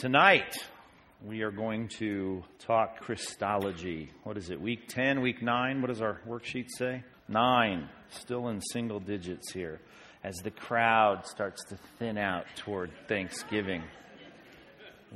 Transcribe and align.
tonight 0.00 0.56
we 1.24 1.42
are 1.42 1.50
going 1.50 1.88
to 1.88 2.44
talk 2.60 3.00
Christology. 3.00 4.12
What 4.22 4.36
is 4.36 4.48
it, 4.50 4.60
week 4.60 4.86
10, 4.86 5.20
week 5.20 5.42
9? 5.42 5.80
What 5.80 5.88
does 5.88 6.00
our 6.00 6.20
worksheet 6.24 6.66
say? 6.68 7.02
9. 7.26 7.88
Still 8.10 8.46
in 8.46 8.60
single 8.60 9.00
digits 9.00 9.50
here 9.50 9.80
as 10.22 10.36
the 10.36 10.52
crowd 10.52 11.26
starts 11.26 11.64
to 11.70 11.78
thin 11.98 12.16
out 12.16 12.44
toward 12.54 12.92
Thanksgiving. 13.08 13.82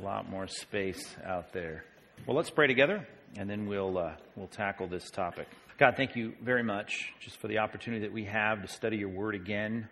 A 0.00 0.04
lot 0.04 0.28
more 0.28 0.48
space 0.48 1.14
out 1.24 1.52
there. 1.52 1.84
Well, 2.26 2.36
let's 2.36 2.50
pray 2.50 2.66
together 2.66 3.06
and 3.36 3.48
then 3.48 3.66
we'll, 3.66 3.96
uh, 3.96 4.14
we'll 4.34 4.48
tackle 4.48 4.88
this 4.88 5.10
topic. 5.10 5.46
God, 5.78 5.94
thank 5.96 6.16
you 6.16 6.32
very 6.42 6.64
much 6.64 7.12
just 7.20 7.40
for 7.40 7.46
the 7.46 7.58
opportunity 7.58 8.02
that 8.02 8.12
we 8.12 8.24
have 8.24 8.62
to 8.62 8.68
study 8.68 8.96
your 8.96 9.10
word 9.10 9.36
again. 9.36 9.88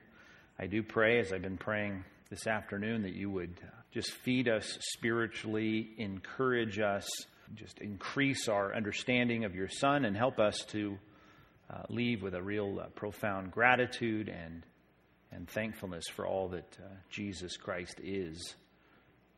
I 0.58 0.66
do 0.66 0.82
pray, 0.82 1.20
as 1.20 1.32
I've 1.32 1.42
been 1.42 1.58
praying 1.58 2.02
this 2.28 2.48
afternoon, 2.48 3.02
that 3.02 3.14
you 3.14 3.30
would 3.30 3.54
just 3.92 4.10
feed 4.12 4.48
us 4.48 4.78
spiritually, 4.92 5.90
encourage 5.98 6.78
us, 6.78 7.08
just 7.54 7.78
increase 7.80 8.48
our 8.48 8.74
understanding 8.74 9.44
of 9.44 9.54
your 9.54 9.68
Son, 9.68 10.04
and 10.04 10.16
help 10.16 10.38
us 10.38 10.58
to 10.68 10.96
uh, 11.70 11.82
leave 11.88 12.22
with 12.22 12.34
a 12.34 12.42
real 12.42 12.80
uh, 12.80 12.86
profound 12.94 13.50
gratitude 13.50 14.28
and, 14.28 14.62
and 15.32 15.48
thankfulness 15.48 16.04
for 16.08 16.26
all 16.26 16.48
that 16.48 16.76
uh, 16.80 16.88
Jesus 17.10 17.56
Christ 17.56 18.00
is. 18.02 18.54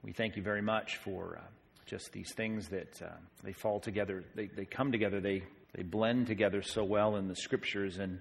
We 0.02 0.12
thank 0.12 0.36
you 0.36 0.42
very 0.42 0.62
much 0.62 0.96
for 0.96 1.38
uh, 1.40 1.46
just 1.86 2.12
these 2.12 2.32
things 2.34 2.68
that 2.68 3.00
uh, 3.02 3.08
they 3.42 3.52
fall 3.52 3.80
together, 3.80 4.24
they, 4.34 4.46
they 4.46 4.64
come 4.64 4.92
together, 4.92 5.20
they, 5.20 5.42
they 5.74 5.82
blend 5.82 6.26
together 6.26 6.62
so 6.62 6.84
well 6.84 7.16
in 7.16 7.28
the 7.28 7.36
scriptures, 7.36 7.98
and 7.98 8.18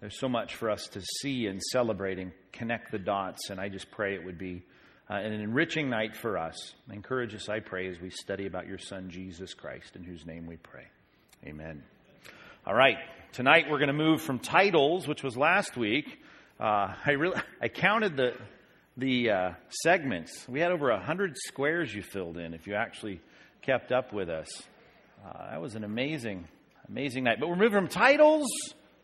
there's 0.00 0.18
so 0.18 0.28
much 0.28 0.54
for 0.54 0.70
us 0.70 0.86
to 0.88 1.02
see 1.20 1.46
and 1.46 1.62
celebrate 1.62 2.18
and 2.18 2.32
connect 2.52 2.92
the 2.92 2.98
dots, 2.98 3.50
and 3.50 3.60
I 3.60 3.68
just 3.68 3.90
pray 3.90 4.14
it 4.14 4.24
would 4.24 4.38
be 4.38 4.62
uh, 5.08 5.14
an 5.14 5.32
enriching 5.32 5.88
night 5.88 6.16
for 6.16 6.36
us. 6.36 6.74
Encourage 6.90 7.34
us, 7.34 7.48
I 7.48 7.60
pray, 7.60 7.88
as 7.88 8.00
we 8.00 8.10
study 8.10 8.46
about 8.46 8.66
your 8.66 8.78
Son, 8.78 9.08
Jesus 9.08 9.54
Christ, 9.54 9.94
in 9.94 10.02
whose 10.02 10.26
name 10.26 10.46
we 10.46 10.56
pray. 10.56 10.84
Amen. 11.44 11.82
All 12.66 12.74
right, 12.74 12.96
tonight 13.32 13.66
we're 13.70 13.78
going 13.78 13.88
to 13.88 13.92
move 13.92 14.20
from 14.20 14.40
titles, 14.40 15.06
which 15.06 15.22
was 15.22 15.36
last 15.36 15.76
week. 15.76 16.18
Uh, 16.58 16.94
I 17.04 17.12
really 17.12 17.40
I 17.62 17.68
counted 17.68 18.16
the 18.16 18.34
the 18.96 19.30
uh, 19.30 19.50
segments. 19.68 20.48
We 20.48 20.60
had 20.60 20.72
over 20.72 20.96
hundred 20.98 21.36
squares 21.36 21.94
you 21.94 22.02
filled 22.02 22.38
in. 22.38 22.54
If 22.54 22.66
you 22.66 22.74
actually 22.74 23.20
kept 23.62 23.92
up 23.92 24.12
with 24.12 24.28
us, 24.28 24.48
uh, 25.24 25.50
that 25.50 25.60
was 25.60 25.76
an 25.76 25.84
amazing 25.84 26.48
amazing 26.88 27.24
night. 27.24 27.38
But 27.38 27.48
we're 27.48 27.56
moving 27.56 27.78
from 27.78 27.88
titles 27.88 28.48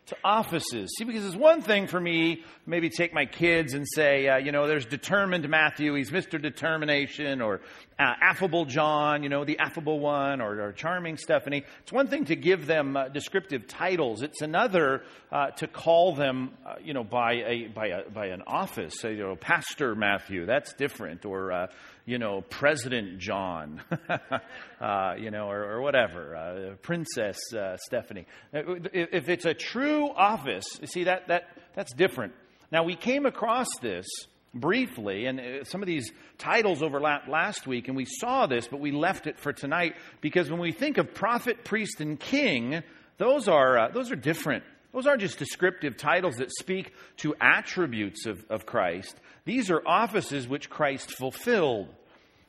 to 0.07 0.17
offices. 0.23 0.93
See, 0.97 1.05
because 1.05 1.25
it's 1.25 1.35
one 1.35 1.61
thing 1.61 1.87
for 1.87 1.99
me, 1.99 2.43
maybe 2.65 2.89
take 2.89 3.13
my 3.13 3.25
kids 3.25 3.73
and 3.73 3.87
say, 3.87 4.27
uh, 4.27 4.37
you 4.37 4.51
know, 4.51 4.67
there's 4.67 4.85
determined 4.85 5.47
Matthew, 5.47 5.93
he's 5.93 6.11
Mr. 6.11 6.41
Determination, 6.41 7.41
or 7.41 7.61
uh, 7.97 8.13
affable 8.21 8.65
John, 8.65 9.23
you 9.23 9.29
know, 9.29 9.45
the 9.45 9.59
affable 9.59 9.99
one, 9.99 10.41
or, 10.41 10.59
or 10.59 10.71
charming 10.73 11.15
Stephanie. 11.15 11.63
It's 11.83 11.91
one 11.91 12.07
thing 12.07 12.25
to 12.25 12.35
give 12.35 12.65
them 12.65 12.97
uh, 12.97 13.07
descriptive 13.07 13.67
titles. 13.67 14.23
It's 14.23 14.41
another 14.41 15.03
uh, 15.31 15.51
to 15.51 15.67
call 15.67 16.15
them, 16.15 16.51
uh, 16.65 16.75
you 16.83 16.93
know, 16.93 17.03
by 17.03 17.33
a 17.33 17.67
by 17.67 17.87
a 17.87 18.09
by 18.09 18.27
an 18.27 18.43
office. 18.45 18.99
Say, 18.99 19.15
you 19.15 19.23
know, 19.23 19.35
Pastor 19.37 19.95
Matthew. 19.95 20.45
That's 20.45 20.73
different, 20.73 21.25
or 21.25 21.51
uh, 21.51 21.67
you 22.05 22.17
know, 22.17 22.41
President 22.41 23.19
John, 23.19 23.81
uh, 24.81 25.15
you 25.17 25.31
know, 25.31 25.49
or, 25.49 25.63
or 25.63 25.81
whatever, 25.81 26.35
uh, 26.35 26.75
Princess 26.81 27.37
uh, 27.53 27.77
Stephanie. 27.77 28.25
If 28.51 29.29
it's 29.29 29.45
a 29.45 29.53
true 29.53 30.09
office, 30.09 30.65
you 30.81 30.87
see 30.87 31.03
that 31.05 31.27
that 31.29 31.49
that's 31.75 31.93
different. 31.93 32.33
Now 32.71 32.83
we 32.83 32.95
came 32.95 33.25
across 33.25 33.67
this 33.81 34.05
briefly, 34.53 35.25
and 35.25 35.39
uh, 35.39 35.63
some 35.63 35.81
of 35.81 35.87
these 35.87 36.11
titles 36.37 36.83
overlapped 36.83 37.29
last 37.29 37.65
week, 37.67 37.87
and 37.87 37.95
we 37.95 38.05
saw 38.05 38.47
this, 38.47 38.67
but 38.67 38.79
we 38.79 38.91
left 38.91 39.25
it 39.27 39.39
for 39.39 39.53
tonight 39.53 39.95
because 40.21 40.49
when 40.49 40.59
we 40.59 40.71
think 40.71 40.97
of 40.97 41.13
prophet, 41.13 41.63
priest, 41.63 42.01
and 42.01 42.19
king, 42.19 42.83
those 43.17 43.47
are 43.47 43.77
uh, 43.77 43.89
those 43.89 44.11
are 44.11 44.17
different. 44.17 44.63
Those 44.93 45.07
aren't 45.07 45.21
just 45.21 45.39
descriptive 45.39 45.97
titles 45.97 46.35
that 46.35 46.51
speak 46.51 46.93
to 47.17 47.35
attributes 47.41 48.25
of, 48.25 48.45
of 48.49 48.65
Christ. 48.65 49.15
These 49.45 49.71
are 49.71 49.81
offices 49.85 50.47
which 50.47 50.69
Christ 50.69 51.11
fulfilled. 51.11 51.89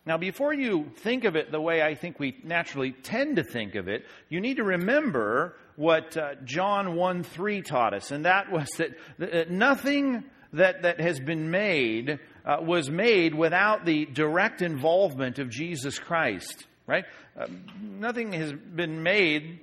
Now, 0.06 0.18
before 0.18 0.52
you 0.52 0.90
think 0.96 1.24
of 1.24 1.34
it 1.34 1.50
the 1.50 1.60
way 1.60 1.82
I 1.82 1.94
think 1.94 2.20
we 2.20 2.36
naturally 2.44 2.92
tend 2.92 3.36
to 3.36 3.42
think 3.42 3.74
of 3.74 3.88
it, 3.88 4.04
you 4.28 4.40
need 4.40 4.58
to 4.58 4.64
remember 4.64 5.56
what 5.76 6.16
uh, 6.16 6.34
John 6.44 6.94
1 6.94 7.22
3 7.22 7.62
taught 7.62 7.94
us, 7.94 8.10
and 8.10 8.26
that 8.26 8.52
was 8.52 8.68
that, 8.76 8.90
that 9.18 9.50
nothing 9.50 10.24
that, 10.52 10.82
that 10.82 11.00
has 11.00 11.18
been 11.18 11.50
made 11.50 12.20
uh, 12.44 12.58
was 12.60 12.90
made 12.90 13.34
without 13.34 13.86
the 13.86 14.04
direct 14.04 14.60
involvement 14.60 15.38
of 15.38 15.48
Jesus 15.48 15.98
Christ, 15.98 16.66
right? 16.86 17.06
Uh, 17.36 17.46
nothing 17.80 18.32
has 18.32 18.52
been 18.52 19.02
made 19.02 19.60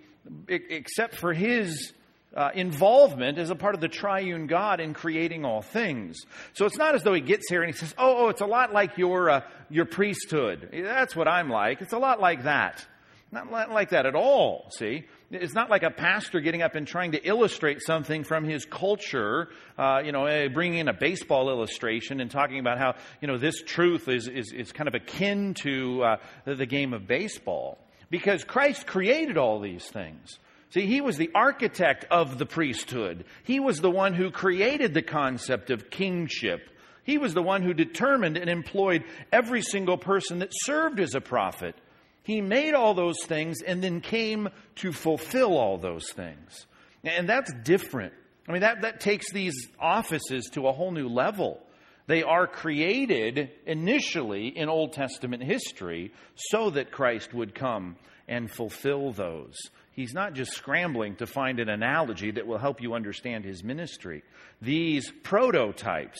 except 0.47 1.15
for 1.15 1.33
his 1.33 1.93
uh, 2.35 2.49
involvement 2.53 3.37
as 3.37 3.49
a 3.49 3.55
part 3.55 3.75
of 3.75 3.81
the 3.81 3.87
triune 3.87 4.47
God 4.47 4.79
in 4.79 4.93
creating 4.93 5.45
all 5.45 5.61
things. 5.61 6.17
So 6.53 6.65
it's 6.65 6.77
not 6.77 6.95
as 6.95 7.03
though 7.03 7.13
he 7.13 7.21
gets 7.21 7.49
here 7.49 7.61
and 7.61 7.73
he 7.73 7.77
says, 7.77 7.93
"Oh, 7.97 8.25
oh 8.25 8.29
it's 8.29 8.41
a 8.41 8.45
lot 8.45 8.73
like 8.73 8.97
your 8.97 9.29
uh, 9.29 9.41
your 9.69 9.85
priesthood." 9.85 10.69
That's 10.71 11.15
what 11.15 11.27
I'm 11.27 11.49
like. 11.49 11.81
It's 11.81 11.93
a 11.93 11.99
lot 11.99 12.19
like 12.19 12.43
that. 12.43 12.85
Not 13.33 13.71
like 13.71 13.91
that 13.91 14.05
at 14.05 14.13
all. 14.13 14.69
See, 14.77 15.05
it's 15.31 15.53
not 15.53 15.69
like 15.69 15.83
a 15.83 15.89
pastor 15.89 16.41
getting 16.41 16.61
up 16.61 16.75
and 16.75 16.85
trying 16.85 17.13
to 17.13 17.25
illustrate 17.25 17.81
something 17.81 18.25
from 18.25 18.43
his 18.43 18.65
culture. 18.65 19.47
Uh, 19.77 20.01
you 20.03 20.11
know, 20.11 20.25
eh, 20.25 20.49
bringing 20.49 20.79
in 20.79 20.87
a 20.89 20.93
baseball 20.93 21.49
illustration 21.49 22.19
and 22.19 22.29
talking 22.29 22.59
about 22.59 22.77
how 22.77 22.95
you 23.21 23.29
know 23.29 23.37
this 23.37 23.61
truth 23.61 24.09
is 24.09 24.27
is, 24.27 24.51
is 24.51 24.73
kind 24.73 24.89
of 24.89 24.95
akin 24.95 25.53
to 25.61 26.03
uh, 26.03 26.17
the 26.43 26.65
game 26.65 26.93
of 26.93 27.07
baseball 27.07 27.77
because 28.09 28.43
Christ 28.43 28.85
created 28.85 29.37
all 29.37 29.61
these 29.61 29.85
things. 29.85 30.37
See, 30.71 30.85
he 30.85 31.01
was 31.01 31.17
the 31.17 31.31
architect 31.35 32.05
of 32.09 32.37
the 32.37 32.45
priesthood. 32.45 33.25
He 33.43 33.59
was 33.59 33.79
the 33.79 33.91
one 33.91 34.13
who 34.13 34.31
created 34.31 34.93
the 34.93 35.01
concept 35.01 35.69
of 35.69 35.89
kingship. 35.89 36.69
He 37.03 37.17
was 37.17 37.33
the 37.33 37.41
one 37.41 37.61
who 37.61 37.73
determined 37.73 38.37
and 38.37 38.49
employed 38.49 39.03
every 39.33 39.61
single 39.61 39.97
person 39.97 40.39
that 40.39 40.51
served 40.63 41.01
as 41.01 41.13
a 41.13 41.19
prophet. 41.19 41.75
He 42.23 42.39
made 42.39 42.73
all 42.73 42.93
those 42.93 43.21
things 43.25 43.61
and 43.61 43.83
then 43.83 43.99
came 43.99 44.47
to 44.75 44.93
fulfill 44.93 45.57
all 45.57 45.77
those 45.77 46.09
things. 46.11 46.67
And 47.03 47.27
that's 47.27 47.51
different. 47.63 48.13
I 48.47 48.53
mean, 48.53 48.61
that, 48.61 48.83
that 48.83 49.01
takes 49.01 49.31
these 49.31 49.55
offices 49.77 50.49
to 50.53 50.67
a 50.67 50.71
whole 50.71 50.91
new 50.91 51.09
level. 51.09 51.61
They 52.07 52.23
are 52.23 52.47
created 52.47 53.49
initially 53.65 54.47
in 54.47 54.69
Old 54.69 54.93
Testament 54.93 55.43
history 55.43 56.13
so 56.35 56.69
that 56.69 56.91
Christ 56.91 57.33
would 57.33 57.55
come 57.55 57.97
and 58.27 58.49
fulfill 58.49 59.11
those 59.11 59.57
he's 59.93 60.13
not 60.13 60.33
just 60.33 60.53
scrambling 60.53 61.15
to 61.17 61.27
find 61.27 61.59
an 61.59 61.69
analogy 61.69 62.31
that 62.31 62.47
will 62.47 62.57
help 62.57 62.81
you 62.81 62.93
understand 62.93 63.45
his 63.45 63.63
ministry. 63.63 64.23
These 64.61 65.11
prototypes, 65.23 66.19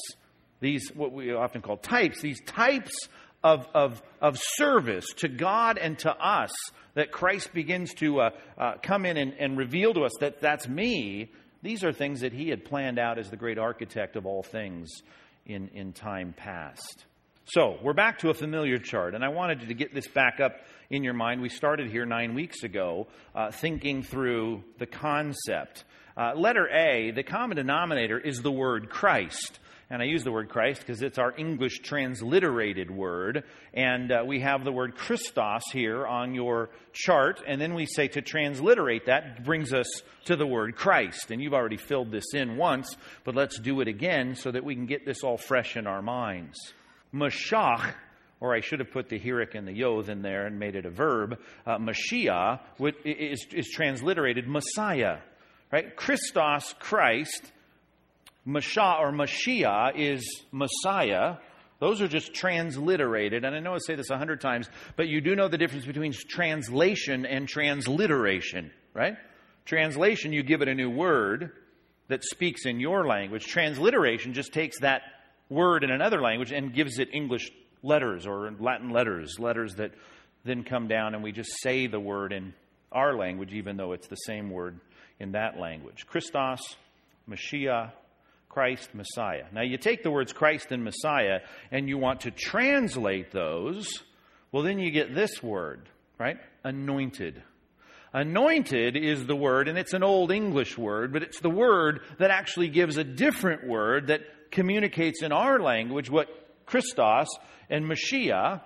these 0.59 0.90
what 0.94 1.12
we 1.12 1.34
often 1.34 1.62
call 1.62 1.78
types, 1.78 2.22
these 2.22 2.42
types 2.46 3.08
of, 3.44 3.68
of, 3.74 4.02
of 4.22 4.38
service 4.40 5.06
to 5.18 5.28
God 5.28 5.78
and 5.78 5.98
to 6.00 6.12
us 6.12 6.52
that 6.94 7.12
Christ 7.12 7.54
begins 7.54 7.94
to 7.96 8.20
uh, 8.20 8.30
uh, 8.58 8.74
come 8.84 9.06
in 9.06 9.18
and, 9.18 9.34
and 9.40 9.58
reveal 9.58 9.94
to 9.94 10.02
us 10.04 10.12
that 10.20 10.42
that's 10.42 10.68
me, 10.68 11.31
these 11.64 11.84
are 11.84 11.94
things 11.94 12.22
that 12.22 12.34
he 12.34 12.50
had 12.50 12.66
planned 12.66 13.00
out 13.00 13.18
as 13.18 13.30
the 13.30 13.38
great 13.38 13.58
architect 13.58 14.16
of 14.16 14.26
all 14.26 14.44
things 14.44 14.90
in, 15.46 15.70
in 15.70 15.94
time 15.94 16.34
past. 16.36 17.06
So, 17.46 17.78
we're 17.81 17.94
back 17.94 18.20
to 18.20 18.30
a 18.30 18.34
familiar 18.34 18.78
chart, 18.78 19.16
and 19.16 19.26
I 19.26 19.30
wanted 19.30 19.68
to 19.68 19.74
get 19.74 19.94
this 19.94 20.08
back 20.08 20.40
up 20.40 20.54
in 20.91 21.03
your 21.03 21.13
mind. 21.13 21.41
We 21.41 21.50
started 21.50 21.90
here 21.90 22.06
nine 22.06 22.35
weeks 22.35 22.63
ago 22.63 23.07
uh, 23.34 23.50
thinking 23.52 24.03
through 24.03 24.63
the 24.78 24.85
concept. 24.85 25.85
Uh, 26.18 26.34
letter 26.35 26.68
A, 26.68 27.12
the 27.12 27.24
common 27.24 27.56
denominator 27.56 28.19
is 28.19 28.41
the 28.41 28.52
word 28.52 28.90
Christ. 28.90 29.59
And 29.90 30.01
I 30.01 30.06
use 30.06 30.24
the 30.24 30.31
word 30.31 30.50
Christ 30.50 30.81
because 30.81 31.01
it's 31.01 31.18
our 31.18 31.34
English 31.38 31.80
transliterated 31.80 32.91
word. 32.91 33.46
And 33.74 34.12
uh, 34.12 34.24
we 34.25 34.41
have 34.41 34.63
the 34.63 34.72
word 34.72 34.96
Christos 34.96 35.63
here 35.71 36.06
on 36.06 36.36
your 36.36 36.69
chart. 36.92 37.42
And 37.48 37.60
then 37.60 37.74
we 37.74 37.86
say 37.86 38.10
to 38.10 38.21
transliterate 38.21 39.06
that 39.06 39.45
brings 39.45 39.74
us 39.74 39.88
to 40.25 40.36
the 40.36 40.48
word 40.48 40.75
Christ. 40.75 41.31
And 41.31 41.42
you've 41.42 41.54
already 41.54 41.77
filled 41.77 42.12
this 42.12 42.33
in 42.33 42.57
once, 42.57 42.95
but 43.24 43.36
let's 43.36 43.60
do 43.60 43.80
it 43.80 43.88
again 43.88 44.36
so 44.36 44.51
that 44.51 44.63
we 44.63 44.75
can 44.75 44.86
get 44.86 45.06
this 45.06 45.24
all 45.24 45.38
fresh 45.38 45.75
in 45.77 45.88
our 45.88 46.01
minds. 46.01 46.57
Mashach 47.13 47.94
or 48.42 48.56
I 48.56 48.60
should 48.60 48.80
have 48.80 48.92
put 48.92 49.08
the 49.08 49.20
hirik 49.20 49.56
and 49.56 49.68
the 49.68 49.72
yod 49.72 50.10
in 50.10 50.24
there 50.24 50.48
and 50.48 50.60
made 50.60 50.76
it 50.76 50.86
a 50.86 50.90
verb. 50.90 51.40
Uh, 51.66 51.78
Mashiach 51.78 52.60
is, 53.06 53.46
is 53.54 53.70
transliterated 53.70 54.48
Messiah, 54.48 55.20
right? 55.72 55.96
Christos, 55.96 56.74
Christ. 56.80 57.52
Masha 58.44 58.98
or 59.00 59.12
Mashiach 59.12 59.92
is 59.96 60.44
Messiah. 60.52 61.36
Those 61.80 62.02
are 62.02 62.08
just 62.08 62.34
transliterated. 62.34 63.46
And 63.46 63.56
I 63.56 63.60
know 63.60 63.76
I 63.76 63.78
say 63.78 63.96
this 63.96 64.10
a 64.10 64.18
hundred 64.18 64.42
times, 64.42 64.68
but 64.96 65.08
you 65.08 65.22
do 65.22 65.36
know 65.36 65.48
the 65.48 65.60
difference 65.60 65.86
between 65.86 66.14
translation 66.14 67.28
and 67.28 67.48
transliteration, 67.48 68.72
right? 68.96 69.16
Translation, 69.66 70.34
you 70.34 70.42
give 70.42 70.64
it 70.64 70.68
a 70.68 70.74
new 70.74 70.90
word 70.90 71.52
that 72.08 72.24
speaks 72.24 72.66
in 72.66 72.80
your 72.80 73.06
language. 73.06 73.46
Transliteration 73.46 74.34
just 74.34 74.52
takes 74.54 74.80
that 74.80 75.04
word 75.50 75.84
in 75.84 75.92
another 75.92 76.20
language 76.20 76.52
and 76.52 76.74
gives 76.74 76.98
it 76.98 77.10
English 77.14 77.52
letters 77.83 78.25
or 78.25 78.51
Latin 78.60 78.89
letters, 78.89 79.38
letters 79.39 79.75
that 79.75 79.92
then 80.44 80.63
come 80.63 80.88
down 80.88 81.13
and 81.13 81.24
we 81.24 81.31
just 81.31 81.51
say 81.62 81.88
the 81.88 82.00
word 82.00 82.33
in 82.33 82.54
our 82.92 83.16
language, 83.16 83.54
even 83.54 83.78
though 83.78 83.94
it's 83.94 84.07
the 84.07 84.16
same 84.16 84.50
word 84.50 84.80
in 85.19 85.33
that 85.33 85.60
language. 85.60 86.06
Christos, 86.07 86.62
Mashiach, 87.30 87.92
Christ, 88.50 88.94
Messiah. 88.94 89.45
Now, 89.54 89.62
you 89.62 89.78
take 89.78 90.04
the 90.04 90.12
words 90.12 90.33
Christ 90.33 90.72
and 90.72 90.83
Messiah 90.83 91.39
and 91.72 91.88
you 91.88 91.98
want 91.98 92.22
to 92.22 92.31
translate 92.31 93.31
those, 93.31 94.04
well, 94.51 94.63
then 94.63 94.80
you 94.80 94.92
get 94.92 95.16
this 95.16 95.42
word, 95.42 95.88
right? 96.19 96.38
Anointed. 96.63 97.42
Anointed 98.13 98.98
is 98.98 99.25
the 99.25 99.38
word, 99.38 99.69
and 99.69 99.78
it's 99.78 99.94
an 99.94 100.04
old 100.04 100.33
English 100.33 100.78
word, 100.78 101.13
but 101.13 101.24
it's 101.24 101.39
the 101.39 101.50
word 101.50 102.01
that 102.18 102.30
actually 102.30 102.68
gives 102.68 102.98
a 102.98 103.06
different 103.06 103.66
word 103.66 104.07
that 104.07 104.22
communicates 104.51 105.24
in 105.24 105.31
our 105.31 105.62
language 105.62 106.10
what 106.10 106.28
Christos 106.71 107.27
and 107.69 107.85
Mashiach, 107.85 108.62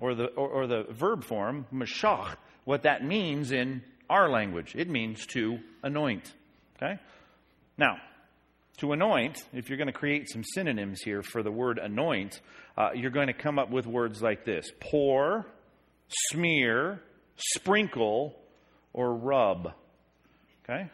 or 0.00 0.14
the, 0.16 0.26
or, 0.26 0.48
or 0.48 0.66
the 0.66 0.84
verb 0.90 1.22
form, 1.24 1.64
Mashach, 1.72 2.34
what 2.64 2.82
that 2.82 3.04
means 3.04 3.52
in 3.52 3.82
our 4.10 4.28
language. 4.28 4.74
It 4.76 4.90
means 4.90 5.24
to 5.26 5.58
anoint. 5.82 6.34
Okay? 6.76 6.98
Now, 7.78 7.98
to 8.78 8.92
anoint, 8.92 9.44
if 9.52 9.68
you're 9.68 9.78
going 9.78 9.86
to 9.86 9.92
create 9.92 10.28
some 10.28 10.42
synonyms 10.44 11.00
here 11.02 11.22
for 11.22 11.44
the 11.44 11.52
word 11.52 11.78
anoint, 11.78 12.40
uh, 12.76 12.90
you're 12.94 13.12
going 13.12 13.28
to 13.28 13.32
come 13.32 13.60
up 13.60 13.70
with 13.70 13.86
words 13.86 14.20
like 14.20 14.44
this 14.44 14.66
pour, 14.80 15.46
smear, 16.08 17.00
sprinkle, 17.36 18.34
or 18.92 19.14
rub. 19.14 19.72
Okay? 20.64 20.90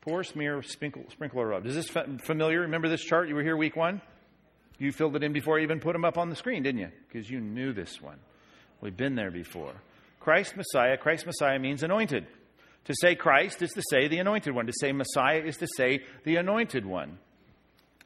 Pour, 0.00 0.22
smear, 0.22 0.62
sprinkle, 0.62 1.02
sprinkle, 1.10 1.40
or 1.40 1.48
rub. 1.48 1.66
Is 1.66 1.74
this 1.74 1.90
familiar? 2.22 2.60
Remember 2.60 2.88
this 2.88 3.02
chart? 3.02 3.28
You 3.28 3.34
were 3.34 3.42
here 3.42 3.56
week 3.56 3.74
one? 3.74 4.00
You 4.78 4.92
filled 4.92 5.16
it 5.16 5.22
in 5.22 5.32
before 5.32 5.58
I 5.58 5.62
even 5.62 5.80
put 5.80 5.92
them 5.92 6.04
up 6.04 6.18
on 6.18 6.28
the 6.28 6.36
screen, 6.36 6.62
didn't 6.62 6.80
you? 6.80 6.90
Because 7.08 7.30
you 7.30 7.40
knew 7.40 7.72
this 7.72 8.00
one. 8.00 8.18
We've 8.80 8.96
been 8.96 9.14
there 9.14 9.30
before. 9.30 9.72
Christ 10.20 10.56
Messiah, 10.56 10.96
Christ 10.96 11.24
Messiah 11.24 11.58
means 11.58 11.82
anointed. 11.82 12.26
To 12.86 12.94
say 13.00 13.14
Christ 13.14 13.62
is 13.62 13.70
to 13.72 13.82
say 13.90 14.08
the 14.08 14.18
anointed 14.18 14.54
one. 14.54 14.66
To 14.66 14.72
say 14.78 14.92
Messiah 14.92 15.40
is 15.40 15.56
to 15.58 15.66
say 15.76 16.00
the 16.24 16.36
anointed 16.36 16.84
one. 16.84 17.18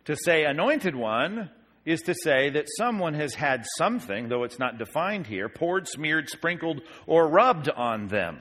To 0.07 0.17
say 0.17 0.45
anointed 0.45 0.95
one 0.95 1.51
is 1.85 2.03
to 2.03 2.15
say 2.15 2.51
that 2.51 2.67
someone 2.79 3.15
has 3.15 3.35
had 3.35 3.65
something, 3.77 4.29
though 4.29 4.45
it's 4.45 4.59
not 4.59 4.79
defined 4.79 5.27
here, 5.27 5.49
poured, 5.49 5.89
smeared, 5.89 6.29
sprinkled, 6.29 6.81
or 7.07 7.29
rubbed 7.29 7.69
on 7.69 8.09
them. 8.09 8.41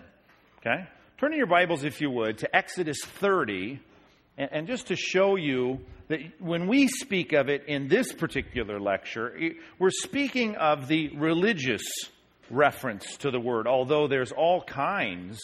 Okay? 0.60 0.88
Turn 1.18 1.34
in 1.34 1.38
your 1.38 1.48
Bibles, 1.48 1.84
if 1.84 2.00
you 2.00 2.10
would, 2.10 2.38
to 2.40 2.56
Exodus 2.56 3.00
30, 3.04 3.80
and, 4.38 4.50
and 4.52 4.68
just 4.68 4.88
to 4.88 4.96
show 4.96 5.36
you 5.36 5.80
that 6.10 6.20
when 6.40 6.68
we 6.68 6.88
speak 6.88 7.34
of 7.34 7.50
it 7.50 7.66
in 7.68 7.88
this 7.88 8.12
particular 8.14 8.80
lecture, 8.80 9.34
we're 9.78 9.92
speaking 9.92 10.56
of 10.56 10.88
the 10.88 11.10
religious 11.16 11.84
reference 12.50 13.18
to 13.18 13.32
the 13.32 13.40
word, 13.40 13.68
although 13.68 14.08
there's 14.08 14.32
all 14.32 14.62
kinds 14.62 15.40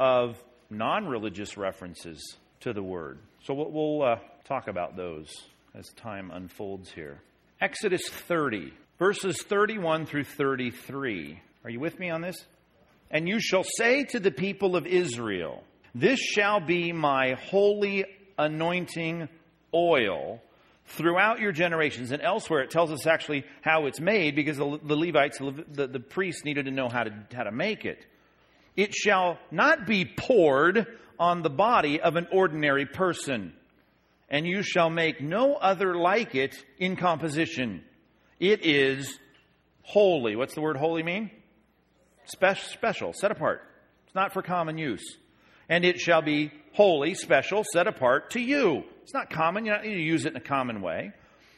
of 0.00 0.42
non 0.70 1.06
religious 1.06 1.56
references 1.56 2.36
to 2.60 2.72
the 2.72 2.82
word. 2.82 3.18
So 3.44 3.54
we'll, 3.54 4.02
uh, 4.02 4.16
talk 4.46 4.68
about 4.68 4.96
those 4.96 5.28
as 5.74 5.86
time 5.96 6.30
unfolds 6.32 6.90
here. 6.90 7.20
Exodus 7.60 8.08
30, 8.08 8.72
verses 8.98 9.42
31 9.42 10.06
through 10.06 10.24
33. 10.24 11.40
Are 11.64 11.70
you 11.70 11.80
with 11.80 11.98
me 11.98 12.10
on 12.10 12.22
this? 12.22 12.36
And 13.10 13.28
you 13.28 13.40
shall 13.40 13.64
say 13.64 14.04
to 14.04 14.20
the 14.20 14.30
people 14.30 14.76
of 14.76 14.86
Israel, 14.86 15.62
This 15.94 16.20
shall 16.20 16.60
be 16.60 16.92
my 16.92 17.34
holy 17.50 18.04
anointing 18.38 19.28
oil 19.76 20.40
throughout 20.86 21.40
your 21.40 21.52
generations. 21.52 22.12
And 22.12 22.22
elsewhere, 22.22 22.62
it 22.62 22.70
tells 22.70 22.90
us 22.90 23.06
actually 23.06 23.44
how 23.60 23.86
it's 23.86 24.00
made 24.00 24.34
because 24.34 24.56
the, 24.56 24.78
the 24.82 24.96
Levites, 24.96 25.38
the, 25.38 25.86
the 25.86 26.00
priests, 26.00 26.44
needed 26.44 26.64
to 26.64 26.70
know 26.70 26.88
how 26.88 27.04
to, 27.04 27.12
how 27.34 27.42
to 27.42 27.52
make 27.52 27.84
it. 27.84 28.04
It 28.76 28.94
shall 28.94 29.38
not 29.50 29.86
be 29.86 30.04
poured 30.04 30.86
on 31.18 31.42
the 31.42 31.50
body 31.50 32.00
of 32.00 32.16
an 32.16 32.28
ordinary 32.30 32.86
person, 32.86 33.52
and 34.28 34.46
you 34.46 34.62
shall 34.62 34.90
make 34.90 35.20
no 35.20 35.54
other 35.54 35.96
like 35.96 36.34
it 36.34 36.54
in 36.78 36.96
composition. 36.96 37.84
It 38.38 38.64
is 38.64 39.18
holy. 39.82 40.36
What's 40.36 40.54
the 40.54 40.60
word 40.60 40.76
holy 40.76 41.02
mean? 41.02 41.30
Spe- 42.26 42.58
special, 42.70 43.12
set 43.12 43.30
apart. 43.30 43.62
It's 44.06 44.14
not 44.14 44.32
for 44.32 44.42
common 44.42 44.78
use. 44.78 45.16
And 45.68 45.84
it 45.84 45.98
shall 45.98 46.22
be 46.22 46.52
holy, 46.74 47.14
special, 47.14 47.64
set 47.72 47.86
apart 47.86 48.30
to 48.32 48.40
you. 48.40 48.84
It's 49.06 49.14
not 49.14 49.30
common. 49.30 49.64
You 49.64 49.70
don't 49.70 49.84
need 49.84 49.94
to 49.94 50.02
use 50.02 50.24
it 50.24 50.32
in 50.32 50.36
a 50.36 50.40
common 50.40 50.82
way. 50.82 51.12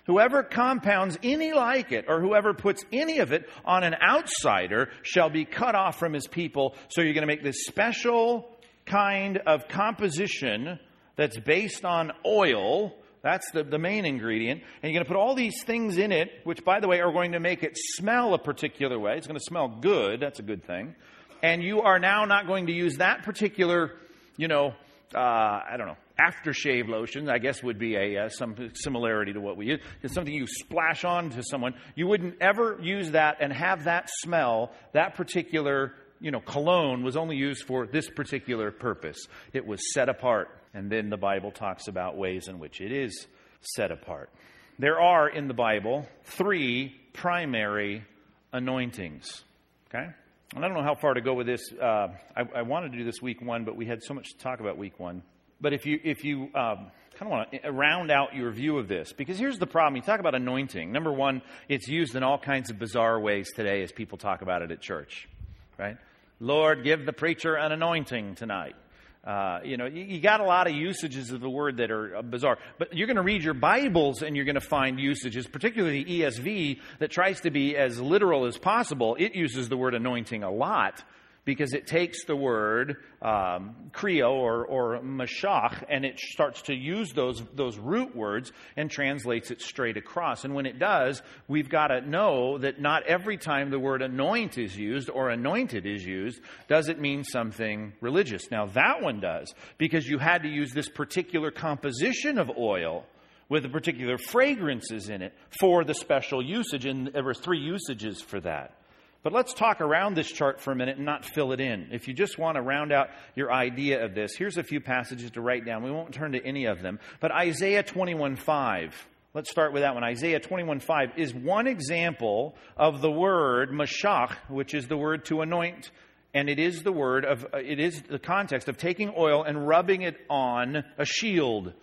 Whoever 0.06 0.42
compounds 0.42 1.18
any 1.22 1.54
like 1.54 1.92
it, 1.92 2.04
or 2.06 2.20
whoever 2.20 2.52
puts 2.52 2.84
any 2.92 3.20
of 3.20 3.32
it 3.32 3.48
on 3.64 3.84
an 3.84 3.94
outsider, 3.94 4.90
shall 5.00 5.30
be 5.30 5.46
cut 5.46 5.74
off 5.74 5.98
from 5.98 6.12
his 6.12 6.26
people. 6.26 6.76
So 6.90 7.00
you're 7.00 7.14
going 7.14 7.22
to 7.22 7.26
make 7.26 7.42
this 7.42 7.64
special 7.64 8.54
kind 8.84 9.38
of 9.38 9.66
composition 9.66 10.78
that's 11.16 11.38
based 11.38 11.86
on 11.86 12.12
oil. 12.26 12.94
That's 13.22 13.50
the, 13.52 13.64
the 13.64 13.78
main 13.78 14.04
ingredient. 14.04 14.60
And 14.82 14.92
you're 14.92 14.98
going 14.98 15.06
to 15.06 15.10
put 15.10 15.18
all 15.18 15.34
these 15.34 15.62
things 15.64 15.96
in 15.96 16.12
it, 16.12 16.28
which, 16.44 16.62
by 16.66 16.80
the 16.80 16.86
way, 16.86 17.00
are 17.00 17.12
going 17.12 17.32
to 17.32 17.40
make 17.40 17.62
it 17.62 17.78
smell 17.78 18.34
a 18.34 18.38
particular 18.38 18.98
way. 18.98 19.16
It's 19.16 19.26
going 19.26 19.40
to 19.40 19.44
smell 19.44 19.68
good. 19.68 20.20
That's 20.20 20.38
a 20.38 20.42
good 20.42 20.66
thing. 20.66 20.94
And 21.42 21.62
you 21.62 21.80
are 21.80 21.98
now 21.98 22.26
not 22.26 22.46
going 22.46 22.66
to 22.66 22.74
use 22.74 22.98
that 22.98 23.22
particular, 23.22 23.92
you 24.36 24.48
know, 24.48 24.74
uh, 25.14 25.18
I 25.18 25.76
don't 25.78 25.86
know, 25.86 25.96
aftershave 26.20 26.88
lotion, 26.88 27.28
I 27.28 27.38
guess 27.38 27.62
would 27.62 27.78
be 27.78 27.96
a 27.96 28.24
uh, 28.24 28.28
some 28.28 28.70
similarity 28.74 29.32
to 29.32 29.40
what 29.40 29.56
we 29.56 29.66
use. 29.66 29.80
It's 30.02 30.14
something 30.14 30.34
you 30.34 30.46
splash 30.46 31.04
on 31.04 31.30
to 31.30 31.42
someone. 31.42 31.74
You 31.94 32.06
wouldn't 32.06 32.36
ever 32.40 32.78
use 32.82 33.12
that 33.12 33.38
and 33.40 33.52
have 33.52 33.84
that 33.84 34.08
smell. 34.20 34.72
That 34.92 35.14
particular, 35.14 35.94
you 36.20 36.30
know, 36.30 36.40
cologne 36.40 37.02
was 37.02 37.16
only 37.16 37.36
used 37.36 37.64
for 37.66 37.86
this 37.86 38.10
particular 38.10 38.70
purpose. 38.70 39.18
It 39.52 39.66
was 39.66 39.92
set 39.92 40.08
apart. 40.08 40.48
And 40.74 40.90
then 40.90 41.08
the 41.08 41.16
Bible 41.16 41.50
talks 41.50 41.88
about 41.88 42.16
ways 42.16 42.48
in 42.48 42.58
which 42.58 42.80
it 42.80 42.92
is 42.92 43.26
set 43.60 43.90
apart. 43.90 44.30
There 44.78 45.00
are 45.00 45.28
in 45.28 45.48
the 45.48 45.54
Bible 45.54 46.06
three 46.24 46.94
primary 47.12 48.04
anointings. 48.52 49.44
Okay? 49.88 50.06
And 50.54 50.64
I 50.64 50.68
don't 50.68 50.76
know 50.76 50.84
how 50.84 50.94
far 50.94 51.14
to 51.14 51.20
go 51.20 51.34
with 51.34 51.46
this. 51.46 51.60
Uh, 51.72 52.08
I, 52.36 52.42
I 52.56 52.62
wanted 52.62 52.92
to 52.92 52.98
do 52.98 53.04
this 53.04 53.20
week 53.20 53.42
one, 53.42 53.64
but 53.64 53.76
we 53.76 53.86
had 53.86 54.02
so 54.02 54.14
much 54.14 54.28
to 54.30 54.38
talk 54.38 54.60
about 54.60 54.78
week 54.78 54.98
one. 54.98 55.22
But 55.60 55.72
if 55.72 55.86
you, 55.86 55.98
if 56.04 56.24
you 56.24 56.44
um, 56.54 56.90
kind 57.18 57.22
of 57.22 57.28
want 57.28 57.52
to 57.52 57.72
round 57.72 58.10
out 58.10 58.34
your 58.34 58.50
view 58.50 58.78
of 58.78 58.86
this, 58.86 59.12
because 59.12 59.38
here's 59.38 59.58
the 59.58 59.66
problem. 59.66 59.96
You 59.96 60.02
talk 60.02 60.20
about 60.20 60.34
anointing. 60.34 60.92
Number 60.92 61.12
one, 61.12 61.42
it's 61.68 61.88
used 61.88 62.14
in 62.14 62.22
all 62.22 62.38
kinds 62.38 62.70
of 62.70 62.78
bizarre 62.78 63.18
ways 63.18 63.50
today 63.54 63.82
as 63.82 63.90
people 63.90 64.18
talk 64.18 64.42
about 64.42 64.62
it 64.62 64.70
at 64.70 64.80
church, 64.80 65.28
right? 65.76 65.96
Lord, 66.40 66.84
give 66.84 67.04
the 67.04 67.12
preacher 67.12 67.56
an 67.56 67.72
anointing 67.72 68.36
tonight. 68.36 68.76
Uh, 69.24 69.60
you 69.64 69.76
know, 69.76 69.86
you, 69.86 70.04
you, 70.04 70.20
got 70.20 70.40
a 70.40 70.44
lot 70.44 70.68
of 70.68 70.74
usages 70.74 71.32
of 71.32 71.40
the 71.40 71.50
word 71.50 71.78
that 71.78 71.90
are 71.90 72.16
uh, 72.16 72.22
bizarre. 72.22 72.56
But 72.78 72.96
you're 72.96 73.08
going 73.08 73.16
to 73.16 73.22
read 73.22 73.42
your 73.42 73.52
Bibles 73.52 74.22
and 74.22 74.36
you're 74.36 74.44
going 74.44 74.54
to 74.54 74.60
find 74.60 74.98
usages, 74.98 75.46
particularly 75.46 76.04
the 76.04 76.20
ESV, 76.20 76.80
that 77.00 77.10
tries 77.10 77.40
to 77.40 77.50
be 77.50 77.76
as 77.76 78.00
literal 78.00 78.46
as 78.46 78.56
possible. 78.56 79.16
It 79.18 79.34
uses 79.34 79.68
the 79.68 79.76
word 79.76 79.94
anointing 79.94 80.44
a 80.44 80.50
lot 80.50 81.02
because 81.48 81.72
it 81.72 81.86
takes 81.86 82.26
the 82.26 82.36
word 82.36 82.98
um, 83.22 83.74
or, 84.04 84.66
or 84.66 85.00
Mashach 85.00 85.82
and 85.88 86.04
it 86.04 86.20
starts 86.20 86.60
to 86.60 86.74
use 86.74 87.14
those, 87.14 87.42
those 87.54 87.78
root 87.78 88.14
words 88.14 88.52
and 88.76 88.90
translates 88.90 89.50
it 89.50 89.62
straight 89.62 89.96
across. 89.96 90.44
And 90.44 90.54
when 90.54 90.66
it 90.66 90.78
does, 90.78 91.22
we've 91.48 91.70
got 91.70 91.86
to 91.86 92.02
know 92.02 92.58
that 92.58 92.82
not 92.82 93.04
every 93.04 93.38
time 93.38 93.70
the 93.70 93.78
word 93.78 94.02
anoint 94.02 94.58
is 94.58 94.76
used 94.76 95.08
or 95.08 95.30
anointed 95.30 95.86
is 95.86 96.04
used 96.04 96.42
does 96.68 96.90
it 96.90 97.00
mean 97.00 97.24
something 97.24 97.94
religious. 98.02 98.50
Now, 98.50 98.66
that 98.66 99.00
one 99.00 99.18
does 99.18 99.50
because 99.78 100.06
you 100.06 100.18
had 100.18 100.42
to 100.42 100.50
use 100.50 100.72
this 100.72 100.90
particular 100.90 101.50
composition 101.50 102.36
of 102.36 102.50
oil 102.58 103.06
with 103.48 103.62
the 103.62 103.70
particular 103.70 104.18
fragrances 104.18 105.08
in 105.08 105.22
it 105.22 105.32
for 105.58 105.82
the 105.82 105.94
special 105.94 106.44
usage, 106.44 106.84
and 106.84 107.06
there 107.06 107.24
were 107.24 107.32
three 107.32 107.60
usages 107.60 108.20
for 108.20 108.38
that. 108.40 108.77
But 109.22 109.32
let's 109.32 109.52
talk 109.52 109.80
around 109.80 110.14
this 110.14 110.30
chart 110.30 110.60
for 110.60 110.72
a 110.72 110.76
minute 110.76 110.96
and 110.96 111.04
not 111.04 111.24
fill 111.24 111.52
it 111.52 111.60
in. 111.60 111.88
If 111.90 112.06
you 112.06 112.14
just 112.14 112.38
want 112.38 112.54
to 112.54 112.62
round 112.62 112.92
out 112.92 113.08
your 113.34 113.52
idea 113.52 114.04
of 114.04 114.14
this, 114.14 114.36
here's 114.36 114.56
a 114.56 114.62
few 114.62 114.80
passages 114.80 115.32
to 115.32 115.40
write 115.40 115.66
down. 115.66 115.82
We 115.82 115.90
won't 115.90 116.14
turn 116.14 116.32
to 116.32 116.44
any 116.44 116.66
of 116.66 116.82
them. 116.82 117.00
But 117.20 117.32
Isaiah 117.32 117.82
21:5. 117.82 118.92
Let's 119.34 119.50
start 119.50 119.72
with 119.72 119.82
that 119.82 119.94
one. 119.94 120.04
Isaiah 120.04 120.38
21:5 120.38 121.18
is 121.18 121.34
one 121.34 121.66
example 121.66 122.56
of 122.76 123.00
the 123.00 123.10
word 123.10 123.70
mashach, 123.70 124.32
which 124.48 124.72
is 124.72 124.86
the 124.86 124.96
word 124.96 125.24
to 125.26 125.40
anoint, 125.40 125.90
and 126.32 126.48
it 126.48 126.60
is 126.60 126.84
the 126.84 126.92
word 126.92 127.24
of 127.24 127.44
it 127.54 127.80
is 127.80 128.00
the 128.02 128.20
context 128.20 128.68
of 128.68 128.76
taking 128.76 129.12
oil 129.18 129.42
and 129.42 129.66
rubbing 129.66 130.02
it 130.02 130.16
on 130.30 130.84
a 130.96 131.04
shield, 131.04 131.74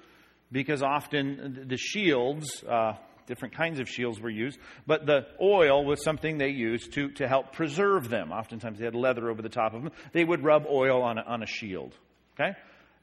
because 0.52 0.82
often 0.82 1.66
the 1.68 1.78
shields. 1.78 2.64
Uh, 2.64 2.94
different 3.28 3.56
kinds 3.56 3.80
of 3.80 3.90
shields 3.90 4.20
were 4.20 4.30
used, 4.30 4.60
but 4.86 5.06
the 5.06 5.26
oil 5.42 5.84
was 5.84 6.04
something 6.04 6.38
they 6.38 6.50
used 6.50 6.94
to, 6.94 7.10
to 7.12 7.28
help 7.28 7.54
preserve 7.54 8.10
them. 8.10 8.32
Oftentimes 8.32 8.80
they 8.80 8.86
had 8.86 8.96
leather 8.96 9.30
over 9.30 9.42
the 9.42 9.50
top 9.50 9.74
of 9.74 9.84
them. 9.84 9.92
They 10.14 10.24
would 10.24 10.44
rub 10.44 10.66
oil 10.68 11.02
on 11.02 11.18
a, 11.18 11.22
on 11.22 11.44
a 11.44 11.48
shield. 11.48 11.94
Okay? 12.40 12.56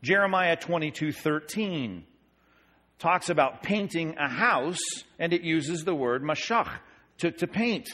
Jeremiah 0.02 0.56
22 0.56 1.12
13 1.12 2.04
talks 2.98 3.30
about 3.30 3.62
painting 3.62 4.16
a 4.16 4.28
house, 4.28 4.78
and 5.18 5.32
it 5.32 5.42
uses 5.42 5.84
the 5.84 5.94
word 5.94 6.22
mashach 6.22 6.70
to, 7.18 7.32
to 7.32 7.46
paint, 7.46 7.88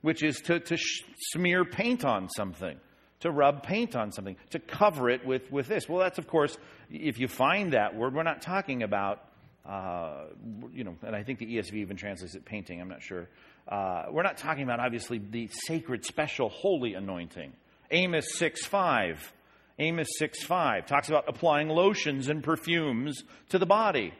which 0.00 0.22
is 0.22 0.36
to, 0.40 0.60
to 0.60 0.76
sh- 0.76 1.02
smear 1.32 1.64
paint 1.64 2.04
on 2.04 2.28
something, 2.30 2.78
to 3.20 3.30
rub 3.30 3.62
paint 3.62 3.94
on 3.94 4.10
something, 4.12 4.36
to 4.50 4.58
cover 4.58 5.10
it 5.10 5.26
with, 5.26 5.50
with 5.52 5.66
this. 5.68 5.88
Well, 5.88 6.00
that's, 6.00 6.18
of 6.18 6.26
course, 6.26 6.56
if 6.90 7.18
you 7.18 7.28
find 7.28 7.72
that 7.72 7.94
word, 7.94 8.14
we're 8.14 8.22
not 8.22 8.42
talking 8.42 8.82
about, 8.82 9.22
uh, 9.66 10.24
you 10.72 10.84
know, 10.84 10.96
and 11.02 11.16
I 11.16 11.22
think 11.22 11.38
the 11.38 11.56
ESV 11.56 11.74
even 11.74 11.96
translates 11.96 12.34
it 12.34 12.44
painting, 12.44 12.80
I'm 12.80 12.88
not 12.88 13.02
sure. 13.02 13.28
Uh, 13.66 14.06
we're 14.10 14.22
not 14.22 14.36
talking 14.36 14.62
about, 14.62 14.78
obviously, 14.78 15.18
the 15.18 15.48
sacred, 15.48 16.04
special, 16.04 16.50
holy 16.50 16.94
anointing. 16.94 17.52
Amos 17.90 18.34
6 18.36 18.66
5. 18.66 19.32
Amos 19.78 20.08
6 20.18 20.44
5 20.44 20.86
talks 20.86 21.08
about 21.08 21.24
applying 21.28 21.68
lotions 21.68 22.28
and 22.28 22.42
perfumes 22.42 23.24
to 23.48 23.58
the 23.58 23.66
body. 23.66 24.12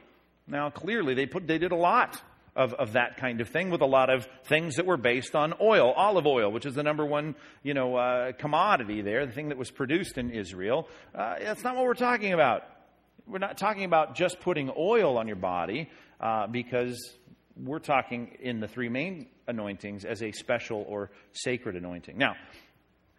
Now, 0.46 0.70
clearly, 0.70 1.14
they, 1.14 1.26
put, 1.26 1.46
they 1.46 1.58
did 1.58 1.72
a 1.72 1.76
lot 1.76 2.20
of, 2.56 2.72
of 2.74 2.92
that 2.92 3.16
kind 3.16 3.40
of 3.40 3.48
thing 3.48 3.70
with 3.70 3.80
a 3.80 3.86
lot 3.86 4.10
of 4.10 4.26
things 4.44 4.76
that 4.76 4.86
were 4.86 4.96
based 4.96 5.34
on 5.34 5.54
oil, 5.60 5.92
olive 5.92 6.26
oil, 6.26 6.50
which 6.50 6.66
is 6.66 6.74
the 6.74 6.82
number 6.82 7.04
one 7.04 7.34
you 7.62 7.74
know, 7.74 7.96
uh, 7.96 8.32
commodity 8.32 9.02
there, 9.02 9.26
the 9.26 9.32
thing 9.32 9.48
that 9.48 9.58
was 9.58 9.70
produced 9.70 10.18
in 10.18 10.30
Israel. 10.30 10.88
Uh, 11.14 11.36
that's 11.40 11.64
not 11.64 11.76
what 11.76 11.84
we're 11.84 11.94
talking 11.94 12.32
about. 12.32 12.62
We're 13.26 13.38
not 13.38 13.56
talking 13.56 13.84
about 13.84 14.16
just 14.16 14.40
putting 14.40 14.70
oil 14.76 15.16
on 15.16 15.26
your 15.26 15.36
body 15.36 15.88
uh, 16.20 16.46
because 16.46 16.98
we're 17.56 17.78
talking 17.78 18.36
in 18.40 18.60
the 18.60 18.68
three 18.68 18.88
main 18.88 19.28
anointings 19.46 20.04
as 20.04 20.22
a 20.22 20.32
special 20.32 20.84
or 20.86 21.10
sacred 21.32 21.76
anointing. 21.76 22.18
Now, 22.18 22.34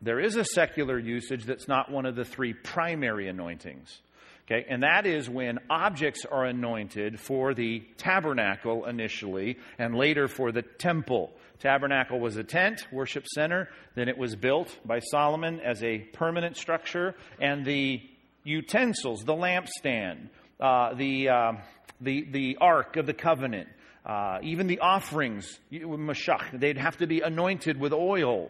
there 0.02 0.20
is 0.20 0.36
a 0.36 0.46
secular 0.46 1.00
usage 1.00 1.46
that's 1.46 1.68
not 1.68 1.92
one 1.92 2.06
of 2.06 2.16
the 2.16 2.26
three 2.26 2.54
primary 2.54 3.28
anointings. 3.28 4.02
Okay, 4.48 4.64
and 4.70 4.84
that 4.84 5.08
is 5.08 5.28
when 5.28 5.58
objects 5.72 6.24
are 6.24 6.46
anointed 6.46 7.20
for 7.20 7.56
the 7.56 7.80
tabernacle 7.98 8.86
initially 8.86 9.58
and 9.80 9.96
later 9.96 10.28
for 10.28 10.52
the 10.52 10.62
temple. 10.62 11.34
Tabernacle 11.58 12.20
was 12.20 12.38
a 12.38 12.44
tent, 12.44 12.86
worship 12.92 13.26
center. 13.34 13.70
Then 13.96 14.08
it 14.08 14.20
was 14.20 14.36
built 14.36 14.78
by 14.86 15.00
Solomon 15.00 15.62
as 15.62 15.82
a 15.82 15.98
permanent 15.98 16.58
structure. 16.58 17.16
And 17.42 17.66
the 17.66 18.04
utensils, 18.46 19.26
the 19.26 19.34
lampstand, 19.34 20.30
uh, 20.62 20.94
the, 20.94 21.28
uh, 21.28 21.52
the, 22.00 22.26
the 22.32 22.58
ark 22.62 22.96
of 22.96 23.06
the 23.06 23.14
covenant, 23.14 23.68
uh, 24.06 24.38
even 24.44 24.68
the 24.68 24.80
offerings, 24.80 25.60
mashach, 25.74 26.58
they'd 26.58 26.78
have 26.78 26.96
to 26.98 27.08
be 27.08 27.20
anointed 27.22 27.78
with 27.78 27.92
oil. 27.92 28.50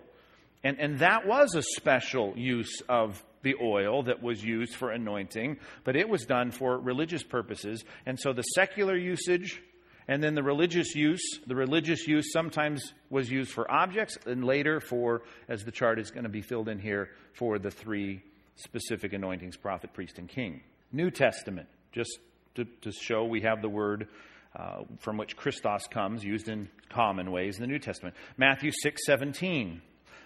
And, 0.64 0.80
and 0.80 1.00
that 1.00 1.26
was 1.26 1.56
a 1.56 1.64
special 1.64 2.34
use 2.36 2.82
of 2.90 3.24
the 3.42 3.56
oil 3.62 4.04
that 4.04 4.22
was 4.22 4.44
used 4.44 4.76
for 4.76 4.92
anointing, 4.92 5.58
but 5.84 5.96
it 5.96 6.10
was 6.10 6.26
done 6.26 6.52
for 6.52 6.78
religious 6.78 7.24
purposes. 7.24 7.84
And 8.06 8.20
so 8.20 8.34
the 8.34 8.42
secular 8.42 8.98
usage 8.98 9.62
and 10.08 10.22
then 10.22 10.36
the 10.36 10.44
religious 10.44 10.94
use, 10.96 11.40
the 11.48 11.56
religious 11.56 12.08
use 12.08 12.32
sometimes 12.32 12.94
was 13.10 13.30
used 13.30 13.52
for 13.52 13.70
objects 13.72 14.18
and 14.26 14.44
later 14.44 14.80
for, 14.80 15.24
as 15.48 15.64
the 15.64 15.72
chart 15.72 16.00
is 16.00 16.12
going 16.12 16.24
to 16.24 16.30
be 16.30 16.42
filled 16.42 16.70
in 16.70 16.80
here, 16.80 17.10
for 17.34 17.58
the 17.58 17.72
three 17.72 18.22
specific 18.56 19.14
anointings 19.14 19.58
prophet, 19.58 19.94
priest, 19.94 20.18
and 20.18 20.30
king. 20.30 20.62
New 20.92 21.12
Testament, 21.12 21.68
just 21.92 22.20
to, 22.56 22.66
to 22.82 22.92
show 22.92 23.26
we 23.26 23.42
have 23.42 23.62
the 23.62 23.70
word 23.70 24.08
uh, 24.56 24.84
from 25.00 25.18
which 25.18 25.36
Christos 25.36 25.88
comes, 25.88 26.24
used 26.24 26.48
in 26.48 26.70
common 26.90 27.32
ways 27.32 27.58
in 27.58 27.62
the 27.62 27.68
New 27.68 27.80
Testament. 27.80 28.16
Matthew 28.38 28.72
6 28.72 29.06
17. 29.06 29.82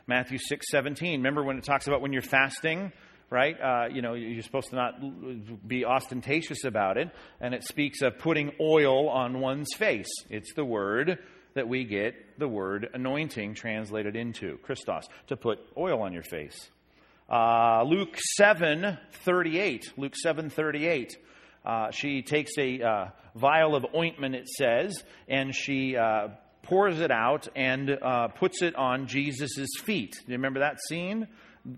Matthew 0.05 0.37
6 0.37 0.69
17. 0.69 1.19
Remember 1.19 1.43
when 1.43 1.57
it 1.57 1.63
talks 1.63 1.87
about 1.87 2.01
when 2.01 2.13
you're 2.13 2.21
fasting, 2.21 2.91
right? 3.29 3.59
Uh, 3.59 3.87
you 3.91 4.01
know, 4.01 4.13
you're 4.13 4.43
supposed 4.43 4.69
to 4.69 4.75
not 4.75 5.67
be 5.67 5.85
ostentatious 5.85 6.63
about 6.63 6.97
it. 6.97 7.09
And 7.39 7.53
it 7.53 7.63
speaks 7.63 8.01
of 8.01 8.19
putting 8.19 8.51
oil 8.61 9.09
on 9.09 9.39
one's 9.39 9.73
face. 9.75 10.11
It's 10.29 10.53
the 10.53 10.65
word 10.65 11.19
that 11.55 11.67
we 11.67 11.83
get 11.83 12.13
the 12.37 12.47
word 12.47 12.89
anointing 12.93 13.55
translated 13.55 14.15
into, 14.15 14.57
Christos, 14.59 15.05
to 15.27 15.35
put 15.35 15.59
oil 15.75 16.01
on 16.03 16.13
your 16.13 16.23
face. 16.23 16.69
Uh, 17.29 17.83
Luke 17.83 18.17
7 18.37 18.97
38. 19.11 19.93
Luke 19.97 20.15
7 20.15 20.49
38. 20.49 21.17
Uh, 21.65 21.91
she 21.91 22.21
takes 22.21 22.51
a 22.57 22.81
uh, 22.81 23.05
vial 23.35 23.75
of 23.75 23.85
ointment, 23.95 24.35
it 24.35 24.47
says, 24.47 25.03
and 25.27 25.53
she 25.53 25.95
uh, 25.95 26.29
pours 26.63 26.99
it 26.99 27.11
out 27.11 27.47
and 27.55 27.91
uh, 28.01 28.29
puts 28.29 28.61
it 28.61 28.75
on 28.75 29.07
Jesus' 29.07 29.67
feet. 29.83 30.13
Do 30.25 30.31
you 30.31 30.37
remember 30.37 30.61
that 30.61 30.79
scene? 30.87 31.27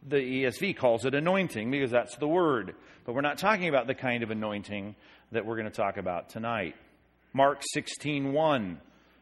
the 0.08 0.18
ESV 0.18 0.78
calls 0.78 1.06
it 1.06 1.14
anointing 1.14 1.72
because 1.72 1.92
that's 1.92 2.16
the 2.18 2.28
word. 2.28 2.76
But 3.06 3.16
we're 3.16 3.22
not 3.22 3.38
talking 3.38 3.68
about 3.68 3.88
the 3.88 3.96
kind 3.96 4.24
of 4.24 4.32
anointing 4.32 4.96
that 5.32 5.46
we're 5.46 5.56
going 5.56 5.70
to 5.70 5.76
talk 5.76 5.98
about 5.98 6.30
tonight. 6.30 6.76
Mark 7.34 7.64
16:1 7.76 8.78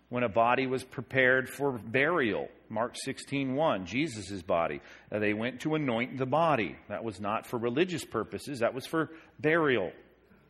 when 0.10 0.24
a 0.24 0.30
body 0.30 0.66
was 0.66 0.84
prepared 0.84 1.50
for 1.50 1.72
burial. 1.72 2.50
Mark 2.70 2.96
16:1 3.06 3.86
Jesus' 3.86 4.42
body. 4.42 4.82
Uh, 5.12 5.20
they 5.20 5.34
went 5.34 5.62
to 5.62 5.76
anoint 5.76 6.18
the 6.18 6.26
body. 6.26 6.76
That 6.88 7.04
was 7.04 7.20
not 7.20 7.46
for 7.46 7.58
religious 7.58 8.06
purposes, 8.06 8.60
that 8.60 8.74
was 8.74 8.86
for 8.86 9.10
burial. 9.40 9.92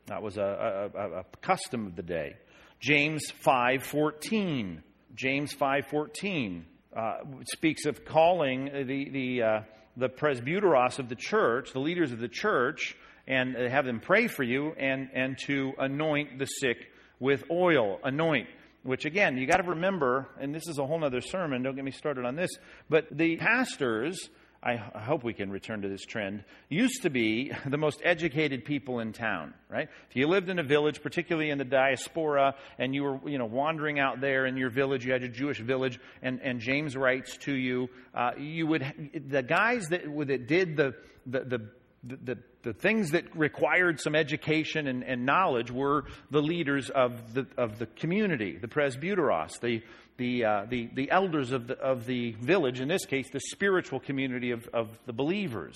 That 0.07 0.21
was 0.21 0.37
a, 0.37 0.91
a, 0.93 1.19
a 1.19 1.23
custom 1.41 1.85
of 1.85 1.95
the 1.95 2.03
day. 2.03 2.35
James 2.79 3.31
5:14. 3.45 4.81
James 5.15 5.53
5:14 5.53 6.63
uh, 6.95 7.17
speaks 7.51 7.85
of 7.85 8.05
calling 8.05 8.65
the 8.65 9.09
the 9.09 9.43
uh, 9.43 9.61
the 9.97 10.09
presbyteros 10.09 10.99
of 10.99 11.09
the 11.09 11.15
church, 11.15 11.73
the 11.73 11.79
leaders 11.79 12.11
of 12.11 12.19
the 12.19 12.27
church, 12.27 12.95
and 13.27 13.55
have 13.55 13.85
them 13.85 13.99
pray 13.99 14.27
for 14.27 14.43
you 14.43 14.73
and, 14.77 15.09
and 15.13 15.37
to 15.45 15.73
anoint 15.77 16.39
the 16.39 16.45
sick 16.45 16.77
with 17.19 17.43
oil. 17.51 17.99
Anoint. 18.03 18.47
Which 18.83 19.05
again, 19.05 19.37
you 19.37 19.45
got 19.45 19.57
to 19.57 19.69
remember, 19.69 20.27
and 20.39 20.55
this 20.55 20.67
is 20.67 20.77
a 20.77 20.85
whole 20.85 21.03
other 21.03 21.21
sermon, 21.21 21.63
don't 21.63 21.75
get 21.75 21.83
me 21.83 21.91
started 21.91 22.25
on 22.25 22.35
this, 22.35 22.49
but 22.89 23.07
the 23.11 23.35
pastors 23.37 24.29
I, 24.61 24.75
hope 24.75 25.23
we 25.23 25.33
can 25.33 25.49
return 25.51 25.83
to 25.83 25.87
this 25.87 26.03
trend, 26.03 26.43
used 26.67 27.03
to 27.03 27.09
be 27.09 27.51
the 27.65 27.77
most 27.77 28.01
educated 28.03 28.65
people 28.65 28.99
in 28.99 29.13
town, 29.13 29.53
right? 29.69 29.87
If 30.09 30.15
you 30.15 30.27
lived 30.27 30.49
in 30.49 30.59
a 30.59 30.63
village, 30.63 31.01
particularly 31.01 31.49
in 31.49 31.57
the 31.57 31.65
diaspora, 31.65 32.55
and 32.77 32.93
you 32.93 33.03
were, 33.03 33.29
you 33.29 33.37
know, 33.37 33.45
wandering 33.45 33.99
out 33.99 34.19
there 34.19 34.45
in 34.45 34.57
your 34.57 34.69
village, 34.69 35.05
you 35.05 35.13
had 35.13 35.23
a 35.23 35.29
Jewish 35.29 35.59
village, 35.59 35.99
and, 36.21 36.41
and 36.41 36.59
James 36.59 36.97
writes 36.97 37.37
to 37.37 37.53
you, 37.53 37.89
uh, 38.13 38.31
you 38.37 38.67
would, 38.67 39.11
the 39.27 39.43
guys 39.43 39.87
that, 39.87 40.03
that 40.03 40.47
did 40.47 40.75
the, 40.75 40.93
the, 41.25 41.39
the 41.45 41.69
the, 42.03 42.15
the, 42.17 42.37
the, 42.63 42.73
things 42.73 43.11
that 43.11 43.35
required 43.35 43.99
some 43.99 44.15
education 44.15 44.87
and, 44.87 45.03
and, 45.03 45.25
knowledge 45.25 45.69
were 45.69 46.05
the 46.31 46.41
leaders 46.41 46.89
of 46.89 47.33
the, 47.33 47.45
of 47.57 47.77
the 47.79 47.85
community, 47.85 48.57
the 48.57 48.67
presbyteros, 48.67 49.59
the, 49.59 49.81
the, 50.19 50.45
uh, 50.45 50.65
the, 50.69 50.89
the 50.93 51.09
elders 51.09 51.51
of 51.51 51.65
the, 51.65 51.79
of 51.79 52.05
the 52.05 52.33
village, 52.33 52.79
in 52.79 52.87
this 52.87 53.05
case, 53.05 53.27
the 53.31 53.39
spiritual 53.39 53.99
community 53.99 54.51
of, 54.51 54.67
of 54.71 54.87
the 55.07 55.13
believers. 55.13 55.75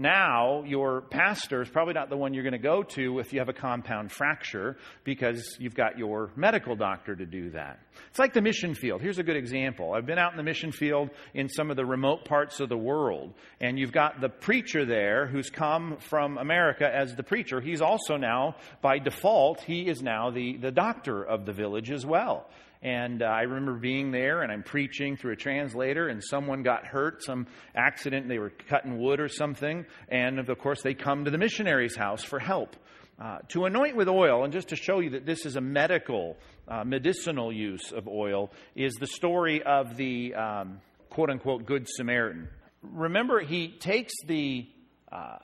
Now, 0.00 0.62
your 0.62 1.00
pastor 1.00 1.60
is 1.60 1.68
probably 1.68 1.94
not 1.94 2.08
the 2.08 2.16
one 2.16 2.32
you're 2.32 2.44
going 2.44 2.52
to 2.52 2.58
go 2.58 2.84
to 2.84 3.18
if 3.18 3.32
you 3.32 3.40
have 3.40 3.48
a 3.48 3.52
compound 3.52 4.12
fracture 4.12 4.76
because 5.02 5.56
you've 5.58 5.74
got 5.74 5.98
your 5.98 6.30
medical 6.36 6.76
doctor 6.76 7.16
to 7.16 7.26
do 7.26 7.50
that. 7.50 7.80
It's 8.08 8.18
like 8.20 8.32
the 8.32 8.40
mission 8.40 8.76
field. 8.76 9.02
Here's 9.02 9.18
a 9.18 9.24
good 9.24 9.34
example. 9.34 9.94
I've 9.94 10.06
been 10.06 10.20
out 10.20 10.30
in 10.30 10.36
the 10.36 10.44
mission 10.44 10.70
field 10.70 11.10
in 11.34 11.48
some 11.48 11.68
of 11.72 11.76
the 11.76 11.84
remote 11.84 12.24
parts 12.24 12.60
of 12.60 12.68
the 12.68 12.78
world, 12.78 13.34
and 13.60 13.76
you've 13.76 13.90
got 13.90 14.20
the 14.20 14.28
preacher 14.28 14.84
there 14.84 15.26
who's 15.26 15.50
come 15.50 15.96
from 15.98 16.38
America 16.38 16.88
as 16.88 17.16
the 17.16 17.24
preacher. 17.24 17.60
He's 17.60 17.80
also 17.80 18.16
now, 18.16 18.54
by 18.80 19.00
default, 19.00 19.62
he 19.62 19.88
is 19.88 20.00
now 20.00 20.30
the, 20.30 20.58
the 20.58 20.70
doctor 20.70 21.24
of 21.24 21.44
the 21.44 21.52
village 21.52 21.90
as 21.90 22.06
well. 22.06 22.46
And 22.82 23.22
uh, 23.22 23.26
I 23.26 23.42
remember 23.42 23.74
being 23.74 24.12
there 24.12 24.42
and 24.42 24.52
I'm 24.52 24.62
preaching 24.62 25.16
through 25.16 25.32
a 25.32 25.36
translator 25.36 26.08
and 26.08 26.22
someone 26.22 26.62
got 26.62 26.86
hurt, 26.86 27.24
some 27.24 27.46
accident, 27.74 28.28
they 28.28 28.38
were 28.38 28.52
cutting 28.68 28.98
wood 28.98 29.20
or 29.20 29.28
something. 29.28 29.84
And 30.08 30.38
of 30.38 30.58
course, 30.58 30.82
they 30.82 30.94
come 30.94 31.24
to 31.24 31.30
the 31.30 31.38
missionary's 31.38 31.96
house 31.96 32.22
for 32.22 32.38
help. 32.38 32.76
Uh, 33.20 33.38
to 33.48 33.64
anoint 33.64 33.96
with 33.96 34.08
oil, 34.08 34.44
and 34.44 34.52
just 34.52 34.68
to 34.68 34.76
show 34.76 35.00
you 35.00 35.10
that 35.10 35.26
this 35.26 35.44
is 35.44 35.56
a 35.56 35.60
medical, 35.60 36.36
uh, 36.68 36.84
medicinal 36.84 37.52
use 37.52 37.90
of 37.90 38.06
oil, 38.06 38.52
is 38.76 38.94
the 38.94 39.08
story 39.08 39.60
of 39.60 39.96
the 39.96 40.32
um, 40.36 40.80
quote 41.10 41.28
unquote 41.28 41.66
Good 41.66 41.88
Samaritan. 41.88 42.48
Remember, 42.80 43.40
he 43.40 43.76
takes 43.76 44.12
the 44.24 44.68
uh, 45.10 45.38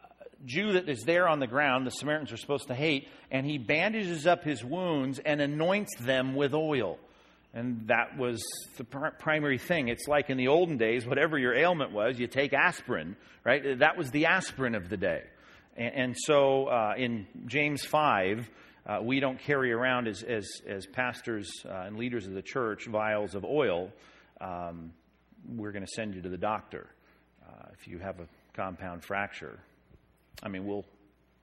Jew 0.44 0.74
that 0.74 0.88
is 0.88 1.02
there 1.02 1.26
on 1.26 1.40
the 1.40 1.48
ground, 1.48 1.84
the 1.84 1.90
Samaritans 1.90 2.32
are 2.32 2.36
supposed 2.36 2.68
to 2.68 2.76
hate, 2.76 3.08
and 3.30 3.44
he 3.44 3.58
bandages 3.58 4.24
up 4.24 4.44
his 4.44 4.62
wounds 4.62 5.18
and 5.18 5.40
anoints 5.40 5.96
them 5.98 6.36
with 6.36 6.54
oil. 6.54 6.98
And 7.54 7.86
that 7.86 8.18
was 8.18 8.42
the 8.76 8.84
pr- 8.84 9.14
primary 9.20 9.58
thing. 9.58 9.86
It's 9.86 10.08
like 10.08 10.28
in 10.28 10.36
the 10.36 10.48
olden 10.48 10.76
days, 10.76 11.06
whatever 11.06 11.38
your 11.38 11.54
ailment 11.54 11.92
was, 11.92 12.18
you 12.18 12.26
take 12.26 12.52
aspirin, 12.52 13.16
right? 13.44 13.78
That 13.78 13.96
was 13.96 14.10
the 14.10 14.26
aspirin 14.26 14.74
of 14.74 14.88
the 14.88 14.96
day. 14.96 15.22
And, 15.76 15.94
and 15.94 16.16
so 16.18 16.66
uh, 16.66 16.94
in 16.96 17.28
James 17.46 17.84
5, 17.84 18.50
uh, 18.86 18.98
we 19.02 19.20
don't 19.20 19.38
carry 19.38 19.72
around 19.72 20.08
as, 20.08 20.24
as, 20.24 20.48
as 20.66 20.84
pastors 20.86 21.48
uh, 21.64 21.84
and 21.86 21.96
leaders 21.96 22.26
of 22.26 22.34
the 22.34 22.42
church 22.42 22.86
vials 22.86 23.36
of 23.36 23.44
oil. 23.44 23.92
Um, 24.40 24.92
we're 25.48 25.72
going 25.72 25.86
to 25.86 25.92
send 25.92 26.16
you 26.16 26.22
to 26.22 26.28
the 26.28 26.36
doctor 26.36 26.88
uh, 27.46 27.68
if 27.72 27.86
you 27.86 27.98
have 27.98 28.18
a 28.18 28.26
compound 28.54 29.04
fracture. 29.04 29.60
I 30.42 30.48
mean, 30.48 30.66
we'll 30.66 30.84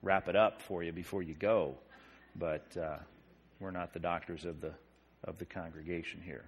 wrap 0.01 0.27
it 0.27 0.36
up 0.36 0.62
for 0.62 0.84
you 0.84 0.91
before 0.91 1.24
you 1.24 1.36
go, 1.36 1.75
but 2.36 2.65
uh, 2.75 2.98
we're 3.62 3.72
not 3.72 3.94
the 3.94 4.00
doctors 4.00 4.44
of 4.44 4.60
the 4.60 4.74
of 5.24 5.38
the 5.38 5.46
congregation 5.46 6.22
here. 6.24 6.46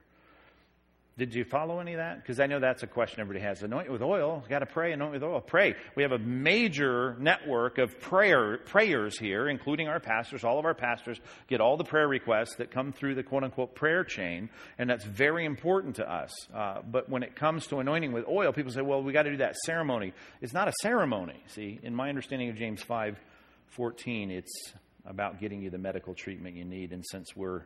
Did 1.15 1.35
you 1.35 1.43
follow 1.43 1.79
any 1.79 1.93
of 1.93 1.99
that? 1.99 2.23
Because 2.23 2.39
I 2.39 2.47
know 2.47 2.59
that's 2.59 2.81
a 2.81 2.87
question 2.87 3.21
everybody 3.21 3.45
has. 3.45 3.61
Anoint 3.61 3.91
with 3.91 4.01
oil. 4.01 4.43
Got 4.49 4.59
to 4.59 4.65
pray. 4.65 4.93
Anoint 4.93 5.13
with 5.13 5.21
oil. 5.21 5.41
Pray. 5.41 5.75
We 5.95 6.01
have 6.01 6.11
a 6.11 6.17
major 6.17 7.15
network 7.19 7.77
of 7.77 7.99
prayer 7.99 8.57
prayers 8.57 9.19
here, 9.19 9.47
including 9.47 9.87
our 9.87 9.99
pastors. 9.99 10.43
All 10.43 10.57
of 10.57 10.65
our 10.65 10.73
pastors 10.73 11.19
get 11.47 11.61
all 11.61 11.77
the 11.77 11.83
prayer 11.83 12.07
requests 12.07 12.55
that 12.55 12.71
come 12.71 12.93
through 12.93 13.13
the 13.13 13.21
quote 13.21 13.43
unquote 13.43 13.75
prayer 13.75 14.03
chain, 14.03 14.49
and 14.79 14.89
that's 14.89 15.05
very 15.05 15.45
important 15.45 15.97
to 15.97 16.11
us. 16.11 16.31
Uh, 16.51 16.81
but 16.81 17.09
when 17.09 17.21
it 17.21 17.35
comes 17.35 17.67
to 17.67 17.77
anointing 17.77 18.11
with 18.11 18.27
oil, 18.27 18.51
people 18.51 18.71
say, 18.71 18.81
"Well, 18.81 19.03
we 19.03 19.13
got 19.13 19.23
to 19.23 19.31
do 19.31 19.37
that 19.37 19.55
ceremony." 19.67 20.13
It's 20.41 20.53
not 20.53 20.67
a 20.67 20.73
ceremony. 20.81 21.43
See, 21.45 21.79
in 21.83 21.93
my 21.93 22.09
understanding 22.09 22.49
of 22.49 22.55
James 22.55 22.81
five 22.81 23.19
fourteen, 23.67 24.31
it's 24.31 24.73
about 25.05 25.39
getting 25.39 25.61
you 25.61 25.69
the 25.69 25.77
medical 25.77 26.15
treatment 26.15 26.55
you 26.55 26.65
need, 26.65 26.91
and 26.91 27.05
since 27.11 27.35
we're 27.35 27.65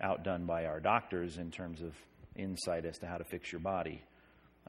outdone 0.00 0.46
by 0.46 0.66
our 0.66 0.80
doctors 0.80 1.38
in 1.38 1.50
terms 1.50 1.80
of 1.82 1.94
insight 2.34 2.84
as 2.84 2.98
to 2.98 3.06
how 3.06 3.16
to 3.16 3.24
fix 3.24 3.50
your 3.52 3.60
body, 3.60 4.02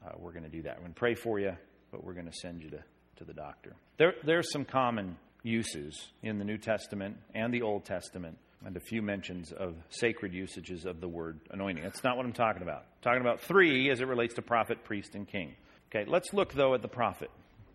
uh, 0.04 0.12
we're 0.18 0.32
going 0.32 0.44
to 0.44 0.48
do 0.48 0.62
that. 0.62 0.76
We're 0.76 0.82
going 0.82 0.94
to 0.94 0.98
pray 0.98 1.14
for 1.14 1.38
you, 1.38 1.52
but 1.90 2.04
we're 2.04 2.14
going 2.14 2.26
to 2.26 2.38
send 2.40 2.62
you 2.62 2.70
to, 2.70 2.82
to 3.16 3.24
the 3.24 3.34
doctor. 3.34 3.74
There, 3.98 4.14
there's 4.24 4.50
some 4.52 4.64
common 4.64 5.16
uses 5.42 6.08
in 6.22 6.38
the 6.38 6.44
New 6.44 6.58
Testament 6.58 7.16
and 7.34 7.52
the 7.52 7.62
Old 7.62 7.84
Testament, 7.84 8.38
and 8.64 8.76
a 8.76 8.80
few 8.80 9.02
mentions 9.02 9.52
of 9.52 9.74
sacred 9.90 10.32
usages 10.32 10.84
of 10.84 11.00
the 11.00 11.08
word 11.08 11.40
anointing. 11.50 11.82
That's 11.82 12.04
not 12.04 12.16
what 12.16 12.26
I'm 12.26 12.32
talking 12.32 12.62
about. 12.62 12.80
I'm 12.80 13.02
talking 13.02 13.20
about 13.20 13.40
three 13.40 13.90
as 13.90 14.00
it 14.00 14.06
relates 14.06 14.34
to 14.34 14.42
prophet, 14.42 14.84
priest, 14.84 15.14
and 15.14 15.26
king. 15.26 15.54
Okay, 15.90 16.08
let's 16.08 16.32
look 16.32 16.52
though 16.52 16.74
at 16.74 16.82
the 16.82 16.88
prophet. 16.88 17.30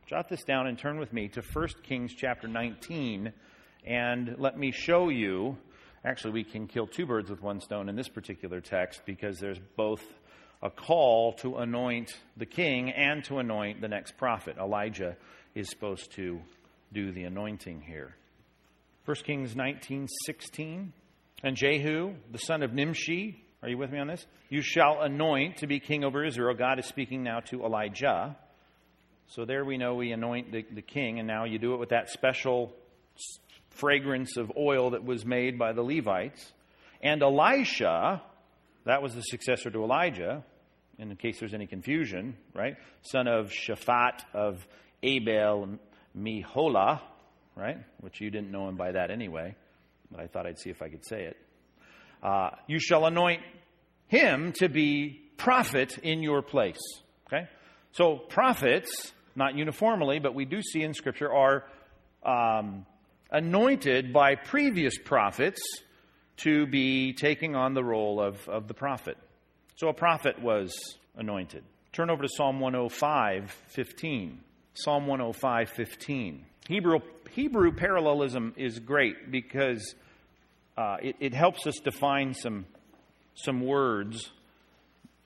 Jot 0.08 0.30
this 0.30 0.44
down 0.44 0.68
and 0.68 0.78
turn 0.78 1.00
with 1.00 1.14
me 1.14 1.30
to 1.30 1.42
1 1.42 1.68
Kings 1.84 2.14
chapter 2.14 2.48
19, 2.48 3.32
and 3.86 4.36
let 4.38 4.58
me 4.58 4.72
show 4.72 5.10
you 5.10 5.58
Actually, 6.06 6.34
we 6.34 6.44
can 6.44 6.68
kill 6.68 6.88
two 6.88 7.06
birds 7.06 7.30
with 7.30 7.42
one 7.42 7.62
stone 7.62 7.88
in 7.88 7.96
this 7.96 8.10
particular 8.10 8.60
text 8.60 9.02
because 9.06 9.40
there's 9.40 9.60
both 9.78 10.04
a 10.62 10.70
call 10.70 11.34
to 11.34 11.58
anoint 11.58 12.12
the 12.38 12.46
king 12.46 12.92
and 12.92 13.24
to 13.26 13.40
anoint 13.40 13.82
the 13.82 13.88
next 13.88 14.18
prophet. 14.18 14.58
Elijah 14.58 15.16
is 15.56 15.70
supposed 15.70 16.12
to 16.14 16.42
do 16.92 17.12
the 17.12 17.24
anointing 17.24 17.82
here. 17.82 18.16
1 19.06 19.16
Kings 19.24 19.56
19:16 19.56 20.92
and 21.44 21.58
Jehu 21.58 22.16
the 22.32 22.38
son 22.38 22.64
of 22.64 22.74
Nimshi 22.74 23.44
are 23.64 23.70
you 23.70 23.78
with 23.78 23.92
me 23.92 24.00
on 24.00 24.08
this? 24.08 24.28
You 24.50 24.62
shall 24.62 25.02
anoint 25.02 25.58
to 25.58 25.68
be 25.68 25.80
king 25.80 26.04
over 26.04 26.26
Israel. 26.26 26.54
God 26.54 26.80
is 26.80 26.86
speaking 26.86 27.24
now 27.24 27.40
to 27.46 27.64
Elijah. 27.64 28.36
So 29.28 29.46
there 29.46 29.64
we 29.64 29.78
know 29.78 29.96
we 29.96 30.12
anoint 30.12 30.52
the, 30.52 30.66
the 30.70 30.82
king, 30.82 31.18
and 31.18 31.26
now 31.26 31.46
you 31.46 31.60
do 31.60 31.74
it 31.74 31.78
with 31.78 31.90
that 31.90 32.10
special 32.10 32.74
fragrance 33.74 34.38
of 34.38 34.52
oil 34.58 34.92
that 34.92 35.04
was 35.04 35.26
made 35.26 35.58
by 35.58 35.74
the 35.74 35.82
Levites. 35.82 36.52
And 37.02 37.22
Elisha, 37.22 38.22
that 38.86 39.02
was 39.02 39.14
the 39.16 39.22
successor 39.22 39.70
to 39.70 39.84
Elijah, 39.84 40.44
in 40.98 41.16
case 41.16 41.40
there's 41.40 41.54
any 41.54 41.68
confusion, 41.68 42.36
right? 42.54 42.76
Son 43.02 43.28
of 43.28 43.52
Shaphat 43.52 44.22
of 44.34 44.66
Abel 45.02 45.80
Meholah, 46.18 47.02
right? 47.56 47.78
Which 48.00 48.22
you 48.22 48.30
didn't 48.30 48.52
know 48.52 48.68
him 48.70 48.78
by 48.78 48.92
that 48.92 49.12
anyway, 49.12 49.56
but 50.12 50.20
I 50.20 50.28
thought 50.28 50.46
I'd 50.46 50.60
see 50.60 50.70
if 50.70 50.82
I 50.82 50.90
could 50.90 51.06
say 51.06 51.24
it. 51.24 51.38
Uh, 52.22 52.52
you 52.68 52.80
shall 52.80 53.06
anoint 53.06 53.42
him 54.08 54.54
to 54.54 54.70
be 54.70 55.22
prophet 55.38 55.98
in 55.98 56.24
your 56.24 56.42
place. 56.42 56.80
Okay? 57.28 57.48
So, 57.92 58.16
prophets, 58.16 59.12
not 59.36 59.56
uniformly, 59.56 60.20
but 60.20 60.34
we 60.34 60.46
do 60.46 60.62
see 60.62 60.84
in 60.84 60.94
Scripture, 60.94 61.32
are 61.32 61.66
um, 62.24 62.86
anointed 63.34 64.14
by 64.14 64.36
previous 64.36 64.98
prophets 64.98 65.62
to 66.38 66.68
be 66.68 67.14
taking 67.14 67.56
on 67.56 67.74
the 67.74 67.84
role 67.84 68.22
of, 68.22 68.48
of 68.48 68.68
the 68.68 68.74
prophet. 68.74 69.18
So 69.76 69.90
a 69.90 69.94
prophet 69.94 70.40
was 70.40 70.74
anointed. 71.18 71.64
Turn 71.92 72.10
over 72.10 72.22
to 72.22 72.30
Psalm 72.30 72.60
105, 72.60 73.52
15. 73.70 74.40
Psalm 74.76 75.08
105, 75.08 75.70
15. 75.70 76.46
Hebrew, 76.68 77.00
Hebrew 77.32 77.72
parallelism 77.72 78.54
is 78.56 78.80
great 78.80 79.32
because 79.32 79.96
uh, 80.78 80.98
it, 81.02 81.16
it 81.20 81.34
helps 81.34 81.68
us 81.68 81.76
define 81.84 82.34
some, 82.36 82.66
some 83.36 83.62
words 83.62 84.32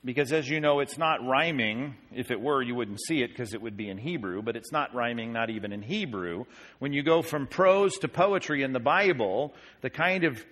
because 0.07 0.31
as 0.31 0.49
you 0.49 0.61
know, 0.61 0.79
it's 0.79 0.97
not 0.97 1.23
rhyming. 1.27 1.95
If 2.15 2.31
it 2.31 2.39
were, 2.39 2.61
you 2.61 2.73
wouldn't 2.73 3.01
see 3.01 3.21
it 3.21 3.27
because 3.27 3.53
it 3.53 3.61
would 3.61 3.75
be 3.75 3.89
in 3.89 3.97
Hebrew, 3.97 4.41
but 4.41 4.55
it's 4.55 4.71
not 4.71 4.95
rhyming, 4.95 5.33
not 5.33 5.49
even 5.49 5.73
in 5.73 5.81
Hebrew. 5.81 6.45
When 6.79 6.93
you 6.93 7.03
go 7.03 7.21
from 7.21 7.45
prose 7.45 7.97
to 7.99 8.07
poetry 8.07 8.63
in 8.63 8.71
the 8.71 8.79
Bible, 8.79 9.53
the 9.81 9.89
kind 9.89 10.23
of 10.23 10.43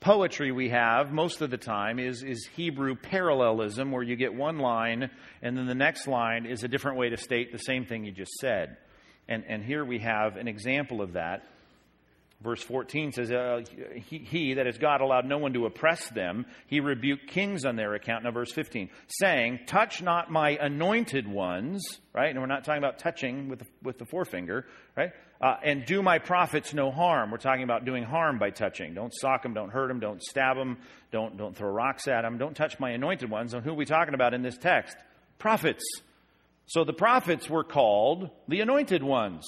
poetry 0.00 0.50
we 0.50 0.70
have 0.70 1.12
most 1.12 1.40
of 1.40 1.50
the 1.50 1.56
time 1.56 2.00
is, 2.00 2.24
is 2.24 2.48
Hebrew 2.56 2.96
parallelism, 2.96 3.92
where 3.92 4.02
you 4.02 4.16
get 4.16 4.34
one 4.34 4.58
line 4.58 5.08
and 5.40 5.56
then 5.56 5.66
the 5.66 5.74
next 5.74 6.08
line 6.08 6.44
is 6.44 6.64
a 6.64 6.68
different 6.68 6.98
way 6.98 7.08
to 7.08 7.16
state 7.16 7.52
the 7.52 7.58
same 7.58 7.86
thing 7.86 8.04
you 8.04 8.10
just 8.10 8.34
said. 8.40 8.76
And, 9.28 9.44
and 9.46 9.64
here 9.64 9.84
we 9.84 10.00
have 10.00 10.36
an 10.36 10.48
example 10.48 11.00
of 11.00 11.12
that 11.12 11.44
Verse 12.42 12.62
14 12.62 13.12
says, 13.12 13.32
uh, 13.32 13.62
he, 13.94 14.18
he, 14.18 14.54
that 14.54 14.66
is 14.66 14.76
God, 14.76 15.00
allowed 15.00 15.24
no 15.24 15.38
one 15.38 15.54
to 15.54 15.64
oppress 15.64 16.06
them. 16.10 16.44
He 16.66 16.80
rebuked 16.80 17.28
kings 17.28 17.64
on 17.64 17.76
their 17.76 17.94
account. 17.94 18.24
Now, 18.24 18.30
verse 18.30 18.52
15, 18.52 18.90
saying, 19.08 19.60
Touch 19.66 20.02
not 20.02 20.30
my 20.30 20.50
anointed 20.50 21.26
ones, 21.26 21.82
right? 22.12 22.28
And 22.28 22.38
we're 22.38 22.46
not 22.46 22.64
talking 22.64 22.82
about 22.82 22.98
touching 22.98 23.48
with 23.48 23.60
the, 23.60 23.66
with 23.82 23.96
the 23.96 24.04
forefinger, 24.04 24.66
right? 24.94 25.12
Uh, 25.40 25.56
and 25.64 25.86
do 25.86 26.02
my 26.02 26.18
prophets 26.18 26.74
no 26.74 26.90
harm. 26.90 27.30
We're 27.30 27.38
talking 27.38 27.64
about 27.64 27.86
doing 27.86 28.04
harm 28.04 28.38
by 28.38 28.50
touching. 28.50 28.92
Don't 28.92 29.14
sock 29.14 29.42
them, 29.42 29.54
don't 29.54 29.70
hurt 29.70 29.88
them, 29.88 29.98
don't 29.98 30.22
stab 30.22 30.58
them, 30.58 30.76
don't, 31.10 31.38
don't 31.38 31.56
throw 31.56 31.70
rocks 31.70 32.06
at 32.06 32.20
them, 32.20 32.36
don't 32.36 32.54
touch 32.54 32.78
my 32.78 32.90
anointed 32.90 33.30
ones. 33.30 33.54
And 33.54 33.64
who 33.64 33.70
are 33.70 33.74
we 33.74 33.86
talking 33.86 34.12
about 34.12 34.34
in 34.34 34.42
this 34.42 34.58
text? 34.58 34.94
Prophets. 35.38 35.84
So 36.66 36.84
the 36.84 36.92
prophets 36.92 37.48
were 37.48 37.64
called 37.64 38.28
the 38.46 38.60
anointed 38.60 39.02
ones. 39.02 39.46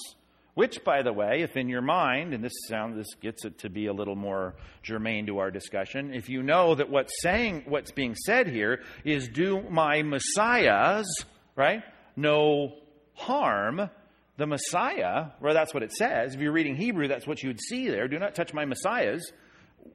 Which, 0.59 0.83
by 0.83 1.03
the 1.03 1.13
way, 1.13 1.41
if 1.41 1.55
in 1.55 1.69
your 1.69 1.81
mind, 1.81 2.33
and 2.33 2.43
this 2.43 2.51
sound 2.67 2.99
this 2.99 3.15
gets 3.21 3.45
it 3.45 3.59
to 3.59 3.69
be 3.69 3.85
a 3.85 3.93
little 3.93 4.17
more 4.17 4.55
germane 4.83 5.25
to 5.27 5.37
our 5.37 5.51
discussion, 5.51 6.13
if 6.13 6.27
you 6.27 6.43
know 6.43 6.75
that 6.75 6.89
what's 6.89 7.13
saying 7.21 7.63
what's 7.65 7.93
being 7.93 8.13
said 8.13 8.45
here 8.45 8.81
is 9.05 9.29
do 9.29 9.61
my 9.69 10.01
messiahs, 10.01 11.07
right? 11.55 11.81
No 12.17 12.73
harm. 13.13 13.89
The 14.35 14.47
Messiah, 14.47 15.27
well, 15.39 15.53
that's 15.53 15.73
what 15.73 15.81
it 15.81 15.93
says. 15.93 16.35
If 16.35 16.41
you're 16.41 16.51
reading 16.51 16.75
Hebrew, 16.75 17.07
that's 17.07 17.25
what 17.25 17.41
you 17.41 17.51
would 17.51 17.61
see 17.61 17.87
there. 17.87 18.09
Do 18.09 18.19
not 18.19 18.35
touch 18.35 18.53
my 18.53 18.65
messiahs. 18.65 19.31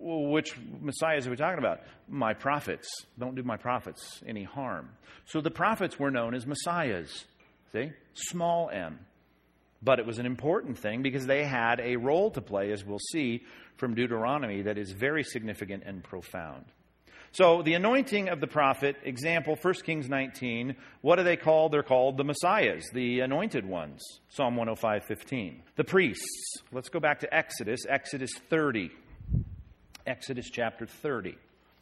Which 0.00 0.56
messiahs 0.80 1.26
are 1.26 1.30
we 1.30 1.36
talking 1.36 1.58
about? 1.58 1.80
My 2.08 2.32
prophets. 2.32 2.88
Don't 3.18 3.34
do 3.34 3.42
my 3.42 3.58
prophets 3.58 4.22
any 4.26 4.44
harm. 4.44 4.88
So 5.26 5.42
the 5.42 5.50
prophets 5.50 5.98
were 5.98 6.10
known 6.10 6.34
as 6.34 6.46
messiahs. 6.46 7.26
See? 7.72 7.92
Small 8.14 8.70
m. 8.70 9.00
But 9.84 9.98
it 9.98 10.06
was 10.06 10.18
an 10.18 10.24
important 10.24 10.78
thing 10.78 11.02
because 11.02 11.26
they 11.26 11.44
had 11.44 11.78
a 11.80 11.96
role 11.96 12.30
to 12.30 12.40
play, 12.40 12.72
as 12.72 12.84
we'll 12.84 12.98
see 13.12 13.42
from 13.76 13.94
Deuteronomy, 13.94 14.62
that 14.62 14.78
is 14.78 14.92
very 14.92 15.22
significant 15.22 15.82
and 15.84 16.02
profound. 16.02 16.64
So, 17.32 17.62
the 17.62 17.74
anointing 17.74 18.28
of 18.28 18.40
the 18.40 18.46
prophet, 18.46 18.96
example, 19.02 19.58
1 19.60 19.74
Kings 19.84 20.08
19, 20.08 20.76
what 21.00 21.18
are 21.18 21.24
they 21.24 21.36
called? 21.36 21.72
They're 21.72 21.82
called 21.82 22.16
the 22.16 22.24
Messiahs, 22.24 22.84
the 22.92 23.20
anointed 23.20 23.66
ones. 23.66 24.00
Psalm 24.28 24.56
105, 24.56 25.04
15. 25.04 25.62
The 25.76 25.84
priests. 25.84 26.62
Let's 26.70 26.88
go 26.88 27.00
back 27.00 27.20
to 27.20 27.34
Exodus, 27.34 27.80
Exodus 27.88 28.30
30. 28.48 28.90
Exodus 30.06 30.48
chapter 30.48 30.86
30. 30.86 31.36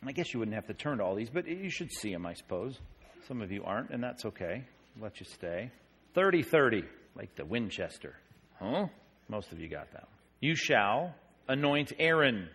I 0.05 0.13
guess 0.13 0.33
you 0.33 0.41
wouldn't 0.41 0.55
have 0.55 0.67
to 0.67 0.75
turn 0.75 0.99
to 0.99 1.05
all 1.05 1.15
these, 1.15 1.31
but 1.31 1.47
you 1.47 1.71
should 1.71 1.93
see 1.93 2.11
them, 2.11 2.25
I 2.25 2.33
suppose. 2.33 2.81
Some 3.29 3.43
of 3.43 3.53
you 3.53 3.63
aren't, 3.63 3.91
and 3.91 4.03
that's 4.03 4.25
okay. 4.25 4.65
let 5.01 5.21
you 5.21 5.27
stay. 5.27 5.71
30 6.15 6.43
30 6.43 6.85
like 7.17 7.35
the 7.35 7.45
Winchester. 7.45 8.15
Huh? 8.59 8.87
Most 9.29 9.53
of 9.53 9.61
you 9.61 9.69
got 9.69 9.93
that. 9.93 10.09
You 10.41 10.55
shall 10.55 11.15
anoint 11.49 11.93
Aaron, 11.99 12.49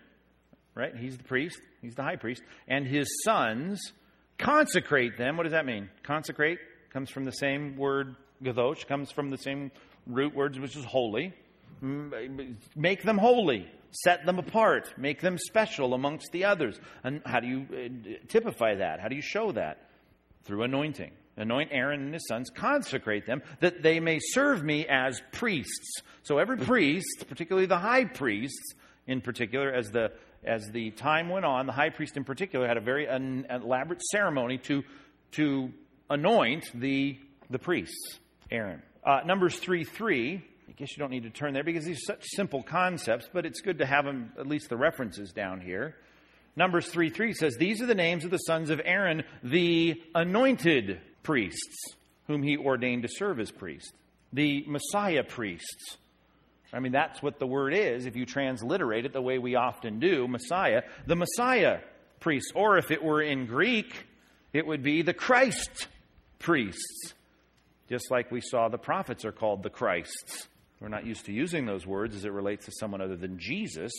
right? 0.74 0.94
He's 0.96 1.16
the 1.16 1.24
priest, 1.24 1.60
he's 1.80 1.94
the 1.94 2.02
high 2.02 2.16
priest, 2.16 2.42
and 2.66 2.86
his 2.86 3.08
sons, 3.24 3.80
consecrate 4.38 5.16
them. 5.16 5.36
What 5.36 5.44
does 5.44 5.52
that 5.52 5.66
mean? 5.66 5.88
Consecrate 6.02 6.58
comes 6.90 7.10
from 7.10 7.24
the 7.24 7.32
same 7.32 7.76
word, 7.76 8.16
gadosh, 8.42 8.86
comes 8.86 9.10
from 9.10 9.30
the 9.30 9.38
same 9.38 9.70
root 10.06 10.34
words, 10.34 10.58
which 10.58 10.76
is 10.76 10.84
holy. 10.84 11.34
Make 11.80 13.02
them 13.02 13.18
holy. 13.18 13.68
Set 13.90 14.26
them 14.26 14.38
apart. 14.38 14.92
Make 14.98 15.20
them 15.20 15.38
special 15.38 15.94
amongst 15.94 16.30
the 16.32 16.44
others. 16.44 16.78
And 17.04 17.22
how 17.24 17.40
do 17.40 17.46
you 17.46 17.66
uh, 17.72 18.26
typify 18.28 18.76
that? 18.76 19.00
How 19.00 19.08
do 19.08 19.16
you 19.16 19.22
show 19.22 19.52
that? 19.52 19.88
Through 20.44 20.62
anointing 20.62 21.12
anoint 21.38 21.70
Aaron 21.72 22.02
and 22.02 22.14
his 22.14 22.26
sons, 22.26 22.50
consecrate 22.50 23.26
them, 23.26 23.42
that 23.60 23.82
they 23.82 24.00
may 24.00 24.18
serve 24.20 24.62
me 24.62 24.86
as 24.86 25.22
priests. 25.32 26.02
So 26.22 26.38
every 26.38 26.56
priest, 26.58 27.24
particularly 27.28 27.66
the 27.66 27.78
high 27.78 28.04
priests 28.04 28.74
in 29.06 29.20
particular, 29.20 29.72
as 29.72 29.90
the 29.90 30.12
as 30.44 30.70
the 30.70 30.90
time 30.92 31.28
went 31.28 31.44
on, 31.44 31.66
the 31.66 31.72
high 31.72 31.90
priest 31.90 32.16
in 32.16 32.24
particular 32.24 32.68
had 32.68 32.76
a 32.76 32.80
very 32.80 33.06
an, 33.06 33.46
elaborate 33.50 34.02
ceremony 34.02 34.58
to 34.58 34.84
to 35.32 35.72
anoint 36.10 36.70
the 36.74 37.18
the 37.50 37.58
priests. 37.58 38.18
Aaron. 38.50 38.82
Uh, 39.04 39.20
Numbers 39.24 39.58
three 39.58 39.84
three. 39.84 40.44
I 40.68 40.72
guess 40.72 40.94
you 40.96 41.00
don't 41.00 41.10
need 41.10 41.22
to 41.22 41.30
turn 41.30 41.54
there 41.54 41.64
because 41.64 41.86
these 41.86 41.96
are 41.96 42.14
such 42.14 42.24
simple 42.26 42.62
concepts, 42.62 43.28
but 43.32 43.46
it's 43.46 43.62
good 43.62 43.78
to 43.78 43.86
have 43.86 44.04
them 44.04 44.32
at 44.38 44.46
least 44.46 44.68
the 44.68 44.76
references 44.76 45.32
down 45.32 45.62
here. 45.62 45.96
Numbers 46.56 46.88
3 46.88 47.10
3 47.10 47.34
says, 47.34 47.56
These 47.56 47.80
are 47.80 47.86
the 47.86 47.94
names 47.94 48.24
of 48.24 48.32
the 48.32 48.38
sons 48.38 48.68
of 48.70 48.80
Aaron, 48.84 49.22
the 49.44 50.02
anointed 50.14 51.00
priests, 51.28 51.94
whom 52.26 52.42
he 52.42 52.56
ordained 52.56 53.02
to 53.02 53.08
serve 53.10 53.38
as 53.38 53.50
priests. 53.50 53.92
The 54.32 54.64
Messiah 54.66 55.22
priests. 55.22 55.98
I 56.72 56.80
mean, 56.80 56.92
that's 56.92 57.20
what 57.20 57.38
the 57.38 57.46
word 57.46 57.74
is 57.74 58.06
if 58.06 58.16
you 58.16 58.24
transliterate 58.24 59.04
it 59.04 59.12
the 59.12 59.20
way 59.20 59.36
we 59.36 59.54
often 59.54 60.00
do 60.00 60.26
Messiah. 60.26 60.84
The 61.06 61.16
Messiah 61.16 61.80
priests. 62.18 62.50
Or 62.54 62.78
if 62.78 62.90
it 62.90 63.04
were 63.04 63.20
in 63.20 63.44
Greek, 63.44 64.06
it 64.54 64.66
would 64.66 64.82
be 64.82 65.02
the 65.02 65.12
Christ 65.12 65.88
priests. 66.38 67.12
Just 67.90 68.10
like 68.10 68.32
we 68.32 68.40
saw 68.40 68.70
the 68.70 68.78
prophets 68.78 69.26
are 69.26 69.32
called 69.32 69.62
the 69.62 69.68
Christs. 69.68 70.48
We're 70.80 70.88
not 70.88 71.04
used 71.04 71.26
to 71.26 71.32
using 71.34 71.66
those 71.66 71.86
words 71.86 72.16
as 72.16 72.24
it 72.24 72.32
relates 72.32 72.64
to 72.64 72.72
someone 72.72 73.02
other 73.02 73.16
than 73.16 73.38
Jesus, 73.38 73.92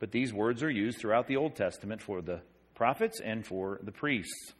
but 0.00 0.10
these 0.10 0.32
words 0.32 0.64
are 0.64 0.70
used 0.70 0.98
throughout 0.98 1.28
the 1.28 1.36
Old 1.36 1.54
Testament 1.54 2.02
for 2.02 2.20
the 2.20 2.40
prophets 2.74 3.20
and 3.20 3.46
for 3.46 3.78
the 3.80 3.92
priests. 3.92 4.54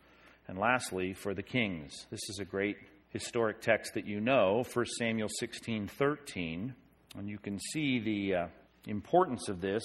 And 0.48 0.58
lastly, 0.58 1.12
for 1.12 1.34
the 1.34 1.42
kings. 1.42 2.06
This 2.10 2.28
is 2.28 2.38
a 2.40 2.44
great 2.44 2.76
historic 3.10 3.60
text 3.60 3.94
that 3.94 4.06
you 4.06 4.20
know, 4.20 4.64
1 4.72 4.86
Samuel 4.98 5.28
16 5.38 5.88
13. 5.88 6.74
And 7.16 7.28
you 7.28 7.38
can 7.38 7.58
see 7.58 8.00
the 8.00 8.34
uh, 8.34 8.46
importance 8.86 9.48
of 9.48 9.60
this 9.60 9.84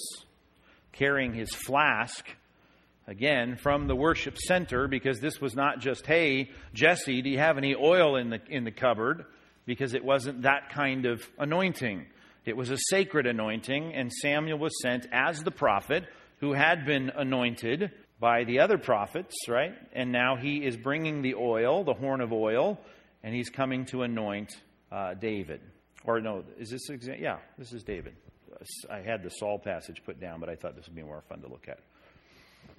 carrying 0.92 1.34
his 1.34 1.50
flask 1.50 2.26
again 3.06 3.56
from 3.56 3.86
the 3.86 3.96
worship 3.96 4.38
center 4.38 4.88
because 4.88 5.20
this 5.20 5.38
was 5.40 5.54
not 5.54 5.78
just 5.78 6.06
hey 6.06 6.48
jesse 6.72 7.20
do 7.20 7.28
you 7.28 7.38
have 7.38 7.58
any 7.58 7.74
oil 7.74 8.16
in 8.16 8.30
the 8.30 8.40
in 8.48 8.64
the 8.64 8.70
cupboard 8.70 9.26
because 9.66 9.94
it 9.94 10.04
wasn't 10.04 10.42
that 10.42 10.70
kind 10.70 11.06
of 11.06 11.28
anointing. 11.38 12.06
It 12.44 12.56
was 12.56 12.70
a 12.70 12.78
sacred 12.90 13.26
anointing, 13.26 13.94
and 13.94 14.12
Samuel 14.12 14.58
was 14.58 14.72
sent 14.82 15.06
as 15.12 15.42
the 15.42 15.50
prophet 15.50 16.04
who 16.40 16.52
had 16.52 16.84
been 16.84 17.10
anointed 17.10 17.90
by 18.24 18.44
the 18.44 18.60
other 18.60 18.78
prophets, 18.78 19.34
right? 19.48 19.74
And 19.92 20.10
now 20.10 20.36
he 20.36 20.64
is 20.64 20.78
bringing 20.78 21.20
the 21.20 21.34
oil, 21.34 21.84
the 21.84 21.92
horn 21.92 22.22
of 22.22 22.32
oil, 22.32 22.80
and 23.22 23.34
he's 23.34 23.50
coming 23.50 23.84
to 23.88 24.00
anoint 24.00 24.50
uh, 24.90 25.12
David. 25.12 25.60
Or 26.04 26.22
no, 26.22 26.42
is 26.58 26.70
this 26.70 26.88
exa- 26.88 27.20
yeah, 27.20 27.36
this 27.58 27.74
is 27.74 27.82
David. 27.82 28.16
I 28.90 29.00
had 29.00 29.22
the 29.22 29.28
Saul 29.28 29.58
passage 29.58 30.00
put 30.06 30.20
down, 30.22 30.40
but 30.40 30.48
I 30.48 30.54
thought 30.54 30.74
this 30.74 30.86
would 30.86 30.96
be 30.96 31.02
more 31.02 31.22
fun 31.28 31.42
to 31.42 31.48
look 31.48 31.68
at. 31.68 31.80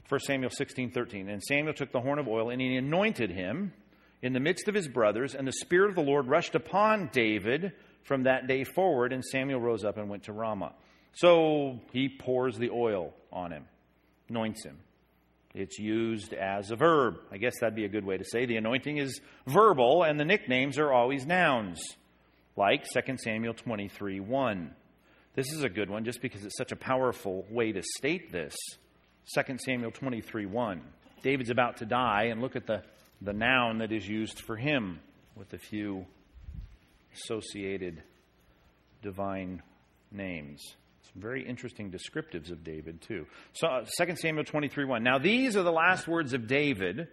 1 0.10 0.20
Samuel 0.22 0.50
16, 0.50 0.90
13. 0.90 1.30
And 1.30 1.44
Samuel 1.44 1.76
took 1.76 1.92
the 1.92 2.02
horn 2.02 2.18
of 2.18 2.28
oil 2.28 2.50
and 2.50 2.60
he 2.60 2.76
anointed 2.76 3.30
him 3.30 3.72
in 4.24 4.34
the 4.34 4.40
midst 4.40 4.68
of 4.68 4.74
his 4.74 4.88
brothers, 4.88 5.36
and 5.36 5.48
the 5.48 5.54
Spirit 5.54 5.90
of 5.90 5.96
the 5.96 6.02
Lord 6.02 6.28
rushed 6.28 6.56
upon 6.56 7.12
David 7.14 7.72
from 8.02 8.24
that 8.24 8.48
day 8.48 8.64
forward, 8.64 9.14
and 9.14 9.24
Samuel 9.24 9.62
rose 9.62 9.86
up 9.86 10.00
and 10.00 10.10
went 10.10 10.24
to 10.24 10.34
Ramah. 10.34 10.74
So 11.14 11.82
he 11.92 12.10
pours 12.10 12.58
the 12.58 12.72
oil 12.72 13.14
on 13.32 13.52
him, 13.52 13.66
anoints 14.28 14.66
him. 14.66 14.80
It's 15.56 15.80
used 15.80 16.34
as 16.34 16.70
a 16.70 16.76
verb. 16.76 17.16
I 17.32 17.38
guess 17.38 17.54
that'd 17.60 17.76
be 17.76 17.86
a 17.86 17.90
good 17.90 18.06
way 18.06 18.18
to 18.18 18.26
say 18.26 18.46
the 18.46 18.58
anointing 18.58 18.98
is 18.98 19.22
verbal, 19.48 20.04
and 20.04 20.20
the 20.20 20.26
nicknames 20.26 20.78
are 20.78 20.92
always 20.92 21.26
nouns, 21.26 21.82
like 22.58 22.84
2 22.94 23.18
Samuel 23.18 23.54
23 23.54 24.20
1. 24.20 24.76
This 25.34 25.52
is 25.54 25.64
a 25.64 25.70
good 25.70 25.90
one 25.90 26.06
just 26.06 26.22
because 26.22 26.44
it's 26.46 26.58
such 26.58 26.72
a 26.72 26.78
powerful 26.78 27.46
way 27.50 27.72
to 27.72 27.82
state 27.98 28.32
this. 28.32 28.56
2 29.34 29.58
Samuel 29.60 29.92
23 29.92 30.46
1. 30.46 30.82
David's 31.24 31.50
about 31.50 31.78
to 31.78 31.86
die, 31.86 32.26
and 32.26 32.42
look 32.42 32.58
at 32.58 32.68
the 32.68 32.84
the 33.22 33.34
noun 33.34 33.80
that 33.80 33.92
is 33.92 34.08
used 34.08 34.42
for 34.42 34.56
him 34.56 35.00
with 35.36 35.54
a 35.54 35.58
few 35.58 36.06
associated 37.14 38.04
divine 39.02 39.62
names. 40.12 40.62
Some 41.14 41.22
very 41.22 41.48
interesting 41.48 41.92
descriptives 41.92 42.52
of 42.52 42.64
David, 42.64 43.02
too. 43.02 43.26
So, 43.54 43.68
uh, 43.68 43.86
2 43.98 44.16
Samuel 44.16 44.44
23 44.44 44.86
1. 44.86 45.04
Now, 45.04 45.18
these 45.18 45.56
are 45.56 45.64
the 45.64 45.72
last 45.72 46.08
words 46.08 46.34
of 46.34 46.48
David, 46.48 47.08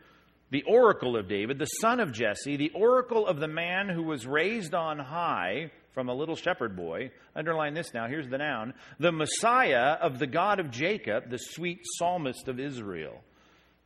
the 0.50 0.62
oracle 0.64 1.16
of 1.16 1.28
David, 1.28 1.58
the 1.58 1.66
son 1.66 2.00
of 2.00 2.12
Jesse, 2.12 2.56
the 2.56 2.72
oracle 2.74 3.26
of 3.26 3.40
the 3.40 3.48
man 3.48 3.88
who 3.88 4.02
was 4.02 4.26
raised 4.26 4.74
on 4.74 4.98
high 4.98 5.70
from 5.92 6.08
a 6.08 6.14
little 6.14 6.36
shepherd 6.36 6.76
boy. 6.76 7.10
Underline 7.36 7.74
this 7.74 7.92
now. 7.92 8.08
Here's 8.08 8.28
the 8.28 8.38
noun. 8.38 8.74
The 8.98 9.12
Messiah 9.12 9.96
of 10.00 10.18
the 10.18 10.26
God 10.26 10.60
of 10.60 10.70
Jacob, 10.70 11.30
the 11.30 11.38
sweet 11.38 11.80
psalmist 11.98 12.48
of 12.48 12.58
Israel 12.58 13.22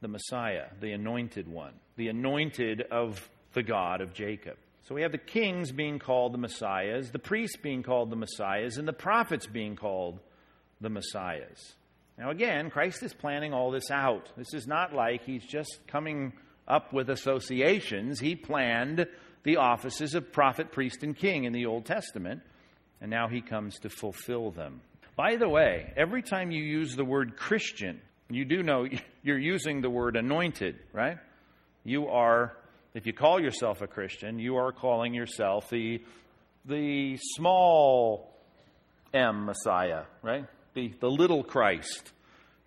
the 0.01 0.09
Messiah, 0.09 0.67
the 0.81 0.93
anointed 0.93 1.49
one, 1.49 1.73
the 1.97 2.09
anointed 2.09 2.83
of 2.91 3.29
the 3.55 3.63
God 3.63 4.01
of 4.01 4.13
Jacob. 4.13 4.57
So 4.87 4.95
we 4.95 5.03
have 5.03 5.11
the 5.11 5.19
kings 5.19 5.73
being 5.73 5.99
called 5.99 6.33
the 6.33 6.39
Messiahs, 6.39 7.11
the 7.11 7.19
priests 7.19 7.57
being 7.57 7.83
called 7.83 8.09
the 8.09 8.17
Messiahs, 8.17 8.79
and 8.79 8.87
the 8.87 8.93
prophets 8.93 9.47
being 9.47 9.75
called 9.75 10.21
the 10.81 10.89
Messiahs. 10.89 11.75
Now, 12.17 12.31
again, 12.31 12.71
Christ 12.71 13.03
is 13.03 13.13
planning 13.13 13.53
all 13.53 13.73
this 13.73 13.91
out. 13.91 14.31
This 14.37 14.55
is 14.55 14.69
not 14.69 14.95
like 14.95 15.25
he's 15.25 15.45
just 15.45 15.81
coming 15.89 16.35
up 16.69 16.93
with 16.93 17.11
associations. 17.11 18.21
He 18.21 18.37
planned 18.37 19.07
the 19.43 19.57
offices 19.57 20.15
of 20.15 20.33
prophet, 20.33 20.71
priest, 20.71 21.03
and 21.03 21.17
king 21.17 21.45
in 21.45 21.53
the 21.53 21.67
Old 21.67 21.85
Testament, 21.85 22.43
and 23.01 23.11
now 23.11 23.27
he 23.27 23.41
comes 23.41 23.81
to 23.81 23.91
fulfill 23.91 24.53
them. 24.53 24.81
By 25.17 25.35
the 25.35 25.49
way, 25.49 25.93
every 25.97 26.23
time 26.23 26.53
you 26.53 26.63
use 26.63 26.95
the 26.95 27.05
word 27.05 27.37
Christian, 27.37 28.01
you 28.31 28.45
do 28.45 28.63
know 28.63 28.87
you're 29.25 29.39
using 29.39 29.81
the 29.81 29.91
word 29.91 30.15
anointed, 30.15 30.77
right? 30.93 31.19
You 31.83 32.07
are, 32.07 32.57
if 32.97 33.07
you 33.07 33.13
call 33.13 33.39
yourself 33.39 33.83
a 33.83 33.87
Christian, 33.87 34.39
you 34.39 34.57
are 34.57 34.73
calling 34.73 35.13
yourself 35.13 35.69
the, 35.69 36.03
the 36.65 37.19
small 37.35 38.35
m 39.13 39.45
Messiah, 39.45 40.05
right? 40.23 40.47
The, 40.73 40.95
the 41.01 41.11
little 41.11 41.45
Christ. 41.45 42.13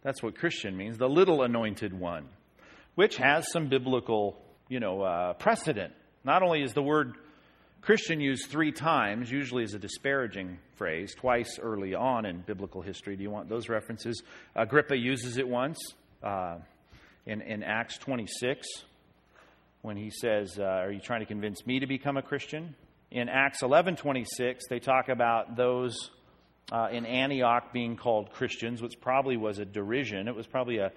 That's 0.04 0.22
what 0.22 0.36
Christian 0.38 0.78
means, 0.78 1.00
the 1.00 1.10
little 1.10 1.42
anointed 1.42 1.98
one, 1.98 2.28
which 2.94 3.18
has 3.18 3.52
some 3.52 3.70
biblical, 3.70 4.40
you 4.68 4.80
know, 4.80 5.02
uh, 5.02 5.34
precedent. 5.34 5.94
Not 6.24 6.44
only 6.44 6.62
is 6.62 6.74
the 6.74 6.84
word 6.84 7.16
Christian 7.82 8.22
used 8.22 8.52
three 8.52 8.72
times, 8.72 9.32
usually 9.32 9.64
as 9.64 9.74
a 9.74 9.80
disparaging 9.80 10.60
phrase, 10.76 11.16
twice 11.16 11.58
early 11.60 11.96
on 11.96 12.28
in 12.28 12.42
biblical 12.42 12.82
history. 12.84 13.16
Do 13.16 13.24
you 13.24 13.32
want 13.32 13.50
those 13.50 13.68
references? 13.68 14.22
Agrippa 14.56 14.96
uses 14.96 15.38
it 15.38 15.48
once 15.48 15.80
uh, 16.22 16.58
in, 17.26 17.42
in 17.42 17.64
Acts 17.64 17.98
26 17.98 18.68
when 19.82 19.98
he 19.98 20.10
says, 20.10 20.58
uh, 20.60 20.64
Are 20.64 20.92
you 20.92 21.00
trying 21.00 21.22
to 21.22 21.26
convince 21.26 21.66
me 21.66 21.80
to 21.80 21.88
become 21.88 22.18
a 22.18 22.22
Christian? 22.22 22.76
In 23.12 23.30
Acts 23.30 23.62
11:26, 23.62 24.60
they 24.70 24.80
talk 24.80 25.10
about 25.10 25.56
those 25.56 26.12
uh, 26.72 26.90
in 26.92 27.06
Antioch 27.06 27.74
being 27.74 27.96
called 27.96 28.32
Christians, 28.32 28.82
which 28.82 29.00
probably 29.02 29.38
was 29.38 29.58
a 29.58 29.66
derision. 29.66 30.28
It 30.28 30.36
was 30.36 30.46
probably 30.46 30.78
a, 30.78 30.92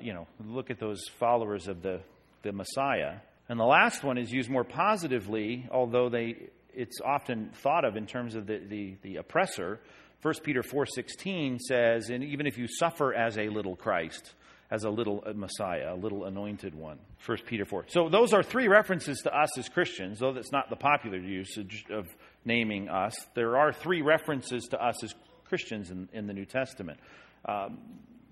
you 0.00 0.12
know, 0.12 0.26
look 0.44 0.70
at 0.70 0.80
those 0.80 1.00
followers 1.18 1.68
of 1.68 1.82
the, 1.82 2.00
the 2.42 2.52
Messiah. 2.52 3.16
And 3.48 3.60
the 3.60 3.64
last 3.64 4.02
one 4.02 4.18
is 4.18 4.32
used 4.32 4.50
more 4.50 4.64
positively, 4.64 5.68
although 5.70 6.08
they, 6.08 6.48
it's 6.72 7.00
often 7.04 7.50
thought 7.62 7.84
of 7.84 7.96
in 7.96 8.06
terms 8.06 8.34
of 8.34 8.46
the, 8.46 8.58
the, 8.58 8.96
the 9.02 9.16
oppressor. 9.16 9.80
1 10.22 10.34
Peter 10.42 10.62
4.16 10.62 11.60
says, 11.60 12.08
and 12.08 12.24
even 12.24 12.46
if 12.46 12.56
you 12.56 12.66
suffer 12.66 13.12
as 13.12 13.36
a 13.36 13.48
little 13.48 13.76
Christ, 13.76 14.32
as 14.70 14.84
a 14.84 14.90
little 14.90 15.22
Messiah, 15.34 15.94
a 15.94 15.96
little 15.96 16.24
anointed 16.24 16.74
one. 16.74 16.98
1 17.24 17.38
Peter 17.46 17.64
4. 17.64 17.86
So 17.88 18.08
those 18.08 18.32
are 18.32 18.42
three 18.42 18.68
references 18.68 19.18
to 19.20 19.36
us 19.36 19.56
as 19.58 19.68
Christians, 19.68 20.18
though 20.18 20.32
that's 20.32 20.52
not 20.52 20.70
the 20.70 20.76
popular 20.76 21.18
usage 21.18 21.84
of 21.90 22.08
naming 22.44 22.88
us. 22.88 23.14
There 23.34 23.56
are 23.56 23.72
three 23.72 24.02
references 24.02 24.64
to 24.70 24.82
us 24.82 25.02
as 25.04 25.14
Christians 25.44 25.90
in, 25.90 26.08
in 26.12 26.26
the 26.26 26.32
New 26.32 26.46
Testament. 26.46 26.98
Um, 27.44 27.78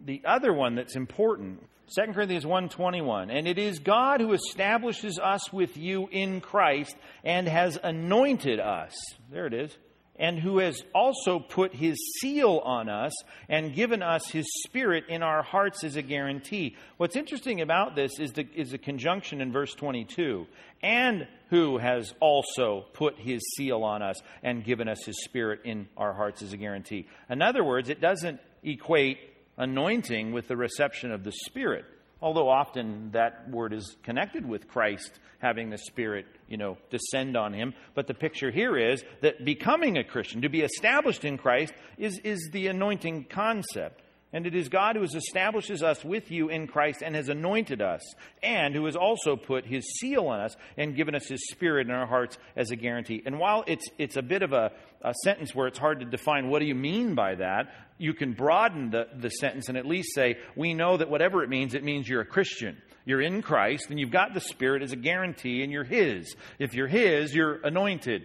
the 0.04 0.22
other 0.24 0.52
one 0.52 0.74
that's 0.74 0.96
important 0.96 1.62
2 1.94 2.12
Corinthians 2.12 2.44
1:21 2.44 3.30
and 3.30 3.46
it 3.46 3.58
is 3.58 3.78
God 3.78 4.20
who 4.20 4.32
establishes 4.32 5.18
us 5.18 5.52
with 5.52 5.76
you 5.76 6.08
in 6.10 6.40
Christ 6.40 6.96
and 7.22 7.46
has 7.46 7.78
anointed 7.82 8.58
us 8.58 8.94
there 9.30 9.46
it 9.46 9.54
is 9.54 9.76
and 10.22 10.38
who 10.38 10.58
has 10.58 10.80
also 10.94 11.40
put 11.40 11.74
his 11.74 11.98
seal 12.20 12.62
on 12.64 12.88
us 12.88 13.12
and 13.48 13.74
given 13.74 14.02
us 14.02 14.28
his 14.28 14.46
spirit 14.62 15.04
in 15.08 15.20
our 15.22 15.42
hearts 15.42 15.82
as 15.82 15.96
a 15.96 16.02
guarantee. 16.02 16.76
What's 16.96 17.16
interesting 17.16 17.60
about 17.60 17.96
this 17.96 18.20
is 18.20 18.32
the, 18.32 18.46
is 18.54 18.70
the 18.70 18.78
conjunction 18.78 19.40
in 19.40 19.50
verse 19.50 19.74
22 19.74 20.46
and 20.80 21.26
who 21.50 21.76
has 21.78 22.14
also 22.20 22.86
put 22.92 23.18
his 23.18 23.42
seal 23.56 23.82
on 23.82 24.00
us 24.00 24.22
and 24.44 24.64
given 24.64 24.88
us 24.88 25.04
his 25.04 25.22
spirit 25.24 25.60
in 25.64 25.88
our 25.96 26.12
hearts 26.12 26.40
as 26.40 26.52
a 26.52 26.56
guarantee. 26.56 27.08
In 27.28 27.42
other 27.42 27.64
words, 27.64 27.88
it 27.88 28.00
doesn't 28.00 28.40
equate 28.62 29.18
anointing 29.56 30.32
with 30.32 30.48
the 30.48 30.56
reception 30.56 31.10
of 31.10 31.24
the 31.24 31.32
Spirit. 31.32 31.84
Although 32.22 32.48
often 32.48 33.10
that 33.12 33.50
word 33.50 33.72
is 33.72 33.96
connected 34.04 34.48
with 34.48 34.68
Christ 34.68 35.18
having 35.40 35.70
the 35.70 35.78
Spirit, 35.78 36.24
you 36.48 36.56
know, 36.56 36.78
descend 36.88 37.36
on 37.36 37.52
him. 37.52 37.74
But 37.94 38.06
the 38.06 38.14
picture 38.14 38.52
here 38.52 38.78
is 38.78 39.02
that 39.22 39.44
becoming 39.44 39.98
a 39.98 40.04
Christian, 40.04 40.42
to 40.42 40.48
be 40.48 40.60
established 40.60 41.24
in 41.24 41.36
Christ, 41.36 41.74
is, 41.98 42.20
is 42.20 42.50
the 42.52 42.68
anointing 42.68 43.26
concept. 43.28 44.02
And 44.32 44.46
it 44.46 44.54
is 44.54 44.70
God 44.70 44.96
who 44.96 45.02
has 45.02 45.14
establishes 45.14 45.82
us 45.82 46.02
with 46.04 46.30
you 46.30 46.48
in 46.48 46.66
Christ 46.66 47.02
and 47.02 47.14
has 47.14 47.28
anointed 47.28 47.82
us, 47.82 48.00
and 48.42 48.74
who 48.74 48.86
has 48.86 48.96
also 48.96 49.36
put 49.36 49.66
his 49.66 49.84
seal 49.98 50.28
on 50.28 50.40
us 50.40 50.56
and 50.78 50.96
given 50.96 51.14
us 51.14 51.26
his 51.26 51.46
spirit 51.50 51.86
in 51.86 51.92
our 51.92 52.06
hearts 52.06 52.38
as 52.56 52.70
a 52.70 52.76
guarantee. 52.76 53.22
And 53.26 53.38
while 53.38 53.62
it's, 53.66 53.84
it's 53.98 54.16
a 54.16 54.22
bit 54.22 54.42
of 54.42 54.52
a, 54.52 54.72
a 55.02 55.12
sentence 55.24 55.54
where 55.54 55.66
it's 55.66 55.78
hard 55.78 56.00
to 56.00 56.06
define 56.06 56.48
what 56.48 56.60
do 56.60 56.64
you 56.64 56.74
mean 56.74 57.14
by 57.14 57.34
that, 57.34 57.74
you 58.02 58.14
can 58.14 58.32
broaden 58.32 58.90
the, 58.90 59.08
the 59.14 59.30
sentence 59.30 59.68
and 59.68 59.78
at 59.78 59.86
least 59.86 60.14
say, 60.14 60.38
we 60.56 60.74
know 60.74 60.96
that 60.96 61.08
whatever 61.08 61.42
it 61.42 61.48
means, 61.48 61.74
it 61.74 61.84
means 61.84 62.08
you're 62.08 62.20
a 62.20 62.26
Christian. 62.26 62.76
You're 63.04 63.20
in 63.20 63.42
Christ, 63.42 63.86
and 63.90 63.98
you've 63.98 64.10
got 64.10 64.32
the 64.34 64.40
Spirit 64.40 64.82
as 64.82 64.92
a 64.92 64.96
guarantee, 64.96 65.62
and 65.62 65.72
you're 65.72 65.84
His. 65.84 66.36
If 66.58 66.74
you're 66.74 66.86
His, 66.86 67.34
you're 67.34 67.60
anointed 67.64 68.22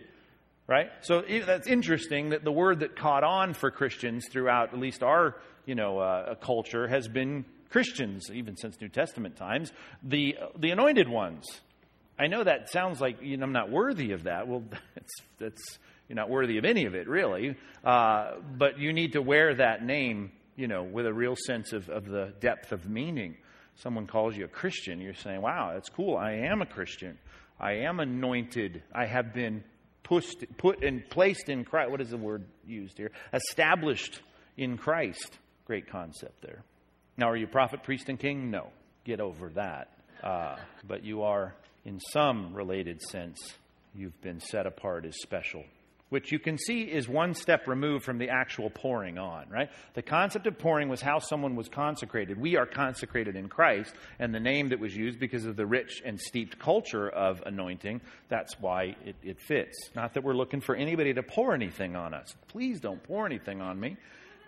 right? 0.67 0.89
So 0.99 1.21
that's 1.21 1.65
interesting 1.65 2.31
that 2.31 2.43
the 2.43 2.51
word 2.51 2.81
that 2.81 2.97
caught 2.97 3.23
on 3.23 3.53
for 3.53 3.71
Christians 3.71 4.27
throughout 4.29 4.73
at 4.73 4.79
least 4.79 5.01
our 5.01 5.37
you 5.65 5.75
know, 5.75 5.99
uh, 5.99 6.35
culture 6.35 6.87
has 6.87 7.07
been 7.07 7.45
Christians, 7.69 8.29
even 8.31 8.55
since 8.55 8.79
New 8.79 8.89
Testament 8.89 9.35
times, 9.35 9.71
the, 10.03 10.35
the 10.57 10.71
anointed 10.71 11.09
ones. 11.09 11.45
I 12.17 12.27
know 12.27 12.43
that 12.43 12.69
sounds 12.69 12.99
like 12.99 13.21
you 13.21 13.37
know, 13.37 13.45
I'm 13.45 13.51
not 13.51 13.69
worthy 13.69 14.11
of 14.11 14.23
that. 14.23 14.47
Well, 14.47 14.63
that's, 14.95 15.13
that's, 15.39 15.79
you're 16.07 16.15
not 16.15 16.29
worthy 16.29 16.57
of 16.57 16.65
any 16.65 16.85
of 16.85 16.95
it, 16.95 17.07
really. 17.07 17.55
Uh, 17.83 18.35
but 18.57 18.79
you 18.79 18.93
need 18.93 19.13
to 19.13 19.21
wear 19.21 19.55
that 19.55 19.83
name, 19.83 20.31
you 20.55 20.67
know, 20.67 20.83
with 20.83 21.05
a 21.05 21.13
real 21.13 21.35
sense 21.35 21.73
of, 21.73 21.89
of 21.89 22.05
the 22.05 22.33
depth 22.39 22.71
of 22.71 22.89
meaning. 22.89 23.35
Someone 23.75 24.07
calls 24.07 24.35
you 24.35 24.45
a 24.45 24.47
Christian, 24.49 24.99
you're 25.01 25.13
saying, 25.13 25.41
wow, 25.41 25.71
that's 25.73 25.89
cool. 25.89 26.17
I 26.17 26.31
am 26.33 26.61
a 26.61 26.65
Christian. 26.65 27.17
I 27.59 27.73
am 27.73 27.99
anointed. 27.99 28.83
I 28.93 29.05
have 29.05 29.33
been 29.33 29.63
pushed, 30.03 30.45
put 30.57 30.83
and 30.83 31.07
placed 31.09 31.49
in 31.49 31.65
Christ. 31.65 31.91
What 31.91 32.01
is 32.01 32.09
the 32.09 32.17
word 32.17 32.45
used 32.65 32.97
here? 32.97 33.11
Established 33.33 34.21
in 34.55 34.77
Christ. 34.77 35.37
Great 35.65 35.89
concept 35.89 36.41
there. 36.41 36.63
Now, 37.17 37.29
are 37.29 37.37
you 37.37 37.47
prophet, 37.47 37.83
priest, 37.83 38.09
and 38.09 38.19
king? 38.19 38.49
No. 38.49 38.67
Get 39.03 39.19
over 39.19 39.49
that. 39.49 39.89
Uh, 40.23 40.55
but 40.87 41.03
you 41.03 41.23
are, 41.23 41.55
in 41.83 41.99
some 41.99 42.53
related 42.53 43.01
sense, 43.01 43.37
you've 43.93 44.19
been 44.21 44.39
set 44.39 44.65
apart 44.65 45.05
as 45.05 45.15
special 45.21 45.63
which 46.09 46.31
you 46.31 46.39
can 46.39 46.57
see 46.57 46.83
is 46.83 47.07
one 47.09 47.33
step 47.33 47.67
removed 47.67 48.05
from 48.05 48.17
the 48.17 48.29
actual 48.29 48.69
pouring 48.69 49.17
on, 49.17 49.45
right? 49.49 49.69
The 49.93 50.01
concept 50.01 50.47
of 50.47 50.57
pouring 50.57 50.87
was 50.87 51.01
how 51.01 51.19
someone 51.19 51.55
was 51.55 51.67
consecrated. 51.67 52.39
We 52.39 52.55
are 52.55 52.65
consecrated 52.65 53.35
in 53.35 53.49
Christ, 53.49 53.93
and 54.19 54.33
the 54.33 54.39
name 54.39 54.69
that 54.69 54.79
was 54.79 54.95
used 54.95 55.19
because 55.19 55.45
of 55.45 55.55
the 55.57 55.65
rich 55.65 56.01
and 56.05 56.19
steeped 56.19 56.57
culture 56.59 57.09
of 57.09 57.43
anointing, 57.45 58.01
that's 58.29 58.59
why 58.59 58.95
it, 59.05 59.15
it 59.21 59.39
fits. 59.39 59.77
Not 59.95 60.13
that 60.13 60.23
we're 60.23 60.33
looking 60.33 60.61
for 60.61 60.75
anybody 60.75 61.13
to 61.13 61.23
pour 61.23 61.53
anything 61.53 61.95
on 61.95 62.13
us. 62.13 62.33
Please 62.47 62.79
don't 62.79 63.03
pour 63.03 63.25
anything 63.25 63.61
on 63.61 63.79
me. 63.79 63.97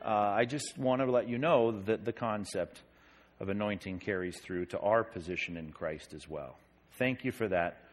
Uh, 0.04 0.10
I 0.10 0.46
just 0.46 0.78
want 0.78 1.02
to 1.02 1.12
let 1.12 1.28
you 1.28 1.38
know 1.38 1.82
that 1.82 2.06
the 2.06 2.14
concept 2.14 2.82
of 3.42 3.50
anointing 3.50 4.00
carries 4.00 4.40
through 4.40 4.66
to 4.68 4.80
our 4.80 5.04
position 5.04 5.58
in 5.58 5.72
Christ 5.72 6.14
as 6.14 6.30
well. 6.30 6.58
Thank 6.98 7.26
you 7.26 7.32
for 7.32 7.48
that. 7.50 7.84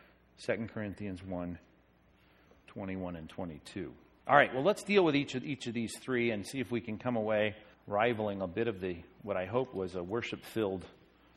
2 0.45 0.69
Corinthians 0.73 1.23
1 1.23 1.59
21 2.77 3.17
and 3.17 3.27
22. 3.31 3.91
All 4.29 4.37
right, 4.37 4.53
well, 4.53 4.63
let's 4.63 4.83
deal 4.83 5.03
with 5.03 5.17
each 5.17 5.35
of, 5.35 5.43
each 5.43 5.67
of 5.67 5.73
these 5.73 5.97
three 6.03 6.31
and 6.31 6.47
see 6.47 6.61
if 6.61 6.71
we 6.71 6.83
can 6.83 6.99
come 6.99 7.17
away 7.17 7.57
rivaling 7.87 8.43
a 8.43 8.47
bit 8.47 8.69
of 8.69 8.83
the 8.83 8.99
what 9.23 9.35
I 9.35 9.47
hope 9.47 9.75
was 9.75 9.95
a 9.95 10.03
worship 10.03 10.45
filled 10.45 10.85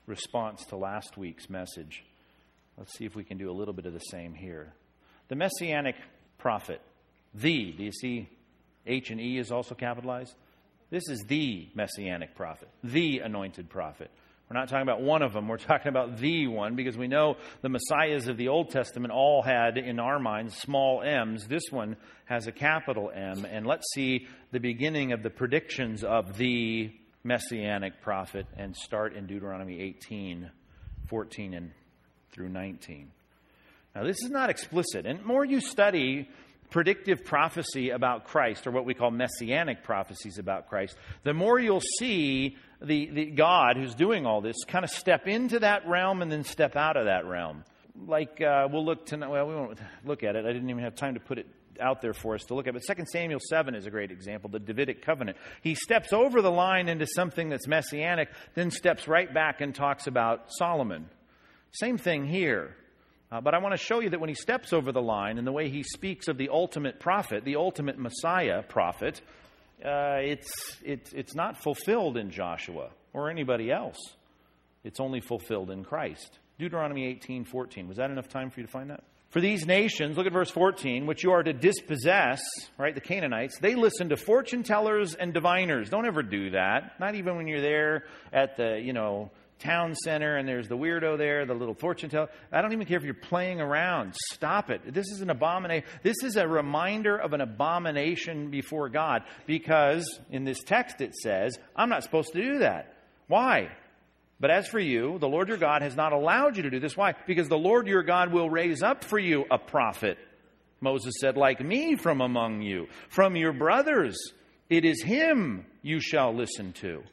response 0.05 0.65
to 0.65 0.75
last 0.75 1.15
week's 1.15 1.49
message. 1.49 2.03
Let's 2.77 2.91
see 2.97 3.05
if 3.05 3.15
we 3.15 3.23
can 3.23 3.37
do 3.37 3.49
a 3.49 3.53
little 3.53 3.73
bit 3.73 3.85
of 3.85 3.93
the 3.93 3.99
same 3.99 4.33
here. 4.33 4.73
The 5.29 5.35
messianic 5.35 5.95
prophet, 6.39 6.81
the, 7.33 7.71
do 7.71 7.83
you 7.85 7.93
see 7.93 8.27
H 8.85 9.09
and 9.09 9.21
E 9.21 9.37
is 9.37 9.49
also 9.49 9.75
capitalized? 9.75 10.35
This 10.89 11.07
is 11.07 11.23
the 11.25 11.69
messianic 11.73 12.35
prophet, 12.35 12.67
the 12.83 13.19
anointed 13.19 13.69
prophet. 13.69 14.11
We're 14.49 14.57
not 14.57 14.69
talking 14.69 14.81
about 14.81 15.01
one 15.01 15.21
of 15.21 15.31
them. 15.31 15.47
We're 15.47 15.57
talking 15.57 15.89
about 15.89 16.17
the 16.17 16.47
one 16.47 16.75
because 16.75 16.97
we 16.97 17.07
know 17.07 17.37
the 17.61 17.69
messiahs 17.69 18.27
of 18.27 18.37
the 18.37 18.47
Old 18.47 18.71
Testament 18.71 19.13
all 19.13 19.43
had, 19.43 19.77
in 19.77 19.99
our 19.99 20.17
minds, 20.17 20.57
small 20.57 21.03
m's. 21.03 21.45
This 21.45 21.65
one 21.69 21.97
has 22.25 22.47
a 22.47 22.51
capital 22.51 23.11
M. 23.13 23.45
And 23.45 23.67
let's 23.67 23.85
see 23.93 24.27
the 24.51 24.59
beginning 24.59 25.11
of 25.11 25.21
the 25.21 25.29
predictions 25.29 26.03
of 26.03 26.35
the 26.37 26.91
messianic 27.23 28.01
prophet 28.01 28.47
and 28.57 28.75
start 28.75 29.15
in 29.15 29.27
Deuteronomy 29.27 29.81
18, 29.81 30.49
14, 31.09 31.53
and 31.53 31.71
through 32.31 32.49
19. 32.49 33.11
Now, 33.93 34.03
this 34.03 34.17
is 34.23 34.31
not 34.31 34.49
explicit. 34.49 35.05
And 35.05 35.23
more 35.23 35.45
you 35.45 35.61
study 35.61 36.27
predictive 36.71 37.23
prophecy 37.23 37.91
about 37.91 38.25
Christ, 38.25 38.65
or 38.65 38.71
what 38.71 38.85
we 38.85 38.95
call 38.95 39.11
messianic 39.11 39.83
prophecies 39.83 40.39
about 40.39 40.69
Christ, 40.69 40.97
the 41.23 41.33
more 41.33 41.59
you'll 41.59 41.81
see 41.99 42.57
the, 42.81 43.09
the 43.11 43.25
God 43.25 43.77
who's 43.77 43.95
doing 43.95 44.25
all 44.25 44.41
this 44.41 44.63
kind 44.67 44.85
of 44.85 44.91
step 44.91 45.27
into 45.27 45.59
that 45.59 45.87
realm 45.87 46.21
and 46.21 46.31
then 46.31 46.43
step 46.43 46.75
out 46.75 46.97
of 46.97 47.05
that 47.05 47.25
realm. 47.25 47.63
Like 48.07 48.41
uh, 48.41 48.67
we'll 48.71 48.85
look 48.85 49.05
tonight. 49.05 49.29
Well, 49.29 49.47
we 49.47 49.55
won't 49.55 49.79
look 50.05 50.23
at 50.23 50.35
it. 50.35 50.45
I 50.45 50.53
didn't 50.53 50.69
even 50.69 50.83
have 50.83 50.95
time 50.95 51.15
to 51.15 51.19
put 51.19 51.37
it 51.37 51.47
out 51.81 52.01
there 52.01 52.13
for 52.13 52.35
us 52.35 52.43
to 52.45 52.55
look 52.55 52.67
at. 52.67 52.73
But 52.73 52.83
2 52.83 53.03
Samuel 53.11 53.39
7 53.49 53.75
is 53.75 53.85
a 53.85 53.89
great 53.89 54.11
example, 54.11 54.49
the 54.49 54.59
Davidic 54.59 55.01
covenant. 55.01 55.37
He 55.61 55.75
steps 55.75 56.13
over 56.13 56.41
the 56.41 56.51
line 56.51 56.87
into 56.87 57.05
something 57.07 57.49
that's 57.49 57.67
messianic, 57.67 58.29
then 58.53 58.71
steps 58.71 59.07
right 59.07 59.33
back 59.33 59.61
and 59.61 59.73
talks 59.73 60.07
about 60.07 60.45
Solomon. 60.57 61.09
Same 61.71 61.97
thing 61.97 62.25
here. 62.25 62.75
Uh, 63.31 63.41
but 63.41 63.53
I 63.53 63.59
want 63.59 63.73
to 63.73 63.77
show 63.77 63.99
you 63.99 64.09
that 64.09 64.19
when 64.19 64.29
he 64.29 64.35
steps 64.35 64.73
over 64.73 64.91
the 64.91 65.01
line 65.01 65.37
and 65.37 65.45
the 65.45 65.51
way 65.51 65.69
he 65.69 65.83
speaks 65.83 66.27
of 66.27 66.37
the 66.37 66.49
ultimate 66.49 66.99
prophet, 66.99 67.45
the 67.45 67.57
ultimate 67.57 67.99
Messiah 67.99 68.63
prophet, 68.63 69.21
uh, 69.83 70.19
it's, 70.21 70.77
it's, 70.83 71.13
it's 71.13 71.35
not 71.35 71.61
fulfilled 71.63 72.17
in 72.17 72.31
Joshua 72.31 72.89
or 73.13 73.29
anybody 73.29 73.71
else. 73.71 73.97
It's 74.83 74.99
only 74.99 75.21
fulfilled 75.21 75.71
in 75.71 75.83
Christ. 75.83 76.39
Deuteronomy 76.57 77.05
18 77.05 77.45
14. 77.45 77.87
Was 77.87 77.97
that 77.97 78.11
enough 78.11 78.27
time 78.27 78.49
for 78.49 78.59
you 78.59 78.65
to 78.65 78.71
find 78.71 78.89
that? 78.89 79.03
For 79.29 79.41
these 79.41 79.67
nations, 79.67 80.17
look 80.17 80.25
at 80.25 80.33
verse 80.33 80.49
14, 80.49 81.05
which 81.05 81.23
you 81.23 81.31
are 81.31 81.43
to 81.43 81.53
dispossess, 81.53 82.41
right, 82.79 82.95
the 82.95 83.01
Canaanites, 83.01 83.59
they 83.59 83.75
listen 83.75 84.09
to 84.09 84.17
fortune 84.17 84.63
tellers 84.63 85.13
and 85.13 85.35
diviners. 85.35 85.91
Don't 85.91 86.07
ever 86.07 86.23
do 86.23 86.49
that. 86.51 86.99
Not 86.99 87.13
even 87.13 87.35
when 87.35 87.47
you're 87.47 87.61
there 87.61 88.05
at 88.33 88.57
the, 88.57 88.81
you 88.83 88.91
know, 88.91 89.29
town 89.59 89.93
center 89.95 90.37
and 90.37 90.47
there's 90.47 90.67
the 90.67 90.77
weirdo 90.77 91.17
there, 91.17 91.45
the 91.45 91.53
little 91.53 91.75
fortune 91.75 92.09
teller. 92.09 92.29
I 92.51 92.61
don't 92.61 92.73
even 92.73 92.87
care 92.87 92.97
if 92.97 93.03
you're 93.03 93.13
playing 93.13 93.61
around. 93.61 94.15
Stop 94.33 94.69
it. 94.69 94.93
This 94.93 95.07
is 95.11 95.21
an 95.21 95.29
abomination. 95.29 95.87
This 96.01 96.23
is 96.23 96.35
a 96.35 96.47
reminder 96.47 97.17
of 97.17 97.33
an 97.33 97.41
abomination 97.41 98.49
before 98.49 98.89
God 98.89 99.23
because 99.45 100.19
in 100.31 100.45
this 100.45 100.63
text 100.63 101.01
it 101.01 101.15
says, 101.15 101.57
I'm 101.75 101.89
not 101.89 102.03
supposed 102.03 102.33
to 102.33 102.41
do 102.41 102.59
that. 102.59 102.93
Why? 103.27 103.69
But 104.39 104.51
as 104.51 104.67
for 104.67 104.79
you, 104.79 105.19
the 105.19 105.27
Lord 105.27 105.49
your 105.49 105.57
God 105.57 105.81
has 105.81 105.95
not 105.95 106.13
allowed 106.13 106.55
you 106.55 106.63
to 106.63 106.69
do 106.69 106.79
this. 106.79 106.95
Why? 106.95 107.13
Because 107.27 107.49
the 107.49 107.57
Lord 107.57 107.87
your 107.87 108.03
God 108.03 108.31
will 108.31 108.49
raise 108.49 108.81
up 108.81 109.03
for 109.03 109.19
you 109.19 109.45
a 109.51 109.57
prophet. 109.57 110.17
Moses 110.81 111.15
said, 111.19 111.35
like 111.35 111.63
me 111.63 111.97
from 111.97 112.21
among 112.21 112.61
you, 112.61 112.87
from 113.09 113.35
your 113.35 113.51
brothers. 113.51 114.17
It 114.69 114.85
is 114.85 115.03
him 115.03 115.65
you 115.81 115.99
shall 115.99 116.33
listen 116.33 116.73
to. 116.73 117.03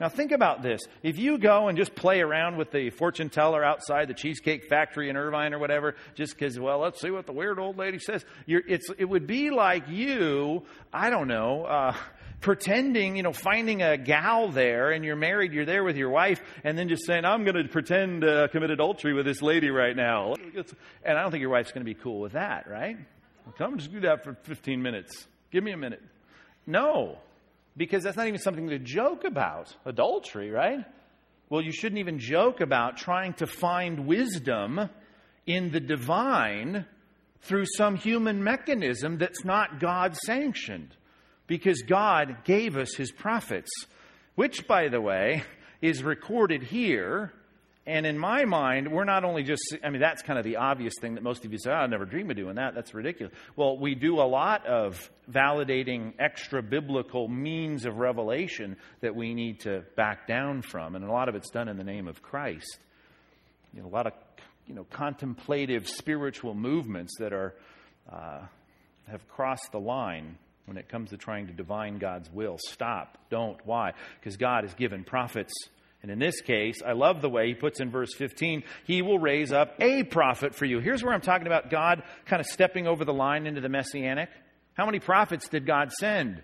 Now, 0.00 0.08
think 0.08 0.32
about 0.32 0.62
this. 0.62 0.80
If 1.02 1.18
you 1.18 1.38
go 1.38 1.68
and 1.68 1.78
just 1.78 1.94
play 1.94 2.20
around 2.20 2.56
with 2.56 2.72
the 2.72 2.90
fortune 2.90 3.30
teller 3.30 3.62
outside 3.62 4.08
the 4.08 4.14
Cheesecake 4.14 4.64
Factory 4.68 5.08
in 5.08 5.16
Irvine 5.16 5.54
or 5.54 5.60
whatever, 5.60 5.94
just 6.14 6.34
because, 6.34 6.58
well, 6.58 6.80
let's 6.80 7.00
see 7.00 7.10
what 7.10 7.26
the 7.26 7.32
weird 7.32 7.60
old 7.60 7.78
lady 7.78 8.00
says, 8.00 8.24
it 8.46 9.08
would 9.08 9.26
be 9.26 9.50
like 9.50 9.88
you, 9.88 10.64
I 10.92 11.10
don't 11.10 11.28
know, 11.28 11.64
uh, 11.64 11.96
pretending, 12.40 13.16
you 13.16 13.22
know, 13.22 13.32
finding 13.32 13.82
a 13.82 13.96
gal 13.96 14.48
there 14.48 14.90
and 14.90 15.04
you're 15.04 15.16
married, 15.16 15.52
you're 15.52 15.64
there 15.64 15.84
with 15.84 15.96
your 15.96 16.10
wife, 16.10 16.42
and 16.64 16.76
then 16.76 16.88
just 16.88 17.06
saying, 17.06 17.24
I'm 17.24 17.44
going 17.44 17.56
to 17.56 17.68
pretend 17.68 18.22
to 18.22 18.44
uh, 18.44 18.48
commit 18.48 18.70
adultery 18.70 19.14
with 19.14 19.26
this 19.26 19.42
lady 19.42 19.70
right 19.70 19.96
now. 19.96 20.34
And 20.34 21.18
I 21.18 21.22
don't 21.22 21.30
think 21.30 21.40
your 21.40 21.50
wife's 21.50 21.70
going 21.70 21.86
to 21.86 21.90
be 21.90 21.94
cool 21.94 22.20
with 22.20 22.32
that, 22.32 22.68
right? 22.68 22.98
Come 23.58 23.78
just 23.78 23.92
do 23.92 24.00
that 24.00 24.24
for 24.24 24.36
15 24.42 24.82
minutes. 24.82 25.28
Give 25.52 25.62
me 25.62 25.70
a 25.70 25.76
minute. 25.76 26.02
No 26.66 27.18
because 27.76 28.04
that's 28.04 28.16
not 28.16 28.28
even 28.28 28.40
something 28.40 28.68
to 28.68 28.78
joke 28.78 29.24
about. 29.24 29.74
Adultery, 29.84 30.50
right? 30.50 30.84
Well, 31.50 31.62
you 31.62 31.72
shouldn't 31.72 31.98
even 31.98 32.18
joke 32.18 32.60
about 32.60 32.96
trying 32.96 33.34
to 33.34 33.46
find 33.46 34.06
wisdom 34.06 34.88
in 35.46 35.70
the 35.70 35.80
divine 35.80 36.86
through 37.42 37.66
some 37.76 37.96
human 37.96 38.42
mechanism 38.42 39.18
that's 39.18 39.44
not 39.44 39.80
God 39.80 40.16
sanctioned. 40.16 40.96
Because 41.46 41.82
God 41.82 42.44
gave 42.44 42.76
us 42.76 42.94
his 42.94 43.12
prophets, 43.12 43.70
which, 44.34 44.66
by 44.66 44.88
the 44.88 45.00
way, 45.00 45.42
is 45.82 46.02
recorded 46.02 46.62
here 46.62 47.32
and 47.86 48.06
in 48.06 48.18
my 48.18 48.46
mind, 48.46 48.90
we're 48.90 49.04
not 49.04 49.24
only 49.24 49.42
just, 49.42 49.76
I 49.84 49.90
mean, 49.90 50.00
that's 50.00 50.22
kind 50.22 50.38
of 50.38 50.44
the 50.44 50.56
obvious 50.56 50.94
thing 51.00 51.16
that 51.16 51.22
most 51.22 51.44
of 51.44 51.52
you 51.52 51.58
say, 51.58 51.70
oh, 51.70 51.74
I'd 51.74 51.90
never 51.90 52.06
dream 52.06 52.30
of 52.30 52.36
doing 52.36 52.54
that. 52.54 52.74
That's 52.74 52.94
ridiculous. 52.94 53.34
Well, 53.56 53.76
we 53.76 53.94
do 53.94 54.20
a 54.20 54.24
lot 54.24 54.66
of 54.66 55.10
validating 55.30 56.14
extra 56.18 56.62
biblical 56.62 57.28
means 57.28 57.84
of 57.84 57.98
revelation 57.98 58.78
that 59.02 59.14
we 59.14 59.34
need 59.34 59.60
to 59.60 59.84
back 59.96 60.26
down 60.26 60.62
from. 60.62 60.96
And 60.96 61.04
a 61.04 61.12
lot 61.12 61.28
of 61.28 61.34
it's 61.34 61.50
done 61.50 61.68
in 61.68 61.76
the 61.76 61.84
name 61.84 62.08
of 62.08 62.22
Christ. 62.22 62.78
You 63.74 63.82
know, 63.82 63.88
a 63.88 63.94
lot 63.94 64.06
of, 64.06 64.14
you 64.66 64.74
know, 64.74 64.84
contemplative 64.84 65.86
spiritual 65.86 66.54
movements 66.54 67.18
that 67.18 67.34
are, 67.34 67.54
uh, 68.10 68.40
have 69.08 69.28
crossed 69.28 69.72
the 69.72 69.80
line 69.80 70.38
when 70.64 70.78
it 70.78 70.88
comes 70.88 71.10
to 71.10 71.18
trying 71.18 71.48
to 71.48 71.52
divine 71.52 71.98
God's 71.98 72.30
will. 72.32 72.56
Stop. 72.70 73.18
Don't. 73.28 73.58
Why? 73.66 73.92
Because 74.18 74.38
God 74.38 74.64
has 74.64 74.72
given 74.72 75.04
prophets. 75.04 75.52
And 76.04 76.10
in 76.10 76.18
this 76.18 76.42
case, 76.42 76.82
I 76.84 76.92
love 76.92 77.22
the 77.22 77.30
way 77.30 77.48
he 77.48 77.54
puts 77.54 77.80
in 77.80 77.90
verse 77.90 78.12
15, 78.12 78.64
he 78.86 79.00
will 79.00 79.18
raise 79.18 79.52
up 79.52 79.74
a 79.80 80.02
prophet 80.02 80.54
for 80.54 80.66
you. 80.66 80.78
Here's 80.78 81.02
where 81.02 81.14
I'm 81.14 81.22
talking 81.22 81.46
about 81.46 81.70
God 81.70 82.02
kind 82.26 82.40
of 82.40 82.46
stepping 82.46 82.86
over 82.86 83.06
the 83.06 83.14
line 83.14 83.46
into 83.46 83.62
the 83.62 83.70
messianic. 83.70 84.28
How 84.74 84.84
many 84.84 84.98
prophets 84.98 85.48
did 85.48 85.64
God 85.64 85.92
send? 85.92 86.42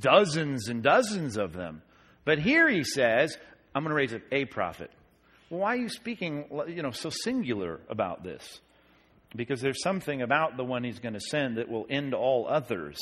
Dozens 0.00 0.66
and 0.66 0.82
dozens 0.82 1.36
of 1.36 1.52
them. 1.52 1.82
But 2.24 2.40
here 2.40 2.68
he 2.68 2.82
says, 2.82 3.38
I'm 3.72 3.84
going 3.84 3.90
to 3.90 3.94
raise 3.94 4.14
up 4.14 4.22
a 4.32 4.46
prophet. 4.46 4.90
Why 5.48 5.74
are 5.74 5.80
you 5.80 5.88
speaking 5.88 6.46
you 6.66 6.82
know, 6.82 6.90
so 6.90 7.10
singular 7.10 7.78
about 7.88 8.24
this? 8.24 8.60
Because 9.36 9.60
there's 9.60 9.80
something 9.80 10.22
about 10.22 10.56
the 10.56 10.64
one 10.64 10.82
he's 10.82 10.98
going 10.98 11.14
to 11.14 11.20
send 11.20 11.58
that 11.58 11.68
will 11.68 11.86
end 11.88 12.14
all 12.14 12.48
others. 12.48 12.98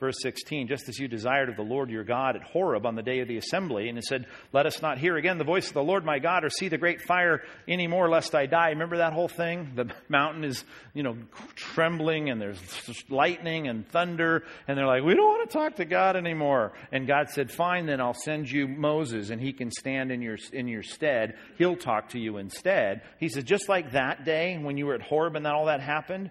Verse 0.00 0.14
16, 0.22 0.68
just 0.68 0.88
as 0.88 0.96
you 1.00 1.08
desired 1.08 1.48
of 1.48 1.56
the 1.56 1.62
Lord 1.62 1.90
your 1.90 2.04
God 2.04 2.36
at 2.36 2.42
Horeb 2.44 2.86
on 2.86 2.94
the 2.94 3.02
day 3.02 3.18
of 3.18 3.26
the 3.26 3.36
assembly, 3.36 3.88
and 3.88 3.98
it 3.98 4.04
said, 4.04 4.26
Let 4.52 4.64
us 4.64 4.80
not 4.80 4.98
hear 4.98 5.16
again 5.16 5.38
the 5.38 5.44
voice 5.44 5.66
of 5.66 5.74
the 5.74 5.82
Lord 5.82 6.04
my 6.04 6.20
God 6.20 6.44
or 6.44 6.50
see 6.50 6.68
the 6.68 6.78
great 6.78 7.02
fire 7.02 7.42
any 7.66 7.88
more, 7.88 8.08
lest 8.08 8.32
I 8.32 8.46
die. 8.46 8.68
Remember 8.68 8.98
that 8.98 9.12
whole 9.12 9.26
thing? 9.26 9.72
The 9.74 9.90
mountain 10.08 10.44
is, 10.44 10.62
you 10.94 11.02
know, 11.02 11.16
trembling 11.56 12.30
and 12.30 12.40
there's 12.40 12.60
lightning 13.08 13.66
and 13.66 13.88
thunder, 13.88 14.44
and 14.68 14.78
they're 14.78 14.86
like, 14.86 15.02
We 15.02 15.16
don't 15.16 15.26
want 15.26 15.50
to 15.50 15.58
talk 15.58 15.76
to 15.76 15.84
God 15.84 16.14
anymore. 16.14 16.74
And 16.92 17.08
God 17.08 17.30
said, 17.30 17.50
Fine, 17.50 17.86
then 17.86 18.00
I'll 18.00 18.14
send 18.14 18.48
you 18.48 18.68
Moses, 18.68 19.30
and 19.30 19.40
he 19.40 19.52
can 19.52 19.72
stand 19.72 20.12
in 20.12 20.22
your, 20.22 20.38
in 20.52 20.68
your 20.68 20.84
stead. 20.84 21.34
He'll 21.56 21.76
talk 21.76 22.10
to 22.10 22.20
you 22.20 22.36
instead. 22.36 23.02
He 23.18 23.28
said, 23.28 23.46
Just 23.46 23.68
like 23.68 23.90
that 23.92 24.24
day 24.24 24.58
when 24.58 24.76
you 24.76 24.86
were 24.86 24.94
at 24.94 25.02
Horeb 25.02 25.34
and 25.34 25.44
that 25.44 25.54
all 25.54 25.66
that 25.66 25.80
happened, 25.80 26.30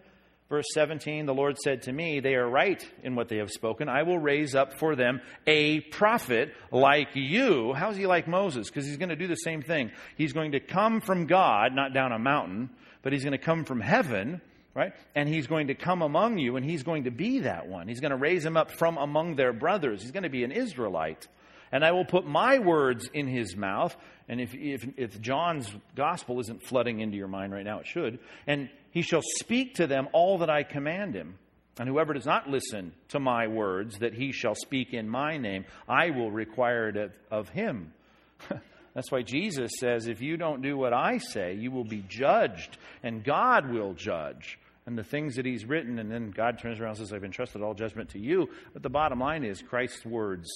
Verse 0.50 0.68
17, 0.74 1.26
the 1.26 1.34
Lord 1.34 1.58
said 1.58 1.82
to 1.84 1.92
me, 1.92 2.22
They 2.22 2.36
are 2.36 2.50
right 2.50 2.86
in 3.04 3.16
what 3.16 3.28
they 3.28 3.38
have 3.38 3.50
spoken. 3.50 3.90
I 3.90 4.04
will 4.04 4.18
raise 4.18 4.56
up 4.56 4.80
for 4.80 4.96
them 4.96 5.22
a 5.46 5.82
prophet 5.82 6.54
like 6.72 7.10
you. 7.16 7.74
How's 7.74 7.98
he 7.98 8.08
like 8.08 8.30
Moses? 8.30 8.70
Because 8.70 8.86
he's 8.86 8.96
going 8.96 9.10
to 9.10 9.18
do 9.18 9.28
the 9.28 9.36
same 9.36 9.62
thing. 9.62 9.92
He's 10.16 10.32
going 10.32 10.54
to 10.54 10.62
come 10.62 11.02
from 11.02 11.26
God, 11.26 11.74
not 11.74 11.94
down 11.94 12.14
a 12.14 12.20
mountain, 12.20 12.70
but 13.02 13.12
he's 13.12 13.24
going 13.24 13.34
to 13.34 13.38
come 13.38 13.66
from 13.66 13.82
heaven, 13.82 14.40
right? 14.74 14.94
And 15.16 15.28
he's 15.28 15.48
going 15.48 15.68
to 15.68 15.76
come 15.76 16.02
among 16.02 16.38
you, 16.38 16.56
and 16.56 16.66
he's 16.66 16.84
going 16.84 17.04
to 17.04 17.12
be 17.12 17.40
that 17.40 17.68
one. 17.68 17.90
He's 17.90 18.00
going 18.00 18.12
to 18.12 18.18
raise 18.18 18.46
him 18.46 18.56
up 18.56 18.72
from 18.72 18.98
among 18.98 19.36
their 19.36 19.52
brothers. 19.52 20.02
He's 20.02 20.12
going 20.12 20.24
to 20.24 20.30
be 20.30 20.46
an 20.46 20.54
Israelite. 20.54 21.28
And 21.74 21.84
I 21.84 21.92
will 21.92 22.06
put 22.06 22.26
my 22.26 22.60
words 22.60 23.10
in 23.14 23.28
his 23.28 23.58
mouth. 23.58 23.96
And 24.30 24.40
if, 24.40 24.54
if, 24.56 24.88
if 24.96 25.20
John's 25.20 25.70
gospel 25.96 26.40
isn't 26.40 26.64
flooding 26.64 27.02
into 27.02 27.18
your 27.18 27.28
mind 27.28 27.52
right 27.52 27.66
now, 27.66 27.80
it 27.80 27.88
should. 27.88 28.20
And 28.46 28.70
he 28.98 29.04
shall 29.04 29.22
speak 29.22 29.76
to 29.76 29.86
them 29.86 30.08
all 30.12 30.40
that 30.40 30.50
I 30.50 30.64
command 30.64 31.14
him. 31.14 31.38
And 31.78 31.88
whoever 31.88 32.16
does 32.16 32.26
not 32.26 32.50
listen 32.50 32.94
to 33.10 33.20
my 33.20 33.46
words 33.46 34.00
that 34.00 34.16
he 34.16 34.32
shall 34.32 34.56
speak 34.56 34.92
in 34.92 35.08
my 35.08 35.38
name, 35.38 35.66
I 35.88 36.10
will 36.10 36.32
require 36.32 36.90
it 36.90 37.12
of, 37.30 37.50
him. 37.50 37.94
That's 38.96 39.12
why 39.12 39.22
Jesus 39.22 39.70
says, 39.80 40.08
if 40.08 40.20
you 40.20 40.36
don't 40.36 40.64
do 40.64 40.76
what 40.76 40.94
I 40.94 41.20
say, 41.20 41.54
you 41.54 41.70
will 41.70 41.84
be 41.84 42.04
judged, 42.10 42.80
and 43.04 43.24
God 43.24 43.70
will 43.70 43.94
judge. 43.94 44.58
And 44.88 44.98
the 44.98 45.04
things 45.04 45.36
that 45.36 45.46
he's 45.46 45.64
written, 45.64 46.00
and 46.00 46.12
then 46.12 46.32
God 46.32 46.58
turns 46.58 46.80
around 46.80 46.98
and 46.98 46.98
says, 46.98 47.14
I've 47.14 47.24
entrusted 47.24 47.62
all 47.62 47.76
judgment 47.76 48.10
to 48.14 48.20
you. 48.20 48.50
But 48.74 48.82
the 48.82 48.90
bottom 48.90 49.20
line 49.20 49.44
is 49.44 49.62
Christ's 49.62 50.08
words 50.08 50.48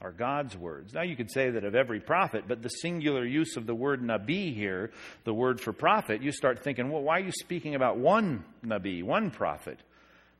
are 0.00 0.12
God's 0.12 0.56
words. 0.56 0.92
Now, 0.92 1.02
you 1.02 1.16
could 1.16 1.30
say 1.30 1.50
that 1.50 1.64
of 1.64 1.74
every 1.74 2.00
prophet, 2.00 2.44
but 2.48 2.62
the 2.62 2.68
singular 2.68 3.24
use 3.24 3.56
of 3.56 3.66
the 3.66 3.74
word 3.74 4.02
nabi 4.02 4.54
here, 4.54 4.90
the 5.24 5.32
word 5.32 5.60
for 5.60 5.72
prophet, 5.72 6.22
you 6.22 6.32
start 6.32 6.62
thinking, 6.62 6.90
well, 6.90 7.02
why 7.02 7.18
are 7.18 7.24
you 7.24 7.32
speaking 7.32 7.74
about 7.74 7.96
one 7.96 8.44
nabi, 8.64 9.02
one 9.02 9.30
prophet? 9.30 9.78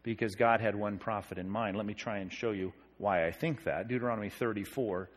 Because 0.03 0.35
God 0.35 0.61
had 0.61 0.75
one 0.75 0.99
prophet 0.99 1.39
in 1.39 1.49
mind. 1.49 1.77
Let 1.77 1.87
me 1.87 1.95
try 1.95 2.19
and 2.19 2.33
show 2.33 2.51
you 2.51 2.73
why 2.99 3.27
I 3.27 3.31
think 3.31 3.65
that. 3.65 3.89
Deuteronomy 3.89 4.29
34, 4.29 5.09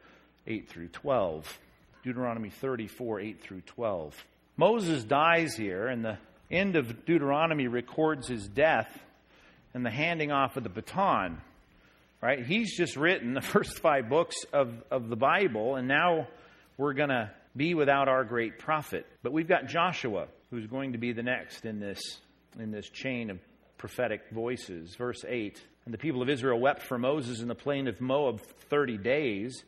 8 0.45 0.69
through 0.69 0.87
12. 0.89 1.59
Deuteronomy 2.03 2.49
34, 2.49 3.19
8 3.19 3.41
through 3.41 3.61
12. 3.61 4.25
Moses 4.55 5.03
dies 5.03 5.55
here, 5.55 5.87
and 5.87 6.05
the 6.05 6.17
end 6.49 6.75
of 6.75 7.05
Deuteronomy 7.05 7.67
records 7.67 8.27
his 8.27 8.47
death 8.47 8.87
and 9.73 9.85
the 9.85 9.91
handing 9.91 10.31
off 10.31 10.57
of 10.57 10.63
the 10.63 10.69
baton 10.69 11.41
right? 12.21 12.45
He's 12.45 12.75
just 12.75 12.95
written 12.95 13.33
the 13.33 13.41
first 13.53 13.79
five 13.79 14.09
books 14.09 14.35
of, 14.53 14.73
of 14.91 15.09
the 15.09 15.15
Bible, 15.15 15.75
and 15.75 15.87
now 15.87 16.27
we're 16.77 16.93
going 16.93 17.09
to 17.09 17.31
be 17.55 17.73
without 17.73 18.07
our 18.07 18.23
great 18.23 18.59
prophet. 18.59 19.05
But 19.23 19.33
we've 19.33 19.47
got 19.47 19.67
Joshua, 19.67 20.27
who's 20.51 20.67
going 20.67 20.93
to 20.93 20.97
be 20.97 21.11
the 21.11 21.23
next 21.23 21.65
in 21.65 21.79
this, 21.79 21.99
in 22.59 22.71
this 22.71 22.89
chain 22.89 23.29
of 23.29 23.39
prophetic 23.77 24.21
voices. 24.31 24.95
Verse 24.95 25.23
8 25.27 25.61
And 25.85 25.93
the 25.93 25.97
people 25.97 26.21
of 26.21 26.29
Israel 26.29 26.59
wept 26.59 26.83
for 26.83 26.97
Moses 26.97 27.41
in 27.41 27.47
the 27.47 27.55
plain 27.55 27.87
of 27.87 27.99
Moab 27.99 28.41
30 28.69 28.97
days. 28.97 29.63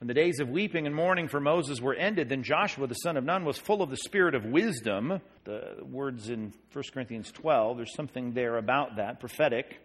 When 0.00 0.08
the 0.08 0.14
days 0.14 0.40
of 0.40 0.48
weeping 0.48 0.86
and 0.86 0.94
mourning 0.94 1.28
for 1.28 1.40
Moses 1.40 1.80
were 1.80 1.94
ended, 1.94 2.28
then 2.28 2.42
Joshua 2.42 2.86
the 2.86 2.94
son 2.94 3.16
of 3.16 3.24
Nun 3.24 3.44
was 3.44 3.56
full 3.56 3.80
of 3.80 3.90
the 3.90 3.96
spirit 3.96 4.34
of 4.34 4.44
wisdom. 4.44 5.20
The 5.44 5.76
words 5.82 6.28
in 6.28 6.52
1 6.72 6.84
Corinthians 6.92 7.30
12, 7.32 7.76
there's 7.76 7.94
something 7.94 8.32
there 8.32 8.58
about 8.58 8.96
that, 8.96 9.20
prophetic 9.20 9.80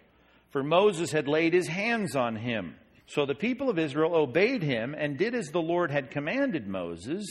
for 0.52 0.64
Moses 0.64 1.12
had 1.12 1.28
laid 1.28 1.54
his 1.54 1.68
hands 1.68 2.16
on 2.16 2.36
him. 2.36 2.76
So 3.08 3.26
the 3.26 3.36
people 3.36 3.70
of 3.70 3.80
Israel 3.80 4.16
obeyed 4.16 4.62
him 4.62 4.96
and 4.98 5.18
did 5.18 5.34
as 5.34 5.48
the 5.48 5.62
Lord 5.62 5.90
had 5.92 6.12
commanded 6.12 6.68
Moses. 6.68 7.26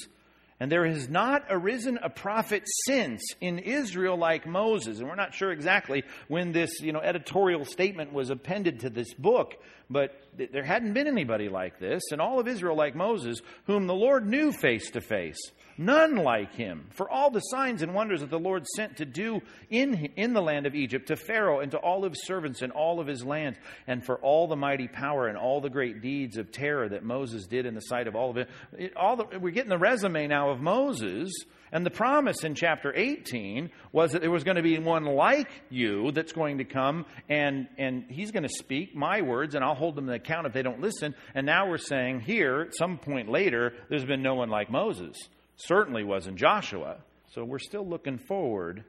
And 0.61 0.73
there 0.73 0.87
has 0.87 1.09
not 1.09 1.45
arisen 1.51 2.01
a 2.03 2.11
prophet 2.11 2.65
since 2.85 3.23
in 3.41 3.61
Israel 3.61 4.17
like 4.17 4.45
Moses. 4.45 4.99
And 4.99 5.09
we're 5.09 5.15
not 5.15 5.35
sure 5.35 5.53
exactly 5.53 6.03
when 6.27 6.51
this 6.51 6.81
you 6.81 6.93
know, 6.93 7.01
editorial 7.01 7.65
statement 7.65 8.13
was 8.13 8.31
appended 8.31 8.81
to 8.81 8.91
this 8.91 9.15
book, 9.15 9.55
but 9.89 10.21
there 10.37 10.65
hadn't 10.65 10.95
been 10.95 11.07
anybody 11.07 11.49
like 11.49 11.79
this 11.79 12.03
in 12.11 12.21
all 12.21 12.41
of 12.41 12.49
Israel 12.49 12.77
like 12.77 12.97
Moses, 12.97 13.41
whom 13.67 13.87
the 13.87 13.95
Lord 13.95 14.27
knew 14.27 14.51
face 14.51 14.91
to 14.91 15.01
face. 15.01 15.39
None 15.81 16.17
like 16.17 16.55
him. 16.55 16.89
For 16.91 17.09
all 17.09 17.31
the 17.31 17.39
signs 17.39 17.83
and 17.83 17.95
wonders 17.95 18.21
that 18.21 18.31
the 18.31 18.39
Lord 18.39 18.67
sent 18.67 18.97
to 18.97 19.05
do 19.05 19.41
in, 19.71 20.11
in 20.17 20.33
the 20.33 20.43
land 20.43 20.67
of 20.67 20.75
Egypt 20.75 21.07
to 21.07 21.17
Pharaoh 21.17 21.61
and 21.61 21.71
to 21.71 21.79
all 21.79 22.05
of 22.05 22.13
his 22.13 22.27
servants 22.27 22.63
and 22.63 22.73
all 22.73 22.99
of 22.99 23.07
his 23.07 23.25
lands, 23.25 23.61
and 23.87 24.05
for 24.05 24.17
all 24.17 24.49
the 24.49 24.57
mighty 24.57 24.89
power 24.89 25.29
and 25.29 25.39
all 25.39 25.61
the 25.61 25.71
great 25.71 26.03
deeds 26.03 26.37
of 26.37 26.51
terror 26.51 26.89
that 26.89 27.05
Moses 27.05 27.47
did 27.47 27.65
in 27.65 27.77
the 27.77 27.81
sight 27.81 28.09
of 28.09 28.17
all 28.17 28.31
of 28.31 28.39
it. 28.39 28.51
it 28.77 28.97
all 28.97 29.15
the, 29.15 29.39
we're 29.39 29.53
getting 29.53 29.71
the 29.71 29.79
resume 29.79 30.27
now 30.27 30.51
of 30.51 30.61
Moses. 30.61 31.31
And 31.71 31.87
the 31.87 31.91
promise 31.91 32.43
in 32.43 32.57
chapter 32.57 32.93
18 32.93 33.71
was 33.93 34.13
that 34.13 34.23
there 34.23 34.31
was 34.33 34.43
going 34.43 34.57
to 34.57 34.63
be 34.63 34.79
one 34.79 35.05
like 35.05 35.51
you 35.71 36.11
that's 36.11 36.33
going 36.33 36.59
to 36.59 36.65
come 36.65 37.07
and, 37.29 37.69
and 37.77 38.07
he's 38.09 38.33
going 38.33 38.43
to 38.43 38.49
speak 38.49 38.97
my 38.97 39.21
words 39.21 39.55
and 39.55 39.63
I'll 39.63 39.75
hold 39.75 39.95
them 39.95 40.07
to 40.07 40.15
account 40.15 40.47
if 40.47 40.55
they 40.55 40.63
don't 40.63 40.81
listen. 40.81 41.15
And 41.35 41.47
now 41.47 41.69
we're 41.69 41.77
saying 41.77 42.21
here, 42.21 42.63
at 42.63 42.75
some 42.75 42.97
point 42.97 43.29
later, 43.29 43.75
there's 43.91 44.07
been 44.07 44.23
no 44.23 44.35
one 44.35 44.49
like 44.49 44.71
Moses 44.71 45.29
certainly 45.59 46.05
wasn't 46.05 46.37
Joshua. 46.37 46.97
So 47.35 47.45
we're 47.45 47.59
still 47.59 47.87
looking 47.87 48.19
forward 48.19 48.85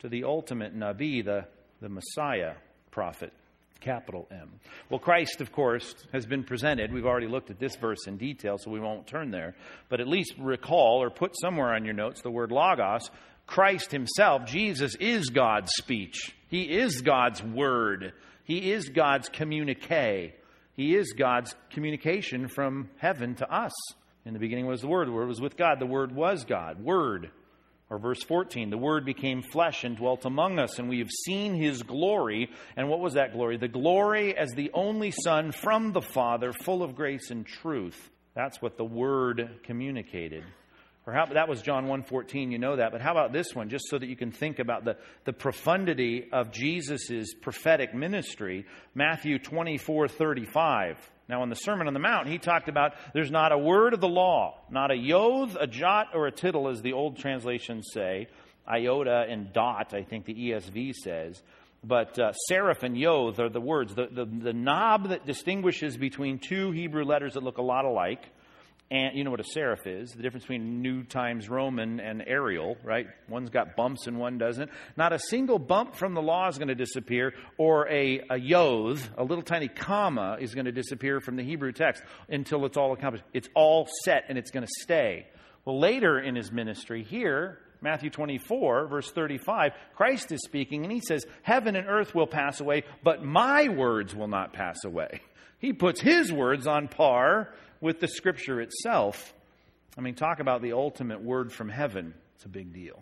to 0.00 0.08
the 0.08 0.24
ultimate 0.24 0.78
Nabi, 0.78 1.24
the, 1.24 1.46
the 1.80 1.88
Messiah 1.88 2.54
prophet, 2.90 3.32
capital 3.80 4.28
M. 4.30 4.60
Well, 4.88 5.00
Christ, 5.00 5.40
of 5.40 5.50
course, 5.50 5.94
has 6.12 6.24
been 6.24 6.44
presented. 6.44 6.92
We've 6.92 7.06
already 7.06 7.26
looked 7.26 7.50
at 7.50 7.58
this 7.58 7.74
verse 7.76 8.06
in 8.06 8.16
detail, 8.16 8.58
so 8.58 8.70
we 8.70 8.80
won't 8.80 9.06
turn 9.06 9.30
there. 9.30 9.56
But 9.88 10.00
at 10.00 10.06
least 10.06 10.34
recall 10.38 11.02
or 11.02 11.10
put 11.10 11.32
somewhere 11.40 11.74
on 11.74 11.84
your 11.84 11.94
notes 11.94 12.22
the 12.22 12.30
word 12.30 12.52
logos. 12.52 13.10
Christ 13.46 13.90
himself, 13.90 14.46
Jesus, 14.46 14.94
is 14.94 15.30
God's 15.30 15.70
speech. 15.74 16.34
He 16.48 16.62
is 16.62 17.02
God's 17.02 17.42
word. 17.42 18.12
He 18.44 18.72
is 18.72 18.88
God's 18.88 19.28
communique. 19.28 20.34
He 20.76 20.96
is 20.96 21.12
God's 21.12 21.54
communication 21.70 22.48
from 22.48 22.90
heaven 22.98 23.34
to 23.36 23.50
us. 23.52 23.72
In 24.26 24.32
the 24.32 24.38
beginning 24.38 24.66
was 24.66 24.80
the 24.80 24.88
Word. 24.88 25.08
The 25.08 25.12
Word 25.12 25.28
was 25.28 25.40
with 25.40 25.56
God. 25.56 25.78
The 25.80 25.86
Word 25.86 26.14
was 26.14 26.44
God. 26.44 26.82
Word. 26.82 27.30
Or 27.90 27.98
verse 27.98 28.22
14, 28.22 28.70
the 28.70 28.78
Word 28.78 29.04
became 29.04 29.42
flesh 29.42 29.84
and 29.84 29.96
dwelt 29.96 30.24
among 30.24 30.58
us, 30.58 30.78
and 30.78 30.88
we 30.88 31.00
have 31.00 31.10
seen 31.10 31.54
His 31.54 31.82
glory. 31.82 32.50
And 32.76 32.88
what 32.88 33.00
was 33.00 33.14
that 33.14 33.34
glory? 33.34 33.58
The 33.58 33.68
glory 33.68 34.36
as 34.36 34.52
the 34.52 34.70
only 34.72 35.10
Son 35.10 35.52
from 35.52 35.92
the 35.92 36.00
Father, 36.00 36.52
full 36.52 36.82
of 36.82 36.96
grace 36.96 37.30
and 37.30 37.46
truth. 37.46 38.10
That's 38.34 38.62
what 38.62 38.78
the 38.78 38.84
Word 38.84 39.60
communicated. 39.64 40.44
Or 41.06 41.12
how, 41.12 41.26
that 41.26 41.48
was 41.48 41.60
John 41.60 41.86
1.14, 41.86 42.50
you 42.50 42.58
know 42.58 42.76
that. 42.76 42.90
But 42.90 43.02
how 43.02 43.10
about 43.10 43.34
this 43.34 43.54
one, 43.54 43.68
just 43.68 43.90
so 43.90 43.98
that 43.98 44.08
you 44.08 44.16
can 44.16 44.32
think 44.32 44.58
about 44.58 44.86
the, 44.86 44.96
the 45.26 45.34
profundity 45.34 46.28
of 46.32 46.50
Jesus' 46.50 47.34
prophetic 47.34 47.94
ministry? 47.94 48.64
Matthew 48.94 49.38
24.35. 49.38 50.96
Now, 51.28 51.42
in 51.42 51.48
the 51.48 51.56
Sermon 51.56 51.86
on 51.86 51.94
the 51.94 52.00
Mount, 52.00 52.28
he 52.28 52.38
talked 52.38 52.68
about 52.68 52.92
there's 53.14 53.30
not 53.30 53.50
a 53.50 53.58
word 53.58 53.94
of 53.94 54.00
the 54.00 54.08
law, 54.08 54.58
not 54.70 54.90
a 54.90 54.96
yod, 54.96 55.56
a 55.58 55.66
jot, 55.66 56.08
or 56.14 56.26
a 56.26 56.32
tittle, 56.32 56.68
as 56.68 56.82
the 56.82 56.92
old 56.92 57.18
translations 57.18 57.88
say. 57.92 58.28
Iota 58.68 59.26
and 59.28 59.52
dot, 59.52 59.94
I 59.94 60.02
think 60.02 60.26
the 60.26 60.34
ESV 60.34 60.92
says. 60.94 61.42
But 61.82 62.18
uh, 62.18 62.32
serif 62.50 62.82
and 62.82 62.96
yod 62.96 63.40
are 63.40 63.48
the 63.48 63.60
words, 63.60 63.94
the, 63.94 64.06
the, 64.10 64.24
the 64.24 64.52
knob 64.52 65.08
that 65.10 65.26
distinguishes 65.26 65.96
between 65.96 66.38
two 66.38 66.70
Hebrew 66.72 67.04
letters 67.04 67.34
that 67.34 67.42
look 67.42 67.58
a 67.58 67.62
lot 67.62 67.84
alike. 67.84 68.24
And 68.90 69.16
you 69.16 69.24
know 69.24 69.30
what 69.30 69.40
a 69.40 69.58
serif 69.58 69.86
is? 69.86 70.12
The 70.12 70.22
difference 70.22 70.44
between 70.44 70.82
New 70.82 71.04
Times 71.04 71.48
Roman 71.48 72.00
and 72.00 72.22
Arial, 72.26 72.76
right? 72.84 73.06
One's 73.28 73.48
got 73.48 73.76
bumps 73.76 74.06
and 74.06 74.18
one 74.18 74.36
doesn't. 74.36 74.70
Not 74.96 75.12
a 75.12 75.18
single 75.18 75.58
bump 75.58 75.94
from 75.94 76.14
the 76.14 76.20
law 76.20 76.48
is 76.48 76.58
going 76.58 76.68
to 76.68 76.74
disappear, 76.74 77.32
or 77.56 77.88
a, 77.88 78.20
a 78.30 78.36
a 78.36 79.24
little 79.24 79.42
tiny 79.42 79.68
comma, 79.68 80.36
is 80.38 80.54
going 80.54 80.66
to 80.66 80.72
disappear 80.72 81.20
from 81.20 81.36
the 81.36 81.42
Hebrew 81.42 81.72
text 81.72 82.02
until 82.28 82.66
it's 82.66 82.76
all 82.76 82.92
accomplished. 82.92 83.24
It's 83.32 83.48
all 83.54 83.88
set 84.04 84.24
and 84.28 84.36
it's 84.36 84.50
going 84.50 84.66
to 84.66 84.72
stay. 84.82 85.26
Well, 85.64 85.80
later 85.80 86.18
in 86.18 86.36
his 86.36 86.52
ministry, 86.52 87.02
here, 87.02 87.58
Matthew 87.80 88.10
24, 88.10 88.86
verse 88.86 89.10
35, 89.10 89.72
Christ 89.96 90.30
is 90.30 90.40
speaking 90.44 90.84
and 90.84 90.92
he 90.92 91.00
says, 91.00 91.24
Heaven 91.42 91.74
and 91.74 91.88
earth 91.88 92.14
will 92.14 92.26
pass 92.26 92.60
away, 92.60 92.84
but 93.02 93.24
my 93.24 93.68
words 93.68 94.14
will 94.14 94.28
not 94.28 94.52
pass 94.52 94.84
away. 94.84 95.22
He 95.58 95.72
puts 95.72 96.00
his 96.00 96.30
words 96.30 96.66
on 96.66 96.88
par 96.88 97.54
with 97.84 98.00
the 98.00 98.08
scripture 98.08 98.62
itself. 98.62 99.34
I 99.98 100.00
mean, 100.00 100.14
talk 100.14 100.40
about 100.40 100.62
the 100.62 100.72
ultimate 100.72 101.20
word 101.20 101.52
from 101.52 101.68
heaven. 101.68 102.14
It's 102.34 102.46
a 102.46 102.48
big 102.48 102.72
deal. 102.72 102.94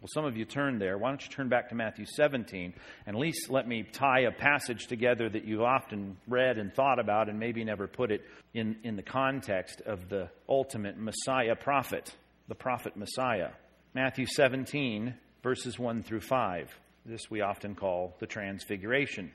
Well, 0.00 0.06
some 0.14 0.24
of 0.24 0.36
you 0.36 0.44
turned 0.44 0.80
there. 0.80 0.96
Why 0.96 1.08
don't 1.08 1.20
you 1.20 1.28
turn 1.28 1.48
back 1.48 1.70
to 1.70 1.74
Matthew 1.74 2.06
17 2.06 2.72
and 3.04 3.16
at 3.16 3.20
least 3.20 3.50
let 3.50 3.66
me 3.66 3.82
tie 3.82 4.20
a 4.20 4.30
passage 4.30 4.86
together 4.86 5.28
that 5.28 5.44
you've 5.44 5.62
often 5.62 6.16
read 6.28 6.56
and 6.56 6.72
thought 6.72 7.00
about 7.00 7.28
and 7.28 7.40
maybe 7.40 7.64
never 7.64 7.88
put 7.88 8.12
it 8.12 8.22
in, 8.54 8.76
in 8.84 8.94
the 8.94 9.02
context 9.02 9.80
of 9.80 10.08
the 10.08 10.30
ultimate 10.48 10.96
Messiah 10.96 11.56
prophet, 11.56 12.14
the 12.46 12.54
prophet 12.54 12.96
Messiah. 12.96 13.48
Matthew 13.92 14.26
17, 14.26 15.14
verses 15.42 15.80
1 15.80 16.04
through 16.04 16.20
5. 16.20 16.78
This 17.04 17.28
we 17.28 17.40
often 17.40 17.74
call 17.74 18.14
the 18.20 18.26
Transfiguration, 18.26 19.32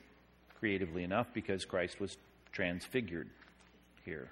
creatively 0.60 1.04
enough, 1.04 1.28
because 1.34 1.66
Christ 1.66 2.00
was 2.00 2.16
transfigured 2.54 3.28
here. 4.06 4.32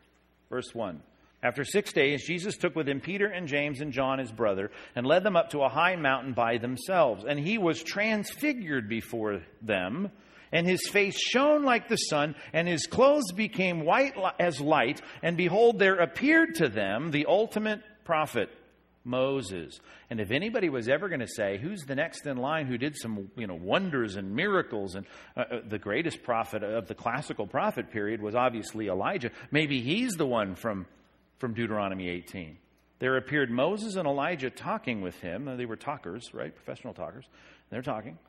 Verse 0.52 0.76
1. 0.76 1.02
After 1.42 1.64
six 1.64 1.92
days, 1.94 2.28
Jesus 2.28 2.58
took 2.58 2.76
with 2.76 2.88
him 2.88 3.00
Peter 3.00 3.26
and 3.26 3.48
James 3.48 3.80
and 3.80 3.94
John, 3.94 4.20
his 4.20 4.32
brother, 4.32 4.70
and 4.96 5.08
led 5.08 5.24
them 5.24 5.38
up 5.38 5.52
to 5.52 5.62
a 5.62 5.70
high 5.70 5.96
mountain 5.96 6.34
by 6.34 6.58
themselves. 6.58 7.24
And 7.28 7.40
he 7.40 7.58
was 7.58 7.82
transfigured 7.82 8.88
before 8.88 9.42
them, 9.62 10.12
and 10.52 10.68
his 10.68 10.88
face 10.90 11.18
shone 11.18 11.64
like 11.64 11.88
the 11.88 11.96
sun, 11.96 12.36
and 12.54 12.68
his 12.68 12.86
clothes 12.86 13.32
became 13.32 13.86
white 13.86 14.14
as 14.40 14.60
light. 14.60 15.02
And 15.24 15.38
behold, 15.38 15.80
there 15.80 15.96
appeared 15.96 16.56
to 16.56 16.68
them 16.68 17.10
the 17.10 17.26
ultimate 17.28 17.82
prophet 18.04 18.50
Moses. 19.04 19.80
And 20.10 20.20
if 20.20 20.32
anybody 20.32 20.70
was 20.70 20.88
ever 20.88 21.10
going 21.10 21.22
to 21.22 21.28
say, 21.28 21.58
who's 21.58 21.82
the 21.82 21.96
next 21.96 22.26
in 22.26 22.38
line 22.38 22.68
who 22.68 22.78
did 22.78 22.96
some 22.96 23.30
you 23.36 23.48
know, 23.48 23.56
wonders 23.56 24.16
and 24.16 24.36
miracles, 24.36 24.96
and 24.96 25.06
uh, 25.36 25.42
uh, 25.42 25.60
the 25.68 25.80
greatest 25.80 26.24
prophet 26.24 26.64
of 26.64 26.88
the 26.88 26.96
classical 26.96 27.48
prophet 27.48 27.92
period 27.92 28.22
was 28.22 28.36
obviously 28.36 28.88
Elijah, 28.88 29.32
maybe 29.50 29.82
he's 29.82 30.14
the 30.14 30.26
one 30.26 30.56
from, 30.56 30.86
from 31.40 31.54
Deuteronomy 31.54 32.10
18. 32.10 32.58
There 33.00 33.18
appeared 33.18 33.50
Moses 33.50 33.96
and 33.96 34.08
Elijah 34.08 34.52
talking 34.52 35.02
with 35.02 35.20
him. 35.22 35.46
They 35.58 35.66
were 35.66 35.76
talkers, 35.76 36.32
right? 36.34 36.56
Professional 36.56 36.94
talkers. 36.94 37.26
They're 37.72 37.82
talking. 37.82 38.20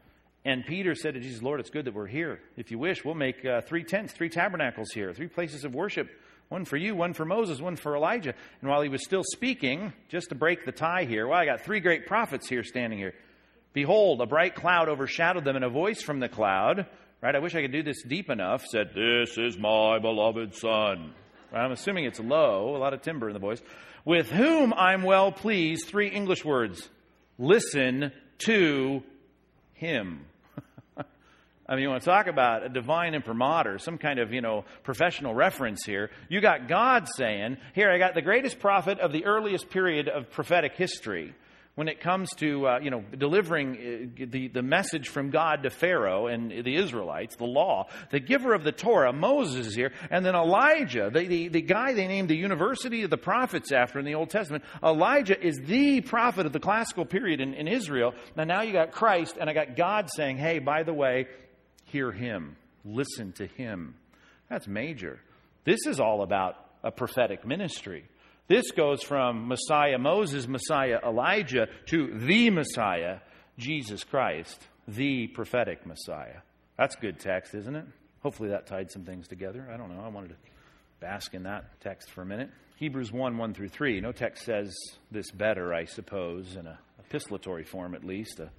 And 0.45 0.65
Peter 0.65 0.95
said 0.95 1.15
to 1.15 1.21
Jesus, 1.21 1.43
Lord, 1.43 1.61
it's 1.61 1.71
good 1.71 1.85
that 1.85 1.95
we're 1.95 2.07
here. 2.07 2.41
If 2.57 2.71
you 2.71 2.79
wish, 2.79 3.05
we'll 3.05 3.15
make 3.15 3.45
uh, 3.45 3.61
three 3.61 3.85
tents, 3.85 4.13
three 4.13 4.31
tabernacles 4.31 4.91
here, 4.93 5.13
three 5.13 5.29
places 5.29 5.65
of 5.65 5.75
worship 5.75 6.09
one 6.53 6.67
for 6.67 6.77
you, 6.77 6.95
one 6.95 7.15
for 7.15 7.25
Moses, 7.25 7.63
one 7.63 7.77
for 7.77 7.97
Elijah. 7.97 8.35
And 8.61 8.71
while 8.71 8.83
he 8.83 8.91
was 8.91 9.03
still 9.03 9.23
speaking, 9.25 9.95
just 10.11 10.29
to 10.29 10.35
break 10.35 10.67
the 10.67 10.71
tie 10.71 11.05
here, 11.05 11.27
well, 11.27 11.39
I 11.39 11.47
got 11.47 11.63
three 11.63 11.81
great 11.81 12.07
prophets 12.07 12.47
here 12.47 12.63
standing 12.63 12.99
here. 12.99 13.15
Behold, 13.73 14.21
a 14.21 14.27
bright 14.27 14.55
cloud 14.55 14.91
overshadowed 14.91 15.47
them, 15.47 15.57
and 15.57 15.65
a 15.65 15.71
voice 15.71 16.03
from 16.03 16.21
the 16.21 16.29
cloud, 16.29 16.87
right? 17.23 17.35
I 17.35 17.39
wish 17.39 17.55
I 17.55 17.63
could 17.63 17.73
do 17.73 17.83
this 17.83 18.03
deep 18.03 18.29
enough, 18.29 18.67
said, 18.67 18.91
This 18.95 19.39
is 19.39 19.57
my 19.57 19.99
beloved 19.99 20.55
Son. 20.55 21.15
Right? 21.51 21.65
I'm 21.65 21.73
assuming 21.73 22.05
it's 22.05 22.21
low, 22.21 22.77
a 22.77 22.79
lot 22.79 22.93
of 22.93 23.01
timber 23.01 23.31
in 23.31 23.33
the 23.33 23.41
voice. 23.41 23.63
With 24.05 24.31
whom 24.31 24.75
I'm 24.75 25.05
well 25.05 25.33
pleased. 25.33 25.89
Three 25.89 26.09
English 26.09 26.45
words. 26.45 26.87
Listen 27.39 28.13
to 28.41 29.03
him. 29.73 30.27
I 31.73 31.75
mean, 31.75 31.85
you 31.85 31.89
want 31.89 32.03
to 32.03 32.11
talk 32.11 32.27
about 32.27 32.67
a 32.67 32.69
divine 32.69 33.15
imprimatur, 33.15 33.79
some 33.79 33.97
kind 33.97 34.19
of, 34.19 34.31
you 34.31 34.43
know, 34.43 34.67
professional 34.83 35.33
reference 35.33 35.87
here. 35.87 36.11
You 36.29 36.43
got 36.43 36.69
God 36.69 37.09
saying, 37.17 37.57
here, 37.75 37.91
I 37.91 37.97
got 37.97 38.13
the 38.13 38.21
greatest 38.21 38.59
prophet 38.59 39.01
of 39.01 39.11
the 39.11 39.25
earliest 39.25 39.71
period 39.71 40.07
of 40.07 40.31
prophetic 40.31 40.75
history 40.75 41.35
when 41.75 41.89
it 41.89 42.01
comes 42.01 42.29
to, 42.35 42.67
uh, 42.67 42.79
you 42.83 42.91
know, 42.91 43.03
delivering 43.17 44.11
uh, 44.21 44.27
the, 44.29 44.49
the 44.49 44.61
message 44.61 45.09
from 45.09 45.31
God 45.31 45.63
to 45.63 45.71
Pharaoh 45.71 46.27
and 46.27 46.51
the 46.51 46.77
Israelites, 46.77 47.37
the 47.37 47.45
law. 47.45 47.87
The 48.11 48.21
giver 48.21 48.53
of 48.53 48.65
the 48.65 48.73
Torah, 48.73 49.15
Moses 49.15 49.69
is 49.69 49.75
here. 49.75 49.93
And 50.11 50.27
then 50.27 50.35
Elijah, 50.35 51.09
the, 51.11 51.27
the, 51.27 51.49
the 51.49 51.63
guy 51.63 51.95
they 51.95 52.07
named 52.07 52.29
the 52.29 52.37
University 52.37 53.03
of 53.05 53.09
the 53.09 53.17
Prophets 53.17 53.73
after 53.73 53.99
in 53.99 54.05
the 54.05 54.17
Old 54.17 54.29
Testament. 54.29 54.65
Elijah 54.85 55.43
is 55.43 55.59
the 55.65 56.03
prophet 56.03 56.45
of 56.45 56.53
the 56.53 56.61
classical 56.61 57.07
period 57.07 57.41
in, 57.41 57.55
in 57.55 57.67
Israel. 57.67 58.13
And 58.37 58.49
now 58.49 58.61
you 58.61 58.75
got 58.75 58.93
Christ, 58.93 59.39
and 59.41 59.49
I 59.49 59.55
got 59.55 59.75
God 59.75 60.11
saying, 60.15 60.37
hey, 60.37 60.59
by 60.59 60.83
the 60.83 60.93
way, 60.93 61.29
hear 61.93 62.11
him, 62.11 62.57
listen 62.85 63.33
to 63.33 63.47
him. 63.47 63.95
That's 64.49 64.67
major. 64.67 65.21
This 65.65 65.87
is 65.87 66.01
all 66.01 66.23
about 66.23 66.57
a 66.83 66.91
prophetic 66.91 67.47
ministry. 67.47 68.05
This 68.49 68.71
goes 68.73 69.03
from 69.03 69.47
Messiah 69.47 69.99
Moses, 69.99 70.49
Messiah 70.49 70.99
Elijah, 71.07 71.69
to 71.87 72.19
the 72.19 72.51
Messiah, 72.51 73.19
Jesus 73.59 74.03
Christ, 74.05 74.67
the 74.89 75.29
prophetic 75.29 75.87
Messiah. 75.87 76.41
That's 76.77 76.97
good 76.97 77.21
text, 77.21 77.55
isn't 77.55 77.77
it? 77.77 77.85
Hopefully 78.23 78.49
that 78.49 78.67
tied 78.67 78.91
some 78.91 79.05
things 79.05 79.29
together. 79.29 79.69
I 79.73 79.77
don't 79.77 79.95
know. 79.95 80.03
I 80.03 80.09
wanted 80.09 80.31
to 80.31 80.37
bask 81.01 81.35
in 81.35 81.45
that 81.45 81.81
text 81.81 82.11
for 82.11 82.23
a 82.23 82.27
minute. 82.27 82.51
Hebrews 82.77 83.13
1 83.13 83.37
1 83.37 83.55
through 83.55 83.69
3. 83.69 84.01
No 84.01 84.13
text 84.13 84.45
says 84.45 84.75
this 85.11 85.31
better, 85.31 85.73
I 85.73 85.85
suppose, 85.85 86.57
in 86.57 86.67
a 86.67 86.79
epistolatory 87.03 87.67
form 87.67 87.95
at 87.95 88.05
least, 88.05 88.41
a 88.41 88.51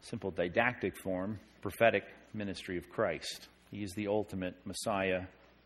simple 0.00 0.30
didactic 0.30 0.96
form, 1.02 1.38
prophetic 1.60 2.04
ministry 2.34 2.78
of 2.78 2.88
Christ. 2.90 3.48
He 3.70 3.82
is 3.82 3.92
the 3.92 4.08
ultimate 4.08 4.54
Messiah 4.64 5.22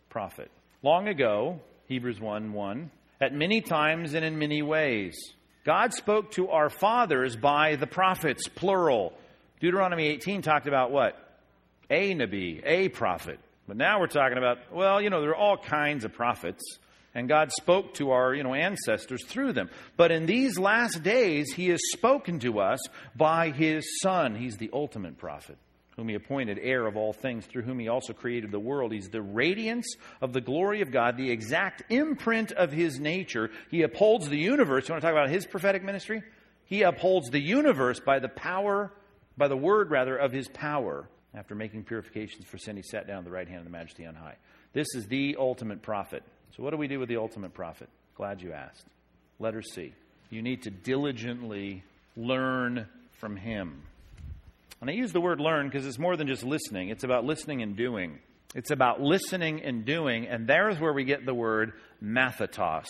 prophet. 0.09 0.51
Long 0.83 1.09
ago, 1.09 1.61
Hebrews 1.87 2.21
1 2.21 2.53
1, 2.53 2.91
at 3.21 3.33
many 3.33 3.61
times 3.61 4.15
and 4.15 4.25
in 4.25 4.39
many 4.39 4.63
ways, 4.63 5.17
God 5.65 5.93
spoke 5.93 6.33
to 6.33 6.49
our 6.49 6.69
fathers 6.69 7.37
by 7.37 7.77
the 7.77 7.87
prophets, 7.87 8.49
plural. 8.49 9.13
Deuteronomy 9.61 10.09
18 10.09 10.43
talked 10.43 10.67
about 10.67 10.91
what? 10.91 11.17
A 11.89 12.15
Nabi, 12.15 12.61
a 12.65 12.89
prophet. 12.89 13.39
But 13.69 13.77
now 13.77 14.01
we're 14.01 14.09
talking 14.09 14.39
about, 14.39 14.59
well, 14.73 15.01
you 15.01 15.09
know, 15.09 15.21
there 15.21 15.31
are 15.31 15.37
all 15.37 15.57
kinds 15.57 16.05
of 16.05 16.13
prophets, 16.13 16.63
and 17.15 17.29
God 17.29 17.53
spoke 17.53 17.95
to 17.95 18.11
our, 18.11 18.35
you 18.35 18.43
know, 18.43 18.55
ancestors 18.55 19.25
through 19.25 19.53
them. 19.53 19.71
But 19.97 20.11
in 20.11 20.27
these 20.27 20.59
last 20.59 21.05
days, 21.05 21.53
He 21.53 21.69
has 21.69 21.81
spoken 21.93 22.41
to 22.41 22.59
us 22.59 22.81
by 23.15 23.51
His 23.51 23.85
Son. 24.03 24.35
He's 24.35 24.57
the 24.57 24.71
ultimate 24.73 25.17
prophet 25.17 25.59
whom 26.03 26.09
he 26.09 26.17
appointed 26.17 26.59
heir 26.61 26.89
of 26.89 26.97
all 26.97 27.13
things, 27.13 27.47
through 27.47 27.63
whom 27.63 27.79
he 27.79 27.87
also 27.87 28.13
created 28.13 28.51
the 28.51 28.59
world. 28.59 28.91
He's 28.91 29.09
the 29.09 29.23
radiance 29.23 29.95
of 30.21 30.33
the 30.33 30.41
glory 30.41 30.81
of 30.81 30.91
God, 30.91 31.17
the 31.17 31.31
exact 31.31 31.85
imprint 31.91 32.51
of 32.51 32.73
his 32.73 32.99
nature. 32.99 33.53
He 33.71 33.83
upholds 33.83 34.29
the 34.29 34.37
universe. 34.37 34.89
You 34.89 34.95
want 34.95 35.03
to 35.03 35.07
talk 35.07 35.15
about 35.17 35.31
his 35.31 35.47
prophetic 35.47 35.85
ministry? 35.85 36.25
He 36.65 36.83
upholds 36.83 37.31
the 37.31 37.41
universe 37.41 38.01
by 38.01 38.19
the 38.19 38.29
power, 38.29 38.93
by 39.37 39.47
the 39.47 39.57
word 39.57 39.93
rather, 39.93 40.17
of 40.17 40.33
his 40.33 40.49
power. 40.49 41.09
After 41.35 41.55
making 41.55 41.85
purifications 41.85 42.47
for 42.47 42.59
sin, 42.59 42.75
he 42.75 42.83
sat 42.83 43.07
down 43.07 43.19
at 43.19 43.25
the 43.25 43.31
right 43.31 43.47
hand 43.47 43.61
of 43.61 43.65
the 43.65 43.71
majesty 43.71 44.05
on 44.05 44.17
high. 44.17 44.35
This 44.73 44.89
is 44.97 45.07
the 45.07 45.37
ultimate 45.39 45.83
prophet. 45.83 46.25
So, 46.57 46.65
what 46.65 46.71
do 46.71 46.79
we 46.79 46.89
do 46.89 46.99
with 46.99 47.09
the 47.09 47.17
ultimate 47.19 47.55
prophet? 47.55 47.89
Glad 48.17 48.43
you 48.43 48.53
asked. 48.53 48.87
Letter 49.39 49.63
C. 49.63 49.95
You 50.31 50.43
need 50.43 50.63
to 50.63 50.71
diligently 50.71 51.85
learn 52.17 52.89
from 53.21 53.37
him. 53.37 53.83
And 54.83 54.91
I 54.91 54.95
use 54.95 55.13
the 55.13 55.21
word 55.21 55.41
learn 55.41 55.69
because 55.69 55.87
it's 55.87 55.97
more 55.97 56.17
than 56.17 56.27
just 56.27 56.43
listening, 56.43 56.89
it's 56.89 57.05
about 57.05 57.25
listening 57.25 57.63
and 57.63 57.77
doing. 57.77 58.19
It's 58.57 58.73
about 58.73 59.01
listening 59.01 59.63
and 59.63 59.85
doing, 59.85 60.27
and 60.27 60.47
there's 60.47 60.79
where 60.81 60.93
we 60.93 61.05
get 61.05 61.25
the 61.25 61.33
word 61.33 61.75
mathetos. 62.03 62.89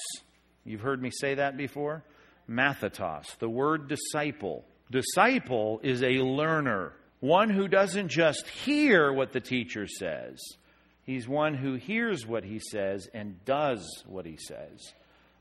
You've 0.65 0.81
heard 0.81 1.03
me 1.03 1.11
say 1.13 1.35
that 1.35 1.59
before? 1.59 2.03
Mathetos, 2.49 3.37
the 3.39 3.49
word 3.49 3.89
disciple. 3.89 4.65
Disciple 4.91 5.81
is 5.83 6.03
a 6.03 6.23
learner, 6.23 6.95
one 7.21 7.51
who 7.51 7.69
doesn't 7.69 8.09
just 8.09 8.49
hear 8.49 9.13
what 9.13 9.33
the 9.33 9.41
teacher 9.41 9.87
says, 9.87 10.41
he's 11.05 11.29
one 11.29 11.53
who 11.53 11.75
hears 11.75 12.27
what 12.27 12.43
he 12.43 12.59
says 12.59 13.07
and 13.13 13.45
does 13.45 14.03
what 14.07 14.25
he 14.25 14.39
says. 14.39 14.95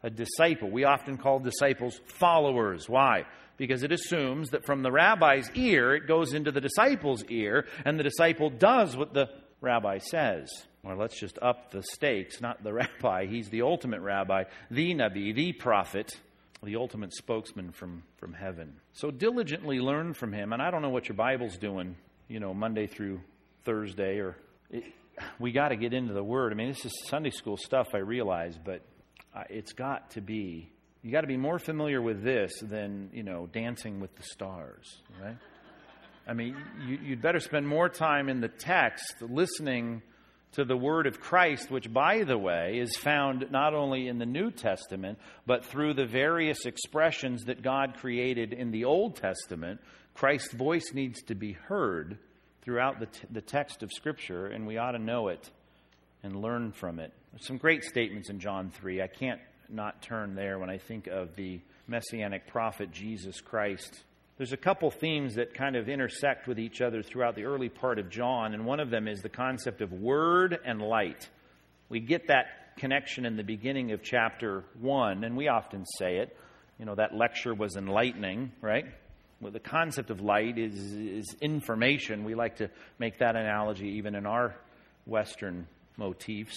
A 0.04 0.10
disciple. 0.10 0.70
We 0.70 0.84
often 0.84 1.18
call 1.18 1.40
disciples 1.40 2.00
followers. 2.06 2.90
Why? 2.90 3.26
Because 3.62 3.84
it 3.84 3.92
assumes 3.92 4.50
that 4.50 4.66
from 4.66 4.82
the 4.82 4.92
rabbi's 4.92 5.52
ear, 5.54 5.94
it 5.94 6.08
goes 6.08 6.34
into 6.34 6.52
the 6.52 6.60
disciple's 6.60 7.24
ear, 7.26 7.68
and 7.86 8.00
the 8.00 8.04
disciple 8.04 8.50
does 8.50 8.98
what 8.98 9.14
the 9.14 9.30
rabbi 9.62 10.00
says. 10.00 10.50
Or 10.82 10.96
let's 10.96 11.20
just 11.20 11.38
up 11.44 11.70
the 11.70 11.84
stakes, 11.84 12.42
not 12.42 12.64
the 12.64 12.74
rabbi. 13.04 13.28
He's 13.28 13.50
the 13.50 13.62
ultimate 13.62 14.02
rabbi, 14.02 14.46
the 14.72 14.96
Nabi, 14.96 15.36
the 15.36 15.54
prophet, 15.54 16.18
the 16.64 16.76
ultimate 16.76 17.14
spokesman 17.14 17.72
from, 17.72 18.02
from 18.18 18.34
heaven. 18.34 18.78
So 18.94 19.12
diligently 19.12 19.80
learn 19.80 20.16
from 20.16 20.34
him. 20.34 20.54
And 20.54 20.62
I 20.62 20.72
don't 20.72 20.82
know 20.82 20.90
what 20.90 21.08
your 21.08 21.16
Bible's 21.16 21.58
doing, 21.60 21.98
you 22.28 22.40
know, 22.40 22.56
Monday 22.56 22.88
through 22.88 23.22
Thursday, 23.64 24.18
or 24.18 24.38
it, 24.72 24.86
we 25.38 25.52
got 25.52 25.70
to 25.70 25.76
get 25.76 25.94
into 25.94 26.16
the 26.16 26.24
Word. 26.24 26.52
I 26.52 26.56
mean, 26.56 26.70
this 26.70 26.84
is 26.84 26.94
Sunday 27.06 27.30
school 27.30 27.58
stuff, 27.58 27.90
I 27.94 28.00
realize, 28.00 28.58
but 28.58 28.82
uh, 29.36 29.44
it's 29.52 29.74
got 29.74 30.10
to 30.12 30.22
be, 30.22 30.72
you 31.04 31.12
got 31.12 31.22
to 31.22 31.28
be 31.28 31.38
more 31.38 31.60
familiar 31.60 32.02
with 32.02 32.24
this 32.24 32.52
than, 32.62 33.10
you 33.14 33.24
know, 33.24 33.48
dancing 33.48 34.00
with 34.00 34.16
the 34.16 34.24
stars, 34.24 35.02
right? 35.22 35.38
I 36.28 36.34
mean, 36.34 36.56
you, 36.86 37.00
you'd 37.04 37.22
better 37.22 37.40
spend 37.40 37.68
more 37.68 37.90
time 37.90 38.30
in 38.30 38.42
the 38.42 38.48
text 38.48 39.22
listening 39.22 40.04
to 40.54 40.66
the 40.66 40.78
word 40.78 41.08
of 41.08 41.20
Christ, 41.20 41.72
which, 41.72 41.92
by 41.92 42.24
the 42.24 42.38
way, 42.38 42.78
is 42.78 42.96
found 42.98 43.48
not 43.52 43.74
only 43.74 44.08
in 44.08 44.20
the 44.20 44.26
New 44.26 44.52
Testament, 44.52 45.18
but 45.48 45.66
through 45.66 45.94
the 45.94 46.06
various 46.06 46.66
expressions 46.66 47.46
that 47.46 47.64
God 47.64 47.96
created 47.98 48.54
in 48.54 48.72
the 48.72 48.86
Old 48.86 49.16
Testament. 49.16 49.80
Christ's 50.14 50.54
voice 50.54 50.94
needs 50.94 51.22
to 51.24 51.36
be 51.36 51.54
heard 51.54 52.20
throughout 52.62 53.00
the, 53.00 53.06
t- 53.08 53.28
the 53.32 53.42
text 53.42 53.82
of 53.82 53.92
Scripture, 53.92 54.46
and 54.48 54.68
we 54.68 54.78
ought 54.78 54.92
to 54.92 55.00
know 55.00 55.30
it 55.30 55.50
and 56.22 56.36
learn 56.36 56.74
from 56.74 57.00
it. 57.00 57.12
There's 57.32 57.48
some 57.48 57.58
great 57.58 57.84
statements 57.84 58.30
in 58.30 58.40
John 58.40 58.70
3. 58.72 59.02
I 59.02 59.08
can't 59.08 59.40
not 59.72 60.02
turn 60.02 60.36
there 60.36 60.60
when 60.60 60.70
I 60.70 60.78
think 60.78 61.08
of 61.08 61.36
the 61.36 61.60
messianic 61.88 62.48
prophet 62.48 62.92
Jesus 62.92 63.42
Christ 63.42 64.04
there's 64.42 64.54
a 64.54 64.58
couple 64.58 64.90
themes 64.90 65.36
that 65.36 65.54
kind 65.54 65.76
of 65.76 65.88
intersect 65.88 66.48
with 66.48 66.58
each 66.58 66.82
other 66.82 67.04
throughout 67.04 67.36
the 67.36 67.44
early 67.44 67.70
part 67.70 68.00
of 68.00 68.10
John, 68.10 68.56
and 68.56 68.66
one 68.66 68.80
of 68.80 68.90
them 68.90 69.08
is 69.08 69.22
the 69.22 69.30
concept 69.30 69.82
of 69.82 69.92
word 69.94 70.58
and 70.66 70.82
light. 70.82 71.30
We 71.90 72.00
get 72.00 72.26
that 72.30 72.76
connection 72.76 73.28
in 73.28 73.38
the 73.38 73.44
beginning 73.44 73.92
of 73.92 74.02
chapter 74.02 74.64
1, 74.80 75.24
and 75.24 75.38
we 75.38 75.48
often 75.48 75.86
say 75.86 76.18
it. 76.18 76.36
You 76.80 76.86
know, 76.86 76.96
that 76.96 77.14
lecture 77.14 77.54
was 77.54 77.76
enlightening, 77.76 78.52
right? 78.62 78.86
Well, 79.42 79.52
the 79.52 79.60
concept 79.60 80.10
of 80.10 80.22
light 80.22 80.58
is, 80.58 80.74
is 80.94 81.36
information. 81.40 82.24
We 82.24 82.34
like 82.34 82.56
to 82.56 82.72
make 82.98 83.20
that 83.20 83.36
analogy 83.36 83.90
even 83.98 84.16
in 84.16 84.26
our 84.26 84.56
Western 85.06 85.68
motifs. 85.98 86.56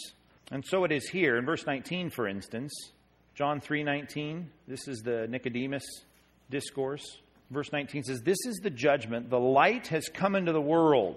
And 0.50 0.64
so 0.66 0.84
it 0.84 0.92
is 0.92 1.06
here. 1.06 1.36
In 1.36 1.44
verse 1.44 1.66
19, 1.66 2.08
for 2.08 2.26
instance, 2.26 2.72
John 3.34 3.60
3:19, 3.60 4.46
this 4.68 4.86
is 4.88 5.02
the 5.02 5.26
Nicodemus 5.28 5.84
discourse 6.50 7.18
verse 7.50 7.72
19 7.72 8.02
says, 8.02 8.20
This 8.22 8.38
is 8.46 8.56
the 8.62 8.70
judgment. 8.70 9.30
The 9.30 9.38
light 9.38 9.88
has 9.88 10.08
come 10.08 10.34
into 10.34 10.52
the 10.52 10.60
world. 10.60 11.16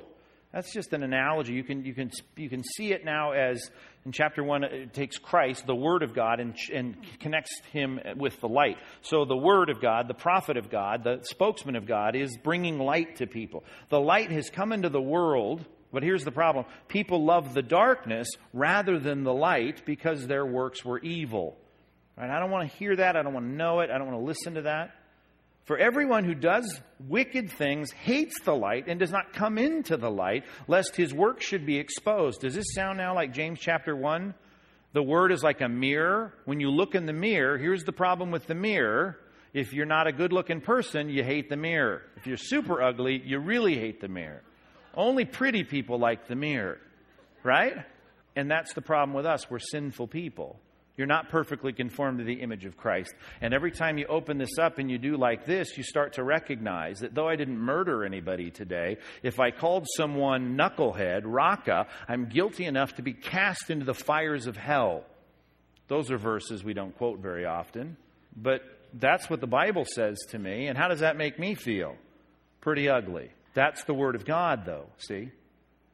That's 0.54 0.74
just 0.74 0.94
an 0.94 1.04
analogy. 1.04 1.54
You 1.54 1.64
can, 1.64 1.84
you 1.84 1.94
can, 1.94 2.10
you 2.38 2.50
can 2.50 2.64
see 2.64 2.94
it 2.94 3.04
now 3.04 3.32
as 3.32 3.70
in 4.06 4.14
chapter 4.14 4.42
1, 4.42 4.64
it 4.64 4.94
takes 4.94 5.18
Christ, 5.18 5.68
the 5.68 5.76
Word 5.76 6.02
of 6.02 6.14
God, 6.14 6.40
and, 6.40 6.56
and 6.74 6.96
connects 7.20 7.60
him 7.74 8.00
with 8.16 8.40
the 8.40 8.48
light. 8.48 8.78
So 9.02 9.26
the 9.26 9.36
Word 9.36 9.70
of 9.70 9.82
God, 9.82 10.08
the 10.08 10.14
prophet 10.14 10.56
of 10.56 10.70
God, 10.70 11.04
the 11.04 11.20
spokesman 11.24 11.76
of 11.76 11.86
God, 11.86 12.16
is 12.16 12.38
bringing 12.42 12.80
light 12.80 13.18
to 13.18 13.28
people. 13.28 13.66
The 13.90 14.00
light 14.00 14.32
has 14.32 14.50
come 14.50 14.72
into 14.72 14.88
the 14.88 15.02
world, 15.02 15.66
but 15.92 16.04
here's 16.04 16.24
the 16.24 16.32
problem 16.32 16.66
people 16.88 17.26
love 17.26 17.54
the 17.54 17.62
darkness 17.62 18.30
rather 18.54 18.98
than 18.98 19.24
the 19.24 19.34
light 19.34 19.86
because 19.86 20.26
their 20.26 20.46
works 20.46 20.86
were 20.86 21.00
evil. 21.00 21.58
Right? 22.18 22.30
I 22.30 22.40
don't 22.40 22.52
want 22.52 22.70
to 22.70 22.78
hear 22.78 22.96
that. 22.96 23.16
I 23.16 23.22
don't 23.22 23.34
want 23.34 23.46
to 23.46 23.54
know 23.54 23.82
it. 23.82 23.90
I 23.92 23.98
don't 23.98 24.08
want 24.08 24.20
to 24.20 24.26
listen 24.26 24.56
to 24.56 24.64
that. 24.64 24.92
For 25.66 25.78
everyone 25.78 26.24
who 26.24 26.34
does 26.34 26.80
wicked 27.08 27.52
things 27.52 27.92
hates 27.92 28.40
the 28.42 28.56
light 28.56 28.86
and 28.88 29.00
does 29.00 29.12
not 29.12 29.34
come 29.34 29.58
into 29.58 29.98
the 29.98 30.10
light, 30.10 30.46
lest 30.68 30.96
his 30.96 31.14
work 31.14 31.42
should 31.42 31.66
be 31.66 31.78
exposed. 31.78 32.42
Does 32.42 32.56
this 32.56 32.74
sound 32.74 32.98
now 32.98 33.14
like 33.14 33.34
James 33.34 33.60
chapter 33.60 33.94
1? 33.96 34.34
The 34.94 35.04
word 35.04 35.34
is 35.34 35.44
like 35.44 35.60
a 35.60 35.68
mirror. 35.68 36.34
When 36.46 36.62
you 36.62 36.70
look 36.72 36.96
in 36.96 37.06
the 37.06 37.14
mirror, 37.14 37.58
here's 37.58 37.84
the 37.84 37.92
problem 37.92 38.32
with 38.32 38.48
the 38.48 38.56
mirror. 38.56 39.20
If 39.54 39.74
you're 39.74 39.86
not 39.86 40.08
a 40.08 40.14
good 40.14 40.32
looking 40.32 40.62
person, 40.62 41.10
you 41.10 41.24
hate 41.24 41.50
the 41.50 41.58
mirror. 41.58 42.04
If 42.16 42.28
you're 42.28 42.38
super 42.38 42.82
ugly, 42.82 43.22
you 43.26 43.40
really 43.40 43.78
hate 43.78 44.00
the 44.00 44.08
mirror. 44.08 44.44
Only 44.96 45.26
pretty 45.26 45.64
people 45.64 46.00
like 46.00 46.28
the 46.28 46.36
mirror, 46.36 46.80
right? 47.44 47.76
And 48.38 48.50
that's 48.50 48.74
the 48.74 48.82
problem 48.82 49.14
with 49.14 49.26
us. 49.26 49.50
We're 49.50 49.60
sinful 49.60 50.08
people. 50.08 50.60
You're 50.98 51.06
not 51.06 51.30
perfectly 51.30 51.74
conformed 51.74 52.18
to 52.18 52.24
the 52.24 52.42
image 52.42 52.66
of 52.66 52.76
Christ. 52.76 53.14
And 53.40 53.54
every 53.54 53.72
time 53.72 54.00
you 54.00 54.08
open 54.08 54.40
this 54.40 54.58
up 54.60 54.80
and 54.80 54.90
you 54.90 54.98
do 54.98 55.16
like 55.16 55.46
this, 55.46 55.78
you 55.78 55.84
start 55.84 56.14
to 56.14 56.24
recognize 56.24 57.00
that 57.00 57.14
though 57.14 57.28
I 57.28 57.36
didn't 57.36 57.60
murder 57.60 58.04
anybody 58.04 58.50
today, 58.50 58.98
if 59.22 59.40
I 59.40 59.52
called 59.52 59.86
someone 59.96 60.58
knucklehead, 60.58 61.22
Raca, 61.24 61.86
I'm 62.08 62.26
guilty 62.26 62.66
enough 62.66 62.96
to 62.96 63.04
be 63.04 63.14
cast 63.14 63.70
into 63.70 63.86
the 63.86 63.94
fires 63.94 64.48
of 64.48 64.58
hell. 64.58 65.04
Those 65.88 66.10
are 66.10 66.18
verses 66.18 66.64
we 66.64 66.74
don't 66.74 66.98
quote 66.98 67.20
very 67.20 67.46
often, 67.46 67.96
but 68.36 68.62
that's 68.94 69.30
what 69.30 69.40
the 69.40 69.48
Bible 69.48 69.86
says 69.86 70.18
to 70.30 70.40
me. 70.40 70.66
And 70.66 70.78
how 70.78 70.88
does 70.88 71.02
that 71.02 71.16
make 71.16 71.38
me 71.38 71.54
feel? 71.54 71.96
Pretty 72.60 72.90
ugly. 72.90 73.30
That's 73.54 73.84
the 73.84 73.94
Word 73.94 74.16
of 74.16 74.26
God, 74.26 74.66
though, 74.66 74.88
see? 74.98 75.30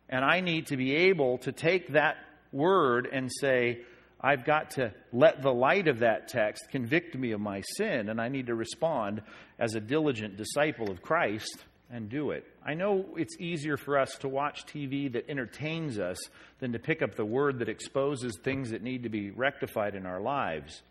And 0.10 0.24
I 0.24 0.40
need 0.40 0.68
to 0.68 0.78
be 0.78 0.96
able 0.96 1.40
to 1.40 1.52
take 1.52 1.90
that 1.90 2.16
word 2.52 3.08
and 3.12 3.32
say, 3.32 3.82
I've 4.24 4.46
got 4.46 4.72
to 4.72 4.94
let 5.12 5.42
the 5.42 5.54
light 5.54 5.90
of 5.90 6.00
that 6.00 6.30
text 6.30 6.70
convict 6.72 7.14
me 7.16 7.34
of 7.34 7.42
my 7.42 7.62
sin, 7.76 8.08
and 8.08 8.22
I 8.22 8.30
need 8.30 8.48
to 8.48 8.56
respond 8.56 9.22
as 9.60 9.76
a 9.76 9.82
diligent 9.82 10.38
disciple 10.38 10.90
of 10.90 11.02
Christ 11.02 11.58
and 11.92 12.10
do 12.10 12.32
it. 12.32 12.46
I 12.66 12.74
know 12.74 13.06
it's 13.18 13.36
easier 13.38 13.76
for 13.76 14.00
us 14.00 14.16
to 14.20 14.30
watch 14.30 14.66
TV 14.66 15.12
that 15.12 15.30
entertains 15.30 16.00
us 16.00 16.18
than 16.60 16.72
to 16.72 16.80
pick 16.80 17.02
up 17.02 17.16
the 17.16 17.26
word 17.26 17.60
that 17.60 17.68
exposes 17.68 18.38
things 18.42 18.72
that 18.72 18.82
need 18.82 19.04
to 19.04 19.10
be 19.10 19.30
rectified 19.32 19.94
in 19.94 20.06
our 20.06 20.22
lives. 20.22 20.82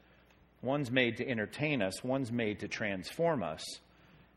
One's 0.60 0.90
made 0.90 1.16
to 1.16 1.28
entertain 1.28 1.80
us, 1.80 2.04
one's 2.04 2.30
made 2.30 2.60
to 2.60 2.68
transform 2.68 3.42
us, 3.42 3.64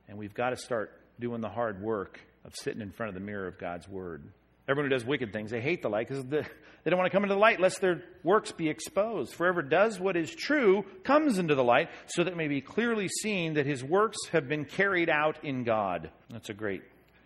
and 0.07 0.17
we've 0.17 0.33
got 0.33 0.51
to 0.51 0.57
start 0.57 0.91
doing 1.19 1.41
the 1.41 1.49
hard 1.49 1.81
work 1.81 2.19
of 2.45 2.53
sitting 2.55 2.81
in 2.81 2.91
front 2.91 3.09
of 3.09 3.13
the 3.13 3.25
mirror 3.25 3.47
of 3.47 3.59
God's 3.59 3.87
word. 3.89 4.23
Everyone 4.67 4.89
who 4.89 4.95
does 4.95 5.05
wicked 5.05 5.31
things, 5.31 5.51
they 5.51 5.61
hate 5.61 5.81
the 5.81 5.89
light 5.89 6.07
because 6.07 6.25
the, 6.25 6.45
they 6.83 6.89
don't 6.89 6.97
want 6.97 7.11
to 7.11 7.15
come 7.15 7.23
into 7.23 7.35
the 7.35 7.39
light 7.39 7.59
lest 7.59 7.81
their 7.81 8.03
works 8.23 8.51
be 8.51 8.69
exposed. 8.69 9.33
For 9.33 9.45
whoever 9.45 9.61
does 9.61 9.99
what 9.99 10.17
is 10.17 10.33
true 10.33 10.85
comes 11.03 11.37
into 11.37 11.53
the 11.53 11.63
light 11.63 11.89
so 12.07 12.23
that 12.23 12.31
it 12.31 12.37
may 12.37 12.47
be 12.47 12.61
clearly 12.61 13.07
seen 13.07 13.55
that 13.55 13.65
his 13.65 13.83
works 13.83 14.17
have 14.31 14.47
been 14.47 14.65
carried 14.65 15.09
out 15.09 15.43
in 15.43 15.63
God. 15.63 16.09
That's 16.29 16.49
a 16.49 16.53
great 16.53 16.83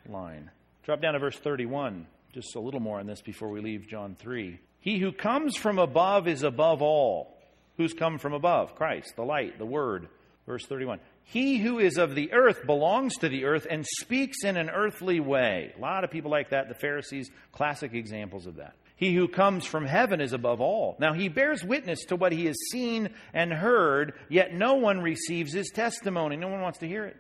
line. 0.08 0.52
Drop 0.84 1.02
down 1.02 1.14
to 1.14 1.20
verse 1.20 1.38
31. 1.38 2.08
Just 2.34 2.56
a 2.56 2.60
little 2.60 2.80
more 2.80 3.00
on 3.00 3.08
this 3.08 3.22
before 3.22 3.50
we 3.50 3.62
leave 3.62 3.88
John 3.88 4.16
3. 4.20 4.60
He 4.82 5.00
who 5.00 5.12
comes 5.12 5.56
from 5.56 5.80
above 5.80 6.28
is 6.28 6.44
above 6.44 6.82
all. 6.82 7.38
Who's 7.78 7.94
come 7.94 8.18
from 8.18 8.34
above? 8.34 8.76
Christ, 8.76 9.14
the 9.16 9.24
light, 9.24 9.58
the 9.58 9.66
Word. 9.66 10.10
Verse 10.46 10.66
31. 10.66 11.00
He 11.32 11.60
who 11.60 11.78
is 11.78 11.98
of 12.00 12.16
the 12.16 12.34
earth 12.34 12.66
belongs 12.66 13.16
to 13.18 13.30
the 13.30 13.46
earth 13.46 13.68
and 13.70 13.86
speaks 13.86 14.44
in 14.44 14.58
an 14.58 14.72
earthly 14.72 15.20
way. 15.20 15.72
A 15.78 15.80
lot 15.80 16.04
of 16.04 16.10
people 16.10 16.32
like 16.32 16.50
that. 16.50 16.70
The 16.70 16.74
Pharisees, 16.74 17.30
classic 17.52 17.94
examples 17.94 18.48
of 18.48 18.56
that. 18.56 18.74
He 18.96 19.14
who 19.14 19.28
comes 19.28 19.64
from 19.68 19.86
heaven 19.86 20.22
is 20.22 20.34
above 20.34 20.60
all. 20.60 20.98
Now 21.00 21.14
he 21.14 21.30
bears 21.30 21.64
witness 21.64 22.06
to 22.06 22.16
what 22.16 22.32
he 22.32 22.48
has 22.48 22.58
seen 22.72 23.10
and 23.32 23.54
heard, 23.54 24.14
yet 24.28 24.56
no 24.56 24.74
one 24.74 25.02
receives 25.02 25.54
his 25.54 25.70
testimony. 25.70 26.36
No 26.36 26.48
one 26.48 26.62
wants 26.62 26.80
to 26.80 26.88
hear 26.88 27.06
it. 27.06 27.16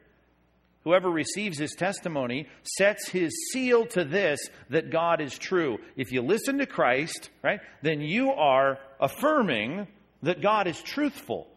Whoever 0.85 1.11
receives 1.11 1.59
his 1.59 1.75
testimony 1.75 2.47
sets 2.63 3.09
his 3.09 3.31
seal 3.51 3.85
to 3.87 4.03
this 4.05 4.39
that 4.71 4.89
God 4.89 5.21
is 5.21 5.37
true. 5.37 5.77
If 5.95 6.11
you 6.11 6.23
listen 6.23 6.57
to 6.57 6.65
Christ, 6.65 7.29
right, 7.43 7.59
then 7.83 8.01
you 8.01 8.31
are 8.31 8.79
affirming 8.99 9.87
that 10.23 10.41
God 10.41 10.65
is 10.65 10.81
truthful. 10.81 11.47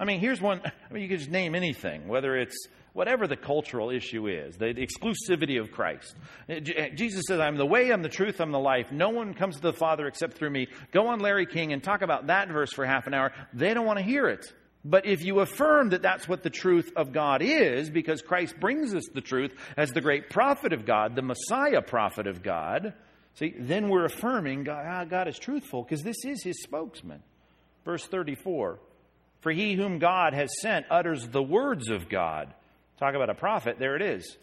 I 0.00 0.06
mean, 0.06 0.18
here's 0.18 0.40
one. 0.40 0.62
I 0.64 0.92
mean, 0.92 1.02
you 1.02 1.08
could 1.08 1.18
just 1.18 1.30
name 1.30 1.54
anything, 1.54 2.08
whether 2.08 2.36
it's 2.36 2.56
whatever 2.92 3.28
the 3.28 3.36
cultural 3.36 3.90
issue 3.90 4.26
is, 4.26 4.56
the 4.56 4.74
exclusivity 4.74 5.60
of 5.60 5.70
Christ. 5.70 6.16
Uh, 6.48 6.54
uh, 6.54 6.88
Jesus 6.94 7.24
says, 7.28 7.38
I'm 7.38 7.56
the 7.56 7.66
way, 7.66 7.92
I'm 7.92 8.02
the 8.02 8.08
truth, 8.08 8.40
I'm 8.40 8.50
the 8.50 8.58
life. 8.58 8.90
No 8.90 9.10
one 9.10 9.34
comes 9.34 9.56
to 9.56 9.62
the 9.62 9.72
Father 9.72 10.06
except 10.06 10.36
through 10.36 10.50
me. 10.50 10.68
Go 10.90 11.08
on 11.08 11.20
Larry 11.20 11.46
King 11.46 11.72
and 11.72 11.84
talk 11.84 12.02
about 12.02 12.26
that 12.28 12.48
verse 12.48 12.72
for 12.72 12.84
half 12.84 13.06
an 13.06 13.14
hour. 13.14 13.32
They 13.52 13.74
don't 13.74 13.86
want 13.86 13.98
to 13.98 14.04
hear 14.04 14.26
it. 14.26 14.52
But 14.82 15.04
if 15.04 15.22
you 15.22 15.40
affirm 15.40 15.90
that 15.90 16.00
that's 16.00 16.26
what 16.26 16.42
the 16.42 16.50
truth 16.50 16.90
of 16.96 17.12
God 17.12 17.42
is, 17.42 17.90
because 17.90 18.22
Christ 18.22 18.58
brings 18.58 18.94
us 18.94 19.04
the 19.12 19.20
truth 19.20 19.52
as 19.76 19.90
the 19.90 20.00
great 20.00 20.30
prophet 20.30 20.72
of 20.72 20.86
God, 20.86 21.14
the 21.14 21.22
Messiah 21.22 21.82
prophet 21.82 22.26
of 22.26 22.42
God, 22.42 22.94
see, 23.34 23.54
then 23.58 23.90
we're 23.90 24.06
affirming 24.06 24.64
God, 24.64 24.86
ah, 24.88 25.04
God 25.04 25.28
is 25.28 25.38
truthful 25.38 25.82
because 25.82 26.02
this 26.02 26.24
is 26.24 26.42
his 26.42 26.62
spokesman. 26.62 27.22
Verse 27.84 28.06
34 28.06 28.78
for 29.40 29.52
he 29.52 29.74
whom 29.74 29.98
God 29.98 30.34
has 30.34 30.50
sent 30.60 30.86
utters 30.90 31.28
the 31.28 31.42
words 31.42 31.90
of 31.90 32.08
God. 32.08 32.52
Talk 32.98 33.14
about 33.14 33.30
a 33.30 33.34
prophet, 33.34 33.78
there 33.78 33.96
it 33.96 34.02
is. 34.02 34.36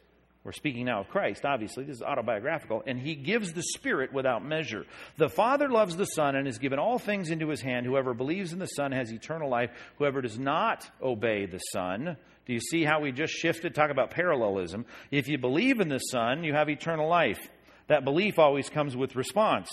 We're 0.43 0.53
speaking 0.53 0.85
now 0.85 1.01
of 1.01 1.09
Christ, 1.09 1.43
obviously. 1.43 1.83
This 1.83 1.97
is 1.97 2.01
autobiographical. 2.01 2.81
And 2.87 2.97
he 2.97 3.15
gives 3.15 3.51
the 3.51 3.63
Spirit 3.63 4.13
without 4.13 4.45
measure. 4.45 4.85
The 5.17 5.27
Father 5.27 5.67
loves 5.67 5.97
the 5.97 6.05
Son 6.05 6.37
and 6.37 6.47
has 6.47 6.57
given 6.57 6.79
all 6.79 6.99
things 6.99 7.31
into 7.31 7.49
his 7.49 7.61
hand. 7.61 7.85
Whoever 7.85 8.13
believes 8.13 8.53
in 8.53 8.59
the 8.59 8.65
Son 8.65 8.93
has 8.93 9.11
eternal 9.11 9.49
life. 9.49 9.71
Whoever 9.97 10.21
does 10.21 10.39
not 10.39 10.89
obey 11.01 11.47
the 11.47 11.57
Son, 11.57 12.15
do 12.45 12.53
you 12.53 12.61
see 12.61 12.85
how 12.85 13.01
we 13.01 13.11
just 13.11 13.33
shifted? 13.33 13.75
Talk 13.75 13.91
about 13.91 14.11
parallelism. 14.11 14.85
If 15.11 15.27
you 15.27 15.37
believe 15.37 15.81
in 15.81 15.89
the 15.89 15.99
Son, 15.99 16.45
you 16.45 16.53
have 16.53 16.69
eternal 16.69 17.09
life. 17.09 17.49
That 17.87 18.05
belief 18.05 18.39
always 18.39 18.69
comes 18.69 18.95
with 18.95 19.17
response. 19.17 19.67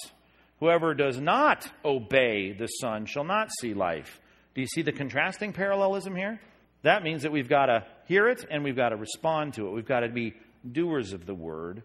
Whoever 0.59 0.93
does 0.93 1.21
not 1.21 1.71
obey 1.85 2.53
the 2.53 2.67
Son 2.67 3.07
shall 3.07 3.23
not 3.23 3.51
see 3.61 3.75
life. 3.75 4.21
Do 4.55 4.61
you 4.61 4.67
see 4.69 4.83
the 4.83 4.93
contrasting 4.93 5.53
parallelism 5.53 6.15
here? 6.15 6.41
That 6.83 7.03
means 7.03 7.23
that 7.23 7.33
we've 7.33 7.49
got 7.49 7.67
to 7.67 7.85
hear 8.07 8.29
it 8.29 8.45
and 8.51 8.63
we've 8.63 8.77
got 8.77 8.91
to 8.91 8.97
respond 8.97 9.55
to 9.55 9.67
it. 9.69 9.73
We've 9.73 9.87
got 9.87 10.01
to 10.01 10.09
be 10.09 10.35
doers 10.71 11.13
of 11.13 11.27
the 11.27 11.35
word, 11.35 11.83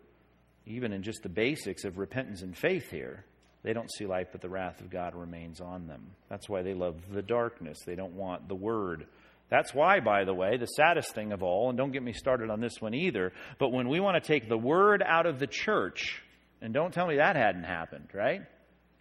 even 0.65 0.93
in 0.93 1.03
just 1.03 1.23
the 1.23 1.29
basics 1.29 1.83
of 1.83 1.97
repentance 1.97 2.41
and 2.41 2.55
faith 2.55 2.91
here. 2.91 3.25
They 3.63 3.73
don't 3.73 3.91
see 3.91 4.05
light, 4.05 4.31
but 4.31 4.41
the 4.41 4.49
wrath 4.49 4.79
of 4.79 4.89
God 4.89 5.15
remains 5.15 5.59
on 5.59 5.87
them. 5.87 6.11
That's 6.29 6.47
why 6.47 6.61
they 6.61 6.73
love 6.73 6.95
the 7.11 7.21
darkness. 7.21 7.79
They 7.85 7.95
don't 7.95 8.13
want 8.13 8.47
the 8.47 8.55
word. 8.55 9.05
That's 9.49 9.73
why, 9.73 9.99
by 9.99 10.23
the 10.25 10.33
way, 10.33 10.57
the 10.57 10.65
saddest 10.65 11.13
thing 11.15 11.31
of 11.31 11.43
all, 11.43 11.69
and 11.69 11.77
don't 11.77 11.91
get 11.91 12.03
me 12.03 12.13
started 12.13 12.49
on 12.49 12.61
this 12.61 12.79
one 12.79 12.93
either, 12.93 13.33
but 13.57 13.71
when 13.71 13.89
we 13.89 13.99
want 13.99 14.21
to 14.21 14.25
take 14.25 14.47
the 14.47 14.57
word 14.57 15.03
out 15.05 15.25
of 15.25 15.39
the 15.39 15.47
church, 15.47 16.21
and 16.61 16.73
don't 16.73 16.93
tell 16.93 17.07
me 17.07 17.17
that 17.17 17.35
hadn't 17.35 17.63
happened, 17.63 18.09
right? 18.13 18.41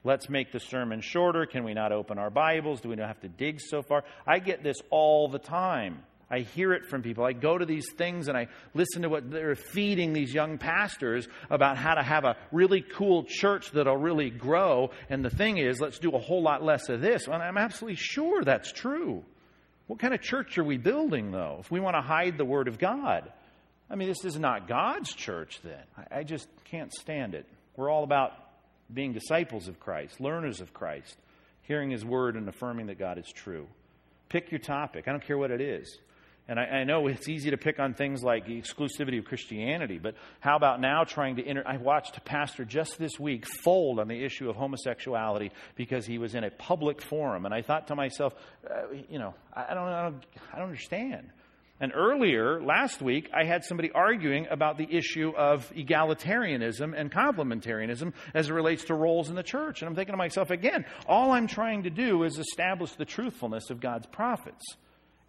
Let's 0.04 0.28
make 0.28 0.52
the 0.52 0.60
sermon 0.60 1.00
shorter. 1.00 1.44
Can 1.46 1.64
we 1.64 1.74
not 1.74 1.92
open 1.92 2.18
our 2.18 2.30
Bibles? 2.30 2.80
Do 2.80 2.88
we 2.88 2.96
not 2.96 3.08
have 3.08 3.20
to 3.20 3.28
dig 3.28 3.60
so 3.60 3.82
far? 3.82 4.04
I 4.26 4.38
get 4.38 4.62
this 4.62 4.76
all 4.90 5.28
the 5.28 5.38
time. 5.40 6.02
I 6.30 6.40
hear 6.40 6.72
it 6.74 6.86
from 6.86 7.02
people. 7.02 7.24
I 7.24 7.32
go 7.32 7.56
to 7.56 7.64
these 7.64 7.90
things 7.96 8.28
and 8.28 8.36
I 8.36 8.48
listen 8.74 9.02
to 9.02 9.08
what 9.08 9.30
they're 9.30 9.54
feeding 9.54 10.12
these 10.12 10.32
young 10.32 10.58
pastors 10.58 11.26
about 11.50 11.78
how 11.78 11.94
to 11.94 12.02
have 12.02 12.24
a 12.24 12.36
really 12.52 12.82
cool 12.82 13.24
church 13.24 13.70
that'll 13.72 13.96
really 13.96 14.30
grow. 14.30 14.90
And 15.08 15.24
the 15.24 15.30
thing 15.30 15.56
is, 15.56 15.80
let's 15.80 15.98
do 15.98 16.10
a 16.10 16.18
whole 16.18 16.42
lot 16.42 16.62
less 16.62 16.90
of 16.90 17.00
this. 17.00 17.26
And 17.26 17.42
I'm 17.42 17.56
absolutely 17.56 17.96
sure 17.96 18.44
that's 18.44 18.70
true. 18.72 19.24
What 19.86 19.98
kind 19.98 20.12
of 20.12 20.20
church 20.20 20.58
are 20.58 20.64
we 20.64 20.76
building, 20.76 21.30
though, 21.30 21.56
if 21.60 21.70
we 21.70 21.80
want 21.80 21.96
to 21.96 22.02
hide 22.02 22.36
the 22.36 22.44
Word 22.44 22.68
of 22.68 22.78
God? 22.78 23.32
I 23.90 23.96
mean, 23.96 24.08
this 24.08 24.22
is 24.26 24.38
not 24.38 24.68
God's 24.68 25.14
church, 25.14 25.60
then. 25.64 25.80
I 26.10 26.24
just 26.24 26.46
can't 26.64 26.92
stand 26.92 27.34
it. 27.34 27.46
We're 27.74 27.90
all 27.90 28.04
about 28.04 28.32
being 28.92 29.12
disciples 29.12 29.68
of 29.68 29.80
Christ, 29.80 30.20
learners 30.20 30.60
of 30.60 30.72
Christ, 30.72 31.16
hearing 31.62 31.90
His 31.90 32.04
Word 32.04 32.36
and 32.36 32.48
affirming 32.48 32.86
that 32.86 32.98
God 32.98 33.18
is 33.18 33.30
true. 33.34 33.66
Pick 34.28 34.50
your 34.50 34.58
topic. 34.60 35.06
I 35.06 35.10
don't 35.10 35.24
care 35.24 35.38
what 35.38 35.50
it 35.50 35.60
is. 35.60 35.98
And 36.50 36.58
I, 36.58 36.64
I, 36.64 36.84
know 36.84 37.06
it's 37.08 37.28
easy 37.28 37.50
to 37.50 37.58
pick 37.58 37.78
on 37.78 37.92
things 37.92 38.22
like 38.22 38.46
the 38.46 38.58
exclusivity 38.58 39.18
of 39.18 39.26
Christianity, 39.26 39.98
but 39.98 40.14
how 40.40 40.56
about 40.56 40.80
now 40.80 41.04
trying 41.04 41.36
to 41.36 41.46
enter? 41.46 41.62
I 41.66 41.76
watched 41.76 42.16
a 42.16 42.22
pastor 42.22 42.64
just 42.64 42.98
this 42.98 43.20
week 43.20 43.44
fold 43.62 44.00
on 44.00 44.08
the 44.08 44.24
issue 44.24 44.48
of 44.48 44.56
homosexuality 44.56 45.52
because 45.76 46.06
he 46.06 46.16
was 46.16 46.34
in 46.34 46.44
a 46.44 46.50
public 46.50 47.02
forum. 47.02 47.44
And 47.44 47.52
I 47.52 47.60
thought 47.60 47.88
to 47.88 47.94
myself, 47.94 48.32
uh, 48.68 48.94
you 49.10 49.18
know, 49.18 49.34
I 49.52 49.74
don't, 49.74 49.88
I, 49.88 50.02
don't, 50.04 50.26
I 50.54 50.56
don't 50.56 50.68
understand. 50.68 51.28
And 51.80 51.92
earlier, 51.94 52.60
last 52.60 53.00
week, 53.00 53.30
I 53.32 53.44
had 53.44 53.64
somebody 53.64 53.92
arguing 53.92 54.48
about 54.50 54.78
the 54.78 54.88
issue 54.90 55.32
of 55.36 55.72
egalitarianism 55.74 56.92
and 56.98 57.10
complementarianism 57.10 58.14
as 58.34 58.48
it 58.48 58.52
relates 58.52 58.84
to 58.86 58.94
roles 58.94 59.28
in 59.28 59.36
the 59.36 59.44
church. 59.44 59.80
And 59.80 59.88
I'm 59.88 59.94
thinking 59.94 60.12
to 60.12 60.16
myself, 60.16 60.50
again, 60.50 60.84
all 61.06 61.30
I'm 61.30 61.46
trying 61.46 61.84
to 61.84 61.90
do 61.90 62.24
is 62.24 62.38
establish 62.38 62.92
the 62.92 63.04
truthfulness 63.04 63.70
of 63.70 63.80
God's 63.80 64.06
prophets. 64.06 64.64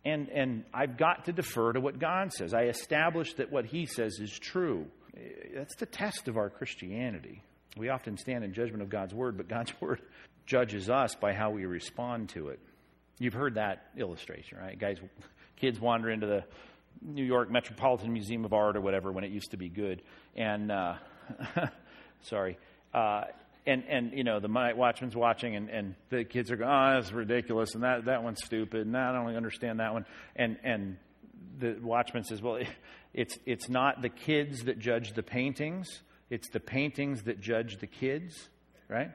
And, 0.03 0.29
and 0.29 0.63
I've 0.73 0.97
got 0.97 1.25
to 1.25 1.33
defer 1.33 1.73
to 1.73 1.79
what 1.79 1.99
God 1.99 2.33
says. 2.33 2.53
I 2.53 2.63
establish 2.63 3.33
that 3.35 3.51
what 3.51 3.65
He 3.65 3.85
says 3.85 4.17
is 4.19 4.31
true. 4.31 4.87
That's 5.53 5.75
the 5.75 5.85
test 5.85 6.27
of 6.27 6.37
our 6.37 6.49
Christianity. 6.49 7.43
We 7.77 7.89
often 7.89 8.17
stand 8.17 8.43
in 8.43 8.53
judgment 8.53 8.81
of 8.81 8.89
God's 8.89 9.13
Word, 9.13 9.37
but 9.37 9.47
God's 9.47 9.73
Word 9.81 10.01
judges 10.47 10.89
us 10.89 11.13
by 11.13 11.33
how 11.33 11.51
we 11.51 11.65
respond 11.65 12.29
to 12.29 12.47
it. 12.47 12.59
You've 13.19 13.33
heard 13.33 13.55
that 13.55 13.87
illustration, 13.97 14.57
right? 14.57 14.79
Guys, 14.79 14.97
kids 15.59 15.79
wander 15.79 16.09
into 16.09 16.27
the 16.27 16.43
New 17.01 17.23
York 17.23 17.49
Metropolitan 17.49 18.11
Museum 18.11 18.45
of 18.45 18.53
Art 18.53 18.75
or 18.75 18.81
whatever 18.81 19.11
when 19.11 19.23
it 19.23 19.31
used 19.31 19.51
to 19.51 19.57
be 19.57 19.69
good. 19.69 20.01
And, 20.35 20.71
uh, 20.71 20.95
sorry. 22.21 22.57
Uh, 22.93 23.23
and 23.65 23.83
and 23.87 24.13
you 24.13 24.23
know 24.23 24.39
the 24.39 24.47
night 24.47 24.77
watchman's 24.77 25.15
watching 25.15 25.55
and, 25.55 25.69
and 25.69 25.95
the 26.09 26.23
kids 26.23 26.51
are 26.51 26.55
going 26.55 26.69
oh 26.69 26.93
that's 26.95 27.11
ridiculous 27.11 27.75
and 27.75 27.83
that 27.83 28.05
that 28.05 28.23
one's 28.23 28.39
stupid 28.43 28.87
and 28.87 28.97
I 28.97 29.13
don't 29.13 29.35
understand 29.35 29.79
that 29.79 29.93
one 29.93 30.05
and 30.35 30.57
and 30.63 30.97
the 31.59 31.77
watchman 31.81 32.23
says 32.23 32.41
well 32.41 32.59
it's 33.13 33.37
it's 33.45 33.69
not 33.69 34.01
the 34.01 34.09
kids 34.09 34.63
that 34.63 34.79
judge 34.79 35.13
the 35.13 35.23
paintings 35.23 35.87
it's 36.29 36.49
the 36.49 36.59
paintings 36.59 37.23
that 37.23 37.41
judge 37.41 37.77
the 37.79 37.87
kids 37.87 38.49
right 38.87 39.11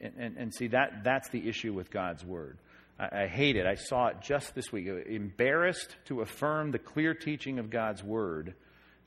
and 0.00 0.14
and, 0.16 0.36
and 0.36 0.54
see 0.54 0.68
that 0.68 1.02
that's 1.04 1.28
the 1.30 1.48
issue 1.48 1.72
with 1.72 1.90
God's 1.90 2.24
word 2.24 2.58
I, 2.98 3.22
I 3.22 3.26
hate 3.26 3.56
it 3.56 3.66
I 3.66 3.74
saw 3.74 4.08
it 4.08 4.16
just 4.20 4.54
this 4.54 4.72
week 4.72 4.86
embarrassed 4.86 5.96
to 6.06 6.20
affirm 6.20 6.70
the 6.70 6.78
clear 6.78 7.14
teaching 7.14 7.58
of 7.58 7.70
God's 7.70 8.02
word 8.02 8.54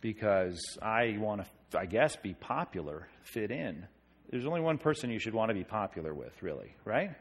because 0.01 0.59
I 0.81 1.17
want 1.19 1.41
to 1.71 1.79
I 1.79 1.85
guess 1.85 2.15
be 2.15 2.33
popular 2.33 3.07
fit 3.23 3.51
in 3.51 3.87
there's 4.31 4.45
only 4.45 4.61
one 4.61 4.77
person 4.77 5.09
you 5.11 5.19
should 5.19 5.33
want 5.33 5.49
to 5.49 5.53
be 5.53 5.65
popular 5.65 6.13
with, 6.13 6.31
really, 6.41 6.73
right? 6.85 7.11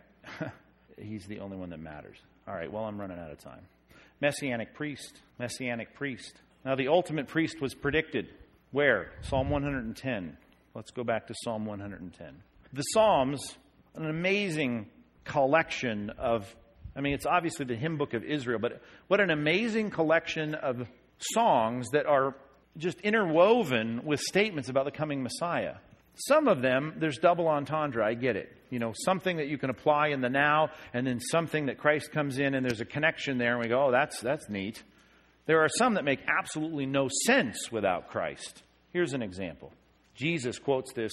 He's 0.97 1.27
the 1.27 1.41
only 1.41 1.57
one 1.57 1.71
that 1.71 1.81
matters. 1.81 2.17
All 2.47 2.55
right, 2.55 2.73
well, 2.73 2.85
I'm 2.85 3.01
running 3.01 3.19
out 3.19 3.33
of 3.33 3.39
time. 3.39 3.67
Messianic 4.21 4.75
priest. 4.75 5.21
Messianic 5.39 5.95
priest. 5.95 6.41
Now, 6.65 6.77
the 6.77 6.89
ultimate 6.89 7.27
priest 7.27 7.61
was 7.61 7.75
predicted. 7.75 8.29
Where? 8.71 9.11
Psalm 9.23 9.51
110. 9.51 10.37
Let's 10.75 10.93
go 10.93 11.03
back 11.03 11.27
to 11.27 11.35
Psalm 11.43 11.67
110. 11.67 12.43
The 12.73 12.83
Psalms, 12.83 13.41
an 13.97 14.09
amazing 14.09 14.87
collection 15.25 16.11
of, 16.19 16.45
I 16.97 17.01
mean, 17.01 17.15
it's 17.15 17.27
obviously 17.27 17.67
the 17.67 17.77
hymn 17.77 17.97
book 17.97 18.15
of 18.15 18.25
Israel, 18.25 18.59
but 18.59 18.83
what 19.09 19.21
an 19.21 19.31
amazing 19.31 19.91
collection 19.91 20.55
of 20.55 20.87
songs 21.19 21.89
that 21.91 22.07
are 22.07 22.35
just 22.77 23.01
interwoven 23.01 24.05
with 24.05 24.21
statements 24.21 24.69
about 24.69 24.85
the 24.85 24.91
coming 24.91 25.23
Messiah. 25.23 25.75
Some 26.15 26.49
of 26.49 26.63
them, 26.63 26.95
there's 26.99 27.19
double 27.19 27.49
entendre. 27.49 28.05
I 28.05 28.15
get 28.15 28.37
it. 28.37 28.55
You 28.69 28.79
know, 28.79 28.93
something 28.95 29.39
that 29.39 29.49
you 29.49 29.59
can 29.59 29.71
apply 29.71 30.09
in 30.09 30.21
the 30.21 30.29
now, 30.29 30.71
and 30.93 31.07
then 31.07 31.21
something 31.21 31.67
that 31.67 31.79
Christ 31.79 32.13
comes 32.13 32.39
in, 32.39 32.55
and 32.55 32.65
there's 32.65 32.81
a 32.81 32.85
connection 32.85 33.39
there, 33.39 33.53
and 33.53 33.61
we 33.63 33.69
go, 33.69 33.87
oh, 33.87 33.91
that's, 33.91 34.21
that's 34.21 34.49
neat. 34.49 34.83
There 35.47 35.61
are 35.61 35.69
some 35.69 35.95
that 35.95 36.05
make 36.05 36.21
absolutely 36.29 36.87
no 36.87 37.09
sense 37.27 37.73
without 37.73 38.09
Christ. 38.09 38.63
Here's 38.93 39.15
an 39.15 39.23
example. 39.23 39.73
Jesus 40.15 40.59
quotes 40.59 40.93
this. 40.93 41.13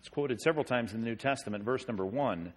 It's 0.00 0.08
quoted 0.08 0.40
several 0.40 0.64
times 0.64 0.92
in 0.92 1.00
the 1.00 1.06
New 1.06 1.16
Testament, 1.16 1.64
verse 1.64 1.86
number 1.86 2.04
one. 2.04 2.52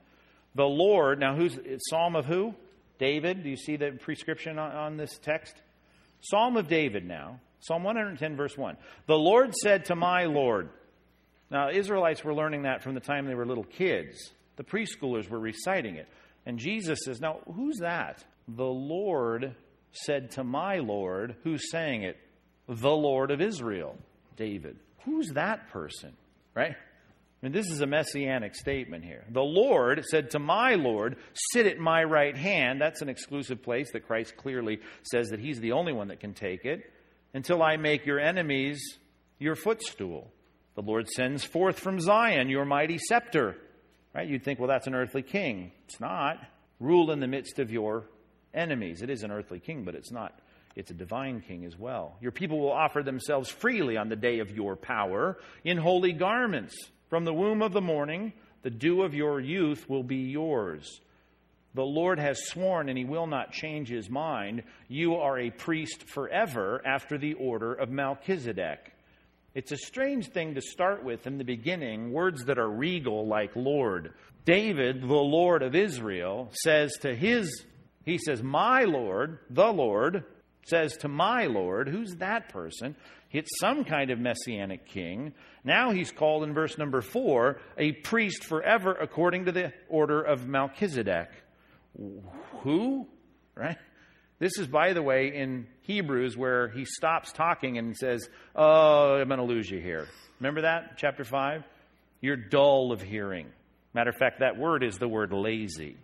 The 0.55 0.65
Lord, 0.65 1.19
now 1.19 1.35
who's 1.35 1.57
Psalm 1.89 2.15
of 2.15 2.25
who? 2.25 2.55
David. 2.99 3.43
Do 3.43 3.49
you 3.49 3.57
see 3.57 3.75
the 3.75 3.91
prescription 3.91 4.57
on, 4.57 4.71
on 4.71 4.97
this 4.97 5.17
text? 5.19 5.55
Psalm 6.21 6.57
of 6.57 6.67
David 6.67 7.05
now. 7.05 7.39
Psalm 7.59 7.83
110, 7.83 8.35
verse 8.35 8.57
1. 8.57 8.77
The 9.07 9.17
Lord 9.17 9.53
said 9.55 9.85
to 9.85 9.95
my 9.95 10.25
Lord, 10.25 10.69
now, 11.49 11.69
Israelites 11.69 12.23
were 12.23 12.33
learning 12.33 12.63
that 12.63 12.83
from 12.83 12.93
the 12.93 12.99
time 12.99 13.25
they 13.25 13.35
were 13.35 13.45
little 13.45 13.63
kids. 13.63 14.31
The 14.57 14.63
preschoolers 14.63 15.29
were 15.29 15.39
reciting 15.39 15.95
it. 15.95 16.07
And 16.45 16.59
Jesus 16.59 16.99
says, 17.05 17.21
Now, 17.21 17.39
who's 17.53 17.77
that? 17.77 18.23
The 18.47 18.65
Lord 18.65 19.55
said 19.91 20.31
to 20.31 20.43
my 20.43 20.77
Lord, 20.77 21.35
who's 21.43 21.71
saying 21.71 22.03
it? 22.03 22.17
The 22.67 22.91
Lord 22.91 23.31
of 23.31 23.41
Israel, 23.41 23.97
David. 24.35 24.77
Who's 25.05 25.29
that 25.35 25.69
person? 25.69 26.13
Right? 26.53 26.75
Mean, 27.41 27.51
this 27.51 27.69
is 27.69 27.81
a 27.81 27.87
messianic 27.87 28.55
statement 28.55 29.05
here. 29.05 29.23
The 29.29 29.43
Lord 29.43 30.03
said 30.05 30.31
to 30.31 30.39
my 30.39 30.73
Lord, 30.73 31.17
Sit 31.51 31.67
at 31.67 31.77
my 31.77 32.03
right 32.03 32.35
hand. 32.35 32.81
That's 32.81 33.01
an 33.01 33.09
exclusive 33.09 33.61
place 33.61 33.91
that 33.91 34.07
Christ 34.07 34.35
clearly 34.37 34.79
says 35.03 35.29
that 35.29 35.39
He's 35.39 35.59
the 35.59 35.73
only 35.73 35.93
one 35.93 36.07
that 36.07 36.19
can 36.19 36.33
take 36.33 36.65
it, 36.65 36.91
until 37.33 37.61
I 37.61 37.77
make 37.77 38.05
your 38.05 38.19
enemies 38.19 38.81
your 39.37 39.55
footstool. 39.55 40.31
The 40.75 40.81
Lord 40.81 41.07
sends 41.09 41.43
forth 41.43 41.79
from 41.79 41.99
Zion 41.99 42.49
your 42.49 42.65
mighty 42.65 42.97
scepter. 42.97 43.55
Right? 44.15 44.27
You'd 44.27 44.43
think, 44.43 44.59
well, 44.59 44.67
that's 44.67 44.87
an 44.87 44.95
earthly 44.95 45.21
king. 45.21 45.71
It's 45.85 45.99
not. 45.99 46.37
Rule 46.79 47.11
in 47.11 47.19
the 47.19 47.27
midst 47.27 47.59
of 47.59 47.71
your 47.71 48.05
enemies. 48.53 49.03
It 49.03 49.11
is 49.11 49.21
an 49.21 49.31
earthly 49.31 49.59
king, 49.59 49.83
but 49.83 49.93
it's 49.93 50.11
not. 50.11 50.39
It's 50.75 50.91
a 50.91 50.95
divine 50.95 51.41
king 51.41 51.65
as 51.65 51.77
well. 51.77 52.17
Your 52.21 52.31
people 52.31 52.59
will 52.59 52.71
offer 52.71 53.03
themselves 53.03 53.49
freely 53.49 53.97
on 53.97 54.09
the 54.09 54.15
day 54.15 54.39
of 54.39 54.51
your 54.51 54.75
power 54.75 55.37
in 55.63 55.77
holy 55.77 56.13
garments. 56.13 56.75
From 57.09 57.25
the 57.25 57.33
womb 57.33 57.61
of 57.61 57.73
the 57.73 57.81
morning, 57.81 58.33
the 58.63 58.69
dew 58.69 59.03
of 59.03 59.13
your 59.13 59.39
youth 59.39 59.89
will 59.89 60.03
be 60.03 60.29
yours. 60.29 60.99
The 61.73 61.83
Lord 61.83 62.19
has 62.19 62.47
sworn, 62.47 62.89
and 62.89 62.97
he 62.97 63.05
will 63.05 63.27
not 63.27 63.51
change 63.51 63.87
his 63.87 64.09
mind. 64.09 64.63
You 64.87 65.15
are 65.15 65.39
a 65.39 65.51
priest 65.51 66.03
forever 66.03 66.81
after 66.85 67.17
the 67.17 67.35
order 67.35 67.73
of 67.73 67.89
Melchizedek. 67.89 68.93
It's 69.53 69.71
a 69.71 69.77
strange 69.77 70.29
thing 70.29 70.55
to 70.55 70.61
start 70.61 71.03
with 71.03 71.27
in 71.27 71.37
the 71.37 71.43
beginning, 71.43 72.11
words 72.11 72.45
that 72.45 72.59
are 72.59 72.69
regal 72.69 73.27
like 73.27 73.55
Lord. 73.55 74.13
David, 74.45 75.01
the 75.01 75.07
Lord 75.07 75.61
of 75.61 75.75
Israel, 75.75 76.49
says 76.51 76.93
to 77.01 77.15
his, 77.15 77.65
he 78.05 78.17
says, 78.17 78.41
My 78.43 78.83
Lord, 78.83 79.39
the 79.49 79.71
Lord, 79.71 80.23
says 80.67 80.97
to 80.97 81.07
my 81.07 81.45
Lord, 81.45 81.87
who's 81.87 82.15
that 82.15 82.49
person? 82.49 82.95
It's 83.31 83.59
some 83.59 83.83
kind 83.83 84.09
of 84.09 84.19
messianic 84.19 84.87
king. 84.87 85.33
Now 85.63 85.91
he's 85.91 86.11
called 86.11 86.43
in 86.43 86.53
verse 86.53 86.77
number 86.77 87.01
four 87.01 87.59
a 87.77 87.91
priest 87.91 88.43
forever 88.43 88.93
according 88.93 89.45
to 89.45 89.51
the 89.51 89.73
order 89.89 90.21
of 90.21 90.47
Melchizedek. 90.47 91.29
Who? 92.61 93.07
Right? 93.55 93.77
This 94.39 94.57
is, 94.59 94.67
by 94.67 94.93
the 94.93 95.01
way, 95.01 95.33
in 95.35 95.67
Hebrews 95.81 96.37
where 96.37 96.69
he 96.69 96.85
stops 96.85 97.31
talking 97.31 97.77
and 97.77 97.97
says, 97.97 98.29
Oh, 98.55 99.15
I'm 99.15 99.27
going 99.27 99.39
to 99.39 99.45
lose 99.45 99.69
you 99.69 99.79
here. 99.79 100.07
Remember 100.39 100.61
that? 100.61 100.97
Chapter 100.97 101.23
5? 101.23 101.63
You're 102.21 102.35
dull 102.35 102.91
of 102.91 103.01
hearing. 103.01 103.47
Matter 103.93 104.11
of 104.11 104.17
fact, 104.17 104.39
that 104.39 104.57
word 104.57 104.83
is 104.83 104.97
the 104.99 105.07
word 105.07 105.33
lazy. 105.33 105.97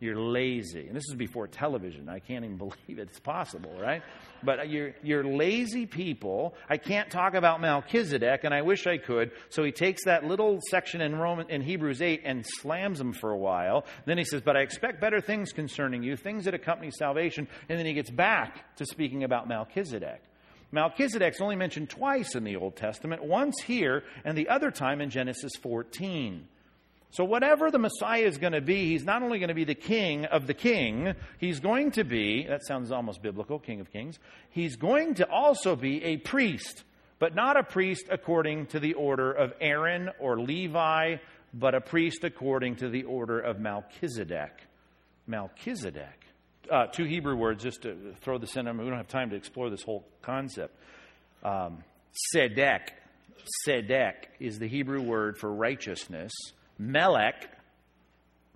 You're 0.00 0.18
lazy. 0.18 0.86
And 0.86 0.96
this 0.96 1.04
is 1.10 1.14
before 1.14 1.46
television. 1.46 2.08
I 2.08 2.20
can't 2.20 2.42
even 2.42 2.56
believe 2.58 2.98
it's 2.98 3.20
possible, 3.20 3.78
right? 3.78 4.02
But 4.42 4.70
you're, 4.70 4.94
you're 5.02 5.22
lazy 5.22 5.84
people. 5.84 6.54
I 6.70 6.78
can't 6.78 7.10
talk 7.10 7.34
about 7.34 7.60
Melchizedek, 7.60 8.44
and 8.44 8.54
I 8.54 8.62
wish 8.62 8.86
I 8.86 8.96
could. 8.96 9.32
So 9.50 9.62
he 9.62 9.72
takes 9.72 10.06
that 10.06 10.24
little 10.24 10.58
section 10.70 11.02
in, 11.02 11.16
Roman, 11.16 11.50
in 11.50 11.60
Hebrews 11.60 12.00
8 12.00 12.22
and 12.24 12.46
slams 12.46 12.98
them 12.98 13.12
for 13.12 13.30
a 13.30 13.36
while. 13.36 13.84
Then 14.06 14.16
he 14.16 14.24
says, 14.24 14.40
But 14.40 14.56
I 14.56 14.60
expect 14.60 15.02
better 15.02 15.20
things 15.20 15.52
concerning 15.52 16.02
you, 16.02 16.16
things 16.16 16.46
that 16.46 16.54
accompany 16.54 16.90
salvation. 16.90 17.46
And 17.68 17.78
then 17.78 17.84
he 17.84 17.92
gets 17.92 18.10
back 18.10 18.76
to 18.76 18.86
speaking 18.86 19.22
about 19.22 19.48
Melchizedek. 19.48 20.22
Melchizedek's 20.72 21.42
only 21.42 21.56
mentioned 21.56 21.90
twice 21.90 22.34
in 22.34 22.44
the 22.44 22.56
Old 22.56 22.76
Testament, 22.76 23.24
once 23.24 23.60
here 23.60 24.04
and 24.24 24.38
the 24.38 24.48
other 24.48 24.70
time 24.70 25.02
in 25.02 25.10
Genesis 25.10 25.52
14. 25.60 26.46
So, 27.12 27.24
whatever 27.24 27.70
the 27.72 27.78
Messiah 27.78 28.22
is 28.22 28.38
going 28.38 28.52
to 28.52 28.60
be, 28.60 28.86
he's 28.90 29.04
not 29.04 29.22
only 29.22 29.40
going 29.40 29.48
to 29.48 29.54
be 29.54 29.64
the 29.64 29.74
king 29.74 30.26
of 30.26 30.46
the 30.46 30.54
king, 30.54 31.14
he's 31.38 31.58
going 31.58 31.90
to 31.92 32.04
be, 32.04 32.46
that 32.46 32.64
sounds 32.64 32.92
almost 32.92 33.20
biblical, 33.20 33.58
king 33.58 33.80
of 33.80 33.92
kings, 33.92 34.18
he's 34.50 34.76
going 34.76 35.14
to 35.14 35.28
also 35.28 35.74
be 35.74 36.04
a 36.04 36.18
priest, 36.18 36.84
but 37.18 37.34
not 37.34 37.56
a 37.56 37.64
priest 37.64 38.06
according 38.10 38.66
to 38.66 38.78
the 38.78 38.94
order 38.94 39.32
of 39.32 39.52
Aaron 39.60 40.10
or 40.20 40.38
Levi, 40.38 41.16
but 41.52 41.74
a 41.74 41.80
priest 41.80 42.22
according 42.22 42.76
to 42.76 42.88
the 42.88 43.02
order 43.02 43.40
of 43.40 43.58
Melchizedek. 43.58 44.62
Melchizedek. 45.26 46.26
Uh, 46.70 46.86
two 46.86 47.04
Hebrew 47.04 47.34
words, 47.34 47.64
just 47.64 47.82
to 47.82 48.14
throw 48.20 48.38
this 48.38 48.54
in. 48.54 48.68
I 48.68 48.72
mean, 48.72 48.84
we 48.84 48.88
don't 48.88 48.98
have 48.98 49.08
time 49.08 49.30
to 49.30 49.36
explore 49.36 49.68
this 49.68 49.82
whole 49.82 50.06
concept. 50.22 50.76
Um, 51.42 51.82
Sedek. 52.32 52.90
Sedek 53.66 54.14
is 54.38 54.60
the 54.60 54.68
Hebrew 54.68 55.02
word 55.02 55.38
for 55.38 55.52
righteousness. 55.52 56.30
Melech, 56.80 57.46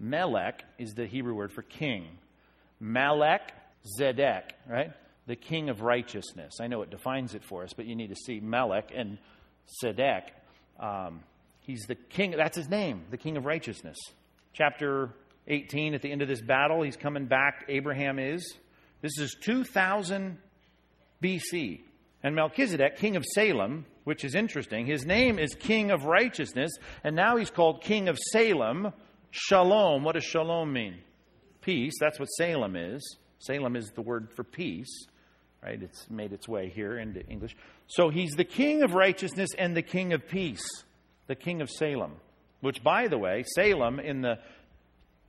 Melech 0.01 0.65
is 0.79 0.95
the 0.95 1.05
Hebrew 1.05 1.35
word 1.35 1.53
for 1.53 1.61
king. 1.61 2.07
Melech 2.81 3.53
Zedek, 4.01 4.45
right? 4.67 4.93
The 5.27 5.37
king 5.37 5.69
of 5.69 5.83
righteousness. 5.83 6.55
I 6.59 6.69
know 6.69 6.81
it 6.81 6.89
defines 6.89 7.35
it 7.35 7.45
for 7.45 7.65
us, 7.65 7.75
but 7.75 7.85
you 7.85 7.95
need 7.95 8.09
to 8.09 8.17
see 8.17 8.41
Melech 8.41 8.93
and 8.95 9.19
Zedek. 9.83 10.23
Um, 10.81 11.21
he's 11.61 11.83
the 11.83 11.97
king, 11.97 12.31
that's 12.31 12.57
his 12.57 12.71
name, 12.71 13.05
the 13.11 13.19
king 13.19 13.37
of 13.37 13.45
righteousness. 13.45 13.99
Chapter 14.55 15.11
18, 15.47 15.93
at 15.93 16.01
the 16.01 16.11
end 16.11 16.23
of 16.23 16.29
this 16.29 16.41
battle, 16.41 16.81
he's 16.81 16.97
coming 16.97 17.27
back, 17.27 17.67
Abraham 17.69 18.19
is. 18.19 18.55
This 19.03 19.19
is 19.19 19.37
2000 19.43 20.39
BC. 21.23 21.81
And 22.25 22.35
Melchizedek, 22.35 22.97
king 22.97 23.17
of 23.17 23.25
Salem, 23.35 23.85
which 24.05 24.25
is 24.25 24.35
interesting, 24.35 24.87
his 24.87 25.05
name 25.05 25.39
is 25.39 25.55
King 25.55 25.91
of 25.91 26.07
Righteousness, 26.07 26.73
and 27.05 27.15
now 27.15 27.37
he's 27.37 27.51
called 27.51 27.83
King 27.83 28.09
of 28.09 28.19
Salem. 28.33 28.95
Shalom. 29.31 30.05
What 30.05 30.15
does 30.15 30.25
shalom 30.25 30.73
mean? 30.73 30.97
Peace. 31.61 31.93
That's 32.01 32.19
what 32.19 32.29
Salem 32.39 32.77
is. 32.77 33.19
Salem 33.41 33.77
is 33.77 33.91
the 33.91 34.01
word 34.01 34.29
for 34.35 34.43
peace, 34.43 35.07
right? 35.63 35.83
It's 35.83 36.09
made 36.09 36.33
its 36.33 36.49
way 36.49 36.71
here 36.71 36.97
into 36.97 37.21
English. 37.27 37.55
So 37.89 38.09
he's 38.09 38.33
the 38.33 38.45
King 38.45 38.83
of 38.83 38.95
Righteousness 38.95 39.51
and 39.59 39.77
the 39.77 39.83
King 39.83 40.15
of 40.15 40.27
Peace, 40.27 40.67
the 41.27 41.35
King 41.35 41.61
of 41.61 41.69
Salem, 41.69 42.13
which, 42.63 42.83
by 42.83 43.07
the 43.09 43.19
way, 43.19 43.45
Salem 43.55 44.01
in 44.01 44.23
the 44.23 44.39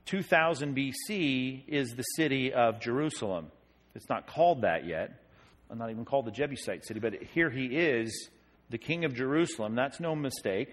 2000 0.06 0.74
BC 0.74 1.64
is 1.68 1.90
the 1.90 2.04
city 2.14 2.54
of 2.54 2.80
Jerusalem. 2.80 3.48
It's 3.94 4.08
not 4.08 4.26
called 4.26 4.62
that 4.62 4.86
yet 4.86 5.20
not 5.74 5.90
even 5.90 6.04
called 6.04 6.26
the 6.26 6.30
Jebusite 6.30 6.84
city, 6.84 7.00
but 7.00 7.14
here 7.34 7.50
he 7.50 7.66
is, 7.66 8.28
the 8.70 8.78
king 8.78 9.04
of 9.04 9.14
Jerusalem. 9.14 9.74
That's 9.74 10.00
no 10.00 10.14
mistake. 10.14 10.68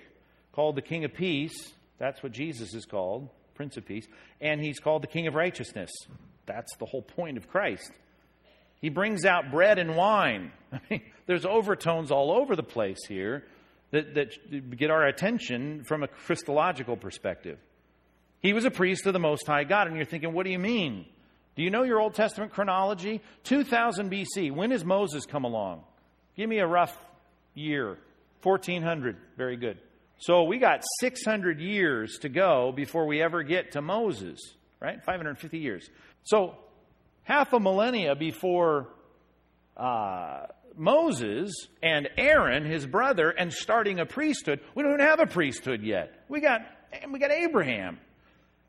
Called 0.53 0.75
the 0.75 0.81
king 0.81 1.03
of 1.03 1.13
peace. 1.13 1.73
That's 1.97 2.21
what 2.21 2.31
Jesus 2.31 2.73
is 2.73 2.85
called, 2.85 3.29
Prince 3.55 3.77
of 3.77 3.85
Peace. 3.85 4.07
And 4.41 4.61
he's 4.61 4.79
called 4.79 5.03
the 5.03 5.07
king 5.07 5.27
of 5.27 5.35
righteousness. 5.35 5.91
That's 6.45 6.75
the 6.77 6.85
whole 6.85 7.01
point 7.01 7.37
of 7.37 7.47
Christ. 7.47 7.91
He 8.81 8.89
brings 8.89 9.25
out 9.25 9.51
bread 9.51 9.79
and 9.79 9.95
wine. 9.95 10.51
I 10.73 10.79
mean, 10.89 11.01
there's 11.25 11.45
overtones 11.45 12.11
all 12.11 12.31
over 12.31 12.55
the 12.55 12.63
place 12.63 12.99
here 13.07 13.45
that, 13.91 14.15
that 14.15 14.77
get 14.77 14.91
our 14.91 15.05
attention 15.07 15.83
from 15.85 16.03
a 16.03 16.07
Christological 16.07 16.97
perspective. 16.97 17.59
He 18.39 18.51
was 18.51 18.65
a 18.65 18.71
priest 18.71 19.05
of 19.05 19.13
the 19.13 19.19
Most 19.19 19.47
High 19.47 19.63
God. 19.63 19.87
And 19.87 19.95
you're 19.95 20.05
thinking, 20.05 20.33
what 20.33 20.45
do 20.45 20.51
you 20.51 20.59
mean? 20.59 21.05
Do 21.55 21.63
you 21.63 21.69
know 21.69 21.83
your 21.83 21.99
Old 21.99 22.15
Testament 22.15 22.51
chronology? 22.51 23.21
2000 23.43 24.11
BC. 24.11 24.51
When 24.51 24.71
does 24.71 24.83
Moses 24.83 25.25
come 25.25 25.43
along? 25.43 25.83
Give 26.35 26.49
me 26.49 26.59
a 26.59 26.67
rough 26.67 26.95
year. 27.53 27.97
1400. 28.41 29.17
Very 29.37 29.57
good. 29.57 29.77
So 30.17 30.43
we 30.43 30.57
got 30.57 30.83
600 30.99 31.59
years 31.59 32.17
to 32.21 32.29
go 32.29 32.71
before 32.75 33.05
we 33.05 33.21
ever 33.21 33.43
get 33.43 33.73
to 33.73 33.81
Moses, 33.81 34.39
right? 34.79 35.03
550 35.03 35.57
years. 35.59 35.89
So 36.23 36.55
half 37.23 37.53
a 37.53 37.59
millennia 37.59 38.15
before 38.15 38.87
uh, 39.77 40.47
Moses 40.75 41.51
and 41.81 42.09
Aaron, 42.17 42.65
his 42.65 42.85
brother, 42.85 43.29
and 43.29 43.51
starting 43.51 43.99
a 43.99 44.05
priesthood. 44.05 44.59
We 44.75 44.83
don't 44.83 44.99
have 44.99 45.19
a 45.19 45.27
priesthood 45.27 45.83
yet. 45.83 46.23
We 46.29 46.41
got 46.41 46.61
and 47.01 47.11
we 47.11 47.19
got 47.19 47.31
Abraham 47.31 47.99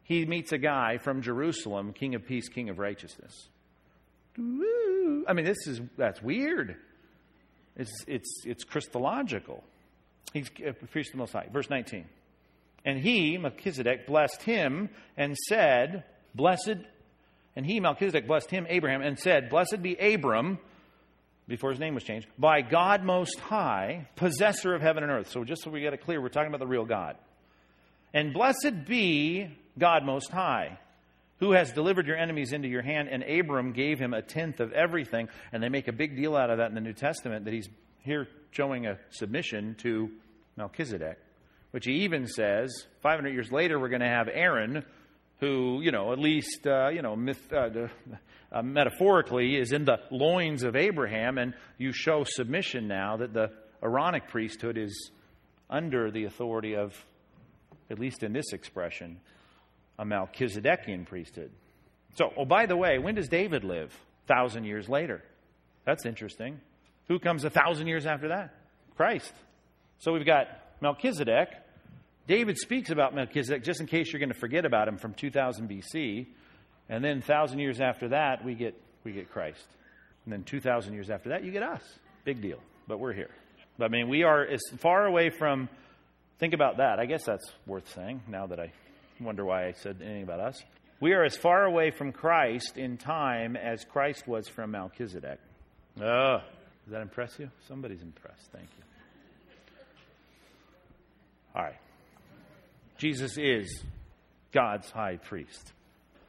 he 0.04 0.24
meets 0.26 0.52
a 0.52 0.58
guy 0.58 0.98
from 0.98 1.22
Jerusalem, 1.22 1.92
King 1.92 2.14
of 2.14 2.26
Peace, 2.26 2.48
King 2.48 2.68
of 2.68 2.78
Righteousness. 2.78 3.48
I 4.38 5.32
mean, 5.32 5.44
this 5.44 5.66
is 5.66 5.80
that's 5.96 6.22
weird. 6.22 6.76
It's 7.76 8.04
it's 8.06 8.42
it's 8.44 8.64
Christological. 8.64 9.64
He's 10.32 10.50
a 10.64 10.72
priest 10.72 11.10
of 11.10 11.12
the 11.12 11.18
Most 11.18 11.32
High. 11.32 11.48
Verse 11.52 11.70
19. 11.70 12.04
And 12.84 12.98
he, 12.98 13.38
Melchizedek, 13.38 14.06
blessed 14.06 14.42
him 14.42 14.90
and 15.16 15.36
said, 15.36 16.04
Blessed, 16.34 16.76
and 17.56 17.64
he, 17.64 17.80
Melchizedek, 17.80 18.26
blessed 18.26 18.50
him, 18.50 18.66
Abraham, 18.68 19.00
and 19.00 19.18
said, 19.18 19.48
Blessed 19.48 19.80
be 19.80 19.94
Abram, 19.94 20.58
before 21.48 21.70
his 21.70 21.78
name 21.78 21.94
was 21.94 22.04
changed, 22.04 22.26
by 22.38 22.60
God 22.60 23.04
Most 23.04 23.38
High, 23.38 24.08
possessor 24.16 24.74
of 24.74 24.82
heaven 24.82 25.02
and 25.02 25.12
earth. 25.12 25.30
So 25.30 25.44
just 25.44 25.62
so 25.62 25.70
we 25.70 25.80
get 25.80 25.94
it 25.94 26.02
clear, 26.04 26.20
we're 26.20 26.28
talking 26.28 26.48
about 26.48 26.60
the 26.60 26.66
real 26.66 26.84
God. 26.84 27.16
And 28.14 28.32
blessed 28.32 28.86
be 28.86 29.48
God 29.76 30.04
Most 30.04 30.30
High, 30.30 30.78
who 31.40 31.52
has 31.52 31.72
delivered 31.72 32.06
your 32.06 32.16
enemies 32.16 32.52
into 32.52 32.68
your 32.68 32.80
hand. 32.80 33.08
And 33.10 33.24
Abram 33.24 33.72
gave 33.72 33.98
him 33.98 34.14
a 34.14 34.22
tenth 34.22 34.60
of 34.60 34.72
everything. 34.72 35.28
And 35.52 35.60
they 35.60 35.68
make 35.68 35.88
a 35.88 35.92
big 35.92 36.16
deal 36.16 36.36
out 36.36 36.48
of 36.48 36.58
that 36.58 36.68
in 36.68 36.76
the 36.76 36.80
New 36.80 36.92
Testament 36.92 37.44
that 37.44 37.52
he's 37.52 37.68
here 37.98 38.28
showing 38.52 38.86
a 38.86 38.98
submission 39.10 39.74
to 39.80 40.10
Melchizedek, 40.56 41.18
which 41.72 41.86
he 41.86 42.04
even 42.04 42.28
says 42.28 42.86
500 43.02 43.30
years 43.30 43.50
later, 43.50 43.80
we're 43.80 43.88
going 43.88 44.00
to 44.00 44.06
have 44.06 44.28
Aaron, 44.32 44.84
who, 45.40 45.80
you 45.82 45.90
know, 45.90 46.12
at 46.12 46.20
least, 46.20 46.66
uh, 46.68 46.90
you 46.90 47.02
know, 47.02 47.16
myth, 47.16 47.52
uh, 47.52 47.68
uh, 48.52 48.62
metaphorically 48.62 49.56
is 49.56 49.72
in 49.72 49.84
the 49.84 49.98
loins 50.12 50.62
of 50.62 50.76
Abraham. 50.76 51.36
And 51.38 51.54
you 51.78 51.92
show 51.92 52.22
submission 52.24 52.86
now 52.86 53.16
that 53.16 53.32
the 53.32 53.50
Aaronic 53.82 54.28
priesthood 54.28 54.78
is 54.78 55.10
under 55.68 56.12
the 56.12 56.26
authority 56.26 56.76
of, 56.76 56.94
at 57.94 58.00
least 58.00 58.24
in 58.24 58.32
this 58.32 58.52
expression, 58.52 59.20
a 60.00 60.04
Melchizedekian 60.04 61.06
priesthood. 61.06 61.52
So, 62.16 62.32
oh, 62.36 62.44
by 62.44 62.66
the 62.66 62.76
way, 62.76 62.98
when 62.98 63.14
does 63.14 63.28
David 63.28 63.62
live? 63.62 63.96
Thousand 64.26 64.64
years 64.64 64.88
later. 64.88 65.22
That's 65.84 66.04
interesting. 66.04 66.60
Who 67.06 67.20
comes 67.20 67.44
a 67.44 67.50
thousand 67.50 67.86
years 67.86 68.04
after 68.04 68.28
that? 68.28 68.54
Christ. 68.96 69.32
So 69.98 70.12
we've 70.12 70.26
got 70.26 70.48
Melchizedek. 70.80 71.48
David 72.26 72.58
speaks 72.58 72.90
about 72.90 73.14
Melchizedek 73.14 73.62
just 73.62 73.80
in 73.80 73.86
case 73.86 74.12
you're 74.12 74.20
going 74.20 74.32
to 74.32 74.38
forget 74.38 74.64
about 74.64 74.88
him 74.88 74.96
from 74.96 75.14
2000 75.14 75.68
BC. 75.68 76.26
And 76.88 77.04
then 77.04 77.18
1,000 77.18 77.60
years 77.60 77.80
after 77.80 78.08
that, 78.08 78.44
we 78.44 78.54
get, 78.54 78.74
we 79.04 79.12
get 79.12 79.30
Christ. 79.30 79.66
And 80.24 80.32
then 80.32 80.42
2,000 80.42 80.94
years 80.94 81.10
after 81.10 81.28
that, 81.28 81.44
you 81.44 81.52
get 81.52 81.62
us. 81.62 81.82
Big 82.24 82.40
deal. 82.40 82.58
But 82.88 82.98
we're 82.98 83.12
here. 83.12 83.30
But 83.78 83.86
I 83.86 83.88
mean, 83.88 84.08
we 84.08 84.24
are 84.24 84.44
as 84.44 84.62
far 84.78 85.06
away 85.06 85.30
from, 85.30 85.68
think 86.38 86.54
about 86.54 86.78
that. 86.78 86.98
I 86.98 87.06
guess 87.06 87.24
that's 87.24 87.50
worth 87.66 87.92
saying 87.94 88.22
now 88.28 88.46
that 88.46 88.60
I 88.60 88.72
wonder 89.20 89.44
why 89.44 89.66
I 89.66 89.72
said 89.72 89.98
anything 90.00 90.22
about 90.22 90.40
us. 90.40 90.62
We 91.00 91.12
are 91.12 91.24
as 91.24 91.36
far 91.36 91.64
away 91.64 91.90
from 91.90 92.12
Christ 92.12 92.76
in 92.76 92.96
time 92.96 93.56
as 93.56 93.84
Christ 93.84 94.26
was 94.26 94.48
from 94.48 94.70
Melchizedek. 94.70 95.38
Oh, 96.00 96.38
does 96.84 96.92
that 96.92 97.02
impress 97.02 97.38
you? 97.38 97.50
Somebody's 97.68 98.02
impressed. 98.02 98.50
Thank 98.52 98.68
you. 98.78 98.84
All 101.54 101.62
right. 101.62 101.76
Jesus 102.98 103.36
is 103.38 103.82
God's 104.52 104.90
high 104.90 105.16
priest. 105.16 105.72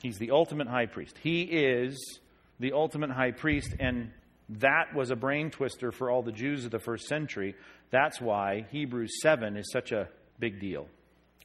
He's 0.02 0.18
the 0.18 0.32
ultimate 0.32 0.68
high 0.68 0.86
priest. 0.88 1.16
He 1.22 1.44
is 1.44 2.20
the 2.60 2.74
ultimate 2.74 3.12
high 3.12 3.32
priest, 3.32 3.76
and 3.80 4.12
that 4.50 4.94
was 4.94 5.12
a 5.12 5.16
brain 5.16 5.50
twister 5.50 5.92
for 5.92 6.10
all 6.10 6.22
the 6.22 6.32
Jews 6.32 6.66
of 6.66 6.72
the 6.72 6.80
first 6.80 7.08
century. 7.08 7.56
That's 7.90 8.22
why 8.22 8.66
Hebrews 8.72 9.22
7 9.22 9.58
is 9.58 9.72
such 9.72 9.92
a 9.92 10.08
big 10.40 10.60
deal. 10.60 10.88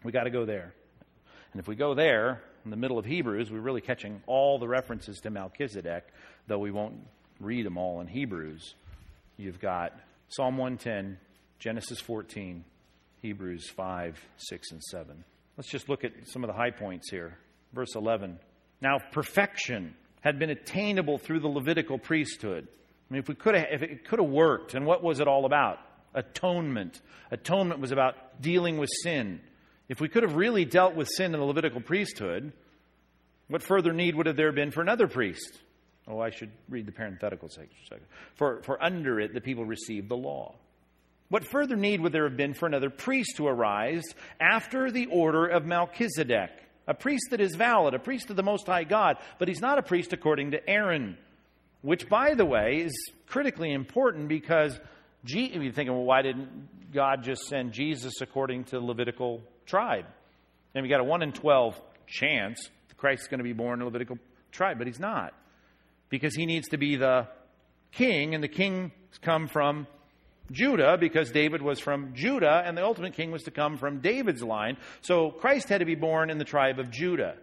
We 0.04 0.12
got 0.12 0.24
to 0.24 0.30
go 0.30 0.44
there. 0.44 0.74
And 1.52 1.60
if 1.60 1.66
we 1.66 1.76
go 1.76 1.94
there, 1.94 2.42
in 2.64 2.70
the 2.70 2.76
middle 2.76 2.98
of 2.98 3.06
Hebrews, 3.06 3.50
we're 3.50 3.60
really 3.60 3.80
catching 3.80 4.22
all 4.26 4.58
the 4.58 4.68
references 4.68 5.18
to 5.20 5.30
Melchizedek, 5.30 6.04
though 6.46 6.58
we 6.58 6.70
won't 6.70 6.94
read 7.38 7.64
them 7.64 7.78
all 7.78 8.00
in 8.00 8.06
Hebrews. 8.06 8.74
You've 9.36 9.60
got 9.60 9.98
Psalm 10.28 10.58
110, 10.58 11.18
Genesis 11.58 12.00
14, 12.00 12.64
Hebrews 13.22 13.68
5, 13.70 14.20
6, 14.36 14.72
and 14.72 14.82
7. 14.82 15.24
Let's 15.56 15.70
just 15.70 15.88
look 15.88 16.04
at 16.04 16.12
some 16.24 16.44
of 16.44 16.48
the 16.48 16.54
high 16.54 16.70
points 16.70 17.10
here. 17.10 17.38
Verse 17.72 17.94
11 17.94 18.38
Now, 18.80 18.98
perfection 19.12 19.94
had 20.20 20.38
been 20.38 20.50
attainable 20.50 21.18
through 21.18 21.40
the 21.40 21.48
Levitical 21.48 21.98
priesthood. 21.98 22.68
I 23.10 23.14
mean, 23.14 23.20
if, 23.20 23.28
we 23.28 23.34
could 23.34 23.54
have, 23.54 23.66
if 23.72 23.82
it 23.82 24.04
could 24.04 24.20
have 24.20 24.28
worked, 24.28 24.74
and 24.74 24.86
what 24.86 25.02
was 25.02 25.18
it 25.18 25.26
all 25.26 25.44
about? 25.44 25.78
Atonement. 26.14 27.00
Atonement 27.30 27.80
was 27.80 27.90
about 27.90 28.40
dealing 28.40 28.78
with 28.78 28.88
sin. 29.02 29.40
If 29.88 30.00
we 30.00 30.08
could 30.08 30.22
have 30.22 30.36
really 30.36 30.64
dealt 30.64 30.94
with 30.94 31.08
sin 31.08 31.34
in 31.34 31.40
the 31.40 31.46
Levitical 31.46 31.80
priesthood, 31.80 32.52
what 33.48 33.62
further 33.62 33.92
need 33.92 34.14
would 34.14 34.26
have 34.26 34.36
there 34.36 34.52
been 34.52 34.70
for 34.70 34.80
another 34.80 35.08
priest? 35.08 35.58
Oh, 36.06 36.20
I 36.20 36.30
should 36.30 36.50
read 36.68 36.86
the 36.86 36.92
parenthetical 36.92 37.48
section. 37.48 38.00
For, 38.36 38.62
for 38.62 38.82
under 38.82 39.18
it 39.18 39.34
the 39.34 39.40
people 39.40 39.64
received 39.64 40.08
the 40.08 40.16
law. 40.16 40.54
What 41.28 41.44
further 41.44 41.76
need 41.76 42.00
would 42.00 42.12
there 42.12 42.28
have 42.28 42.36
been 42.36 42.54
for 42.54 42.66
another 42.66 42.90
priest 42.90 43.36
to 43.36 43.46
arise 43.46 44.02
after 44.40 44.90
the 44.90 45.06
order 45.06 45.46
of 45.46 45.64
Melchizedek? 45.64 46.50
A 46.88 46.94
priest 46.94 47.28
that 47.30 47.40
is 47.40 47.54
valid, 47.54 47.94
a 47.94 48.00
priest 48.00 48.30
of 48.30 48.36
the 48.36 48.42
Most 48.42 48.66
High 48.66 48.84
God, 48.84 49.16
but 49.38 49.46
he's 49.46 49.60
not 49.60 49.78
a 49.78 49.82
priest 49.82 50.12
according 50.12 50.52
to 50.52 50.68
Aaron, 50.68 51.16
which, 51.82 52.08
by 52.08 52.34
the 52.34 52.44
way, 52.44 52.82
is 52.84 53.12
critically 53.26 53.72
important 53.72 54.28
because 54.28 54.78
G- 55.24 55.50
you're 55.52 55.72
thinking, 55.72 55.94
well, 55.94 56.04
why 56.04 56.22
didn't 56.22 56.92
God 56.92 57.22
just 57.22 57.42
send 57.42 57.72
Jesus 57.72 58.20
according 58.20 58.64
to 58.64 58.72
the 58.72 58.84
Levitical 58.84 59.42
tribe? 59.66 60.06
And 60.74 60.82
we 60.82 60.88
got 60.88 61.00
a 61.00 61.04
1 61.04 61.22
in 61.22 61.32
12 61.32 61.80
chance 62.06 62.70
Christ 63.00 63.22
is 63.22 63.28
going 63.28 63.38
to 63.38 63.44
be 63.44 63.54
born 63.54 63.80
in 63.80 63.86
Levitical 63.86 64.18
tribe, 64.52 64.76
but 64.78 64.86
he's 64.86 65.00
not 65.00 65.32
because 66.10 66.34
he 66.34 66.44
needs 66.44 66.68
to 66.68 66.76
be 66.76 66.96
the 66.96 67.26
king, 67.92 68.34
and 68.34 68.44
the 68.44 68.48
kings 68.48 68.92
come 69.22 69.46
from 69.46 69.86
Judah 70.50 70.98
because 70.98 71.30
David 71.30 71.62
was 71.62 71.80
from 71.80 72.12
Judah, 72.14 72.62
and 72.64 72.76
the 72.76 72.84
ultimate 72.84 73.14
king 73.14 73.30
was 73.30 73.44
to 73.44 73.50
come 73.50 73.78
from 73.78 74.00
David's 74.00 74.42
line. 74.42 74.76
So 75.00 75.30
Christ 75.30 75.68
had 75.68 75.78
to 75.78 75.86
be 75.86 75.94
born 75.94 76.28
in 76.28 76.38
the 76.38 76.44
tribe 76.44 76.78
of 76.78 76.90
Judah. 76.90 77.36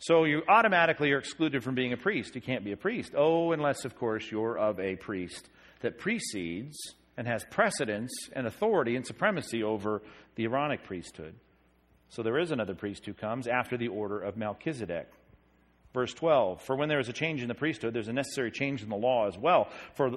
So 0.00 0.24
you 0.24 0.42
automatically 0.48 1.12
are 1.12 1.18
excluded 1.18 1.62
from 1.62 1.74
being 1.74 1.92
a 1.92 1.96
priest. 1.98 2.34
You 2.34 2.40
can't 2.40 2.64
be 2.64 2.72
a 2.72 2.76
priest. 2.76 3.12
Oh, 3.14 3.52
unless, 3.52 3.84
of 3.84 3.96
course, 3.96 4.30
you're 4.30 4.58
of 4.58 4.80
a 4.80 4.96
priest 4.96 5.50
that 5.80 5.98
precedes 5.98 6.76
and 7.18 7.26
has 7.26 7.44
precedence 7.50 8.10
and 8.32 8.46
authority 8.46 8.96
and 8.96 9.06
supremacy 9.06 9.62
over 9.62 10.00
the 10.36 10.44
Aaronic 10.44 10.84
priesthood. 10.84 11.34
So 12.08 12.22
there 12.22 12.38
is 12.38 12.50
another 12.50 12.74
priest 12.74 13.04
who 13.04 13.12
comes 13.12 13.46
after 13.46 13.76
the 13.76 13.88
order 13.88 14.18
of 14.18 14.38
Melchizedek. 14.38 15.06
Verse 15.92 16.14
12 16.14 16.62
For 16.62 16.76
when 16.76 16.88
there 16.88 17.00
is 17.00 17.10
a 17.10 17.12
change 17.12 17.42
in 17.42 17.48
the 17.48 17.54
priesthood, 17.54 17.92
there's 17.92 18.08
a 18.08 18.12
necessary 18.14 18.50
change 18.50 18.82
in 18.82 18.88
the 18.88 18.96
law 18.96 19.28
as 19.28 19.36
well. 19.36 19.68
For 19.94 20.12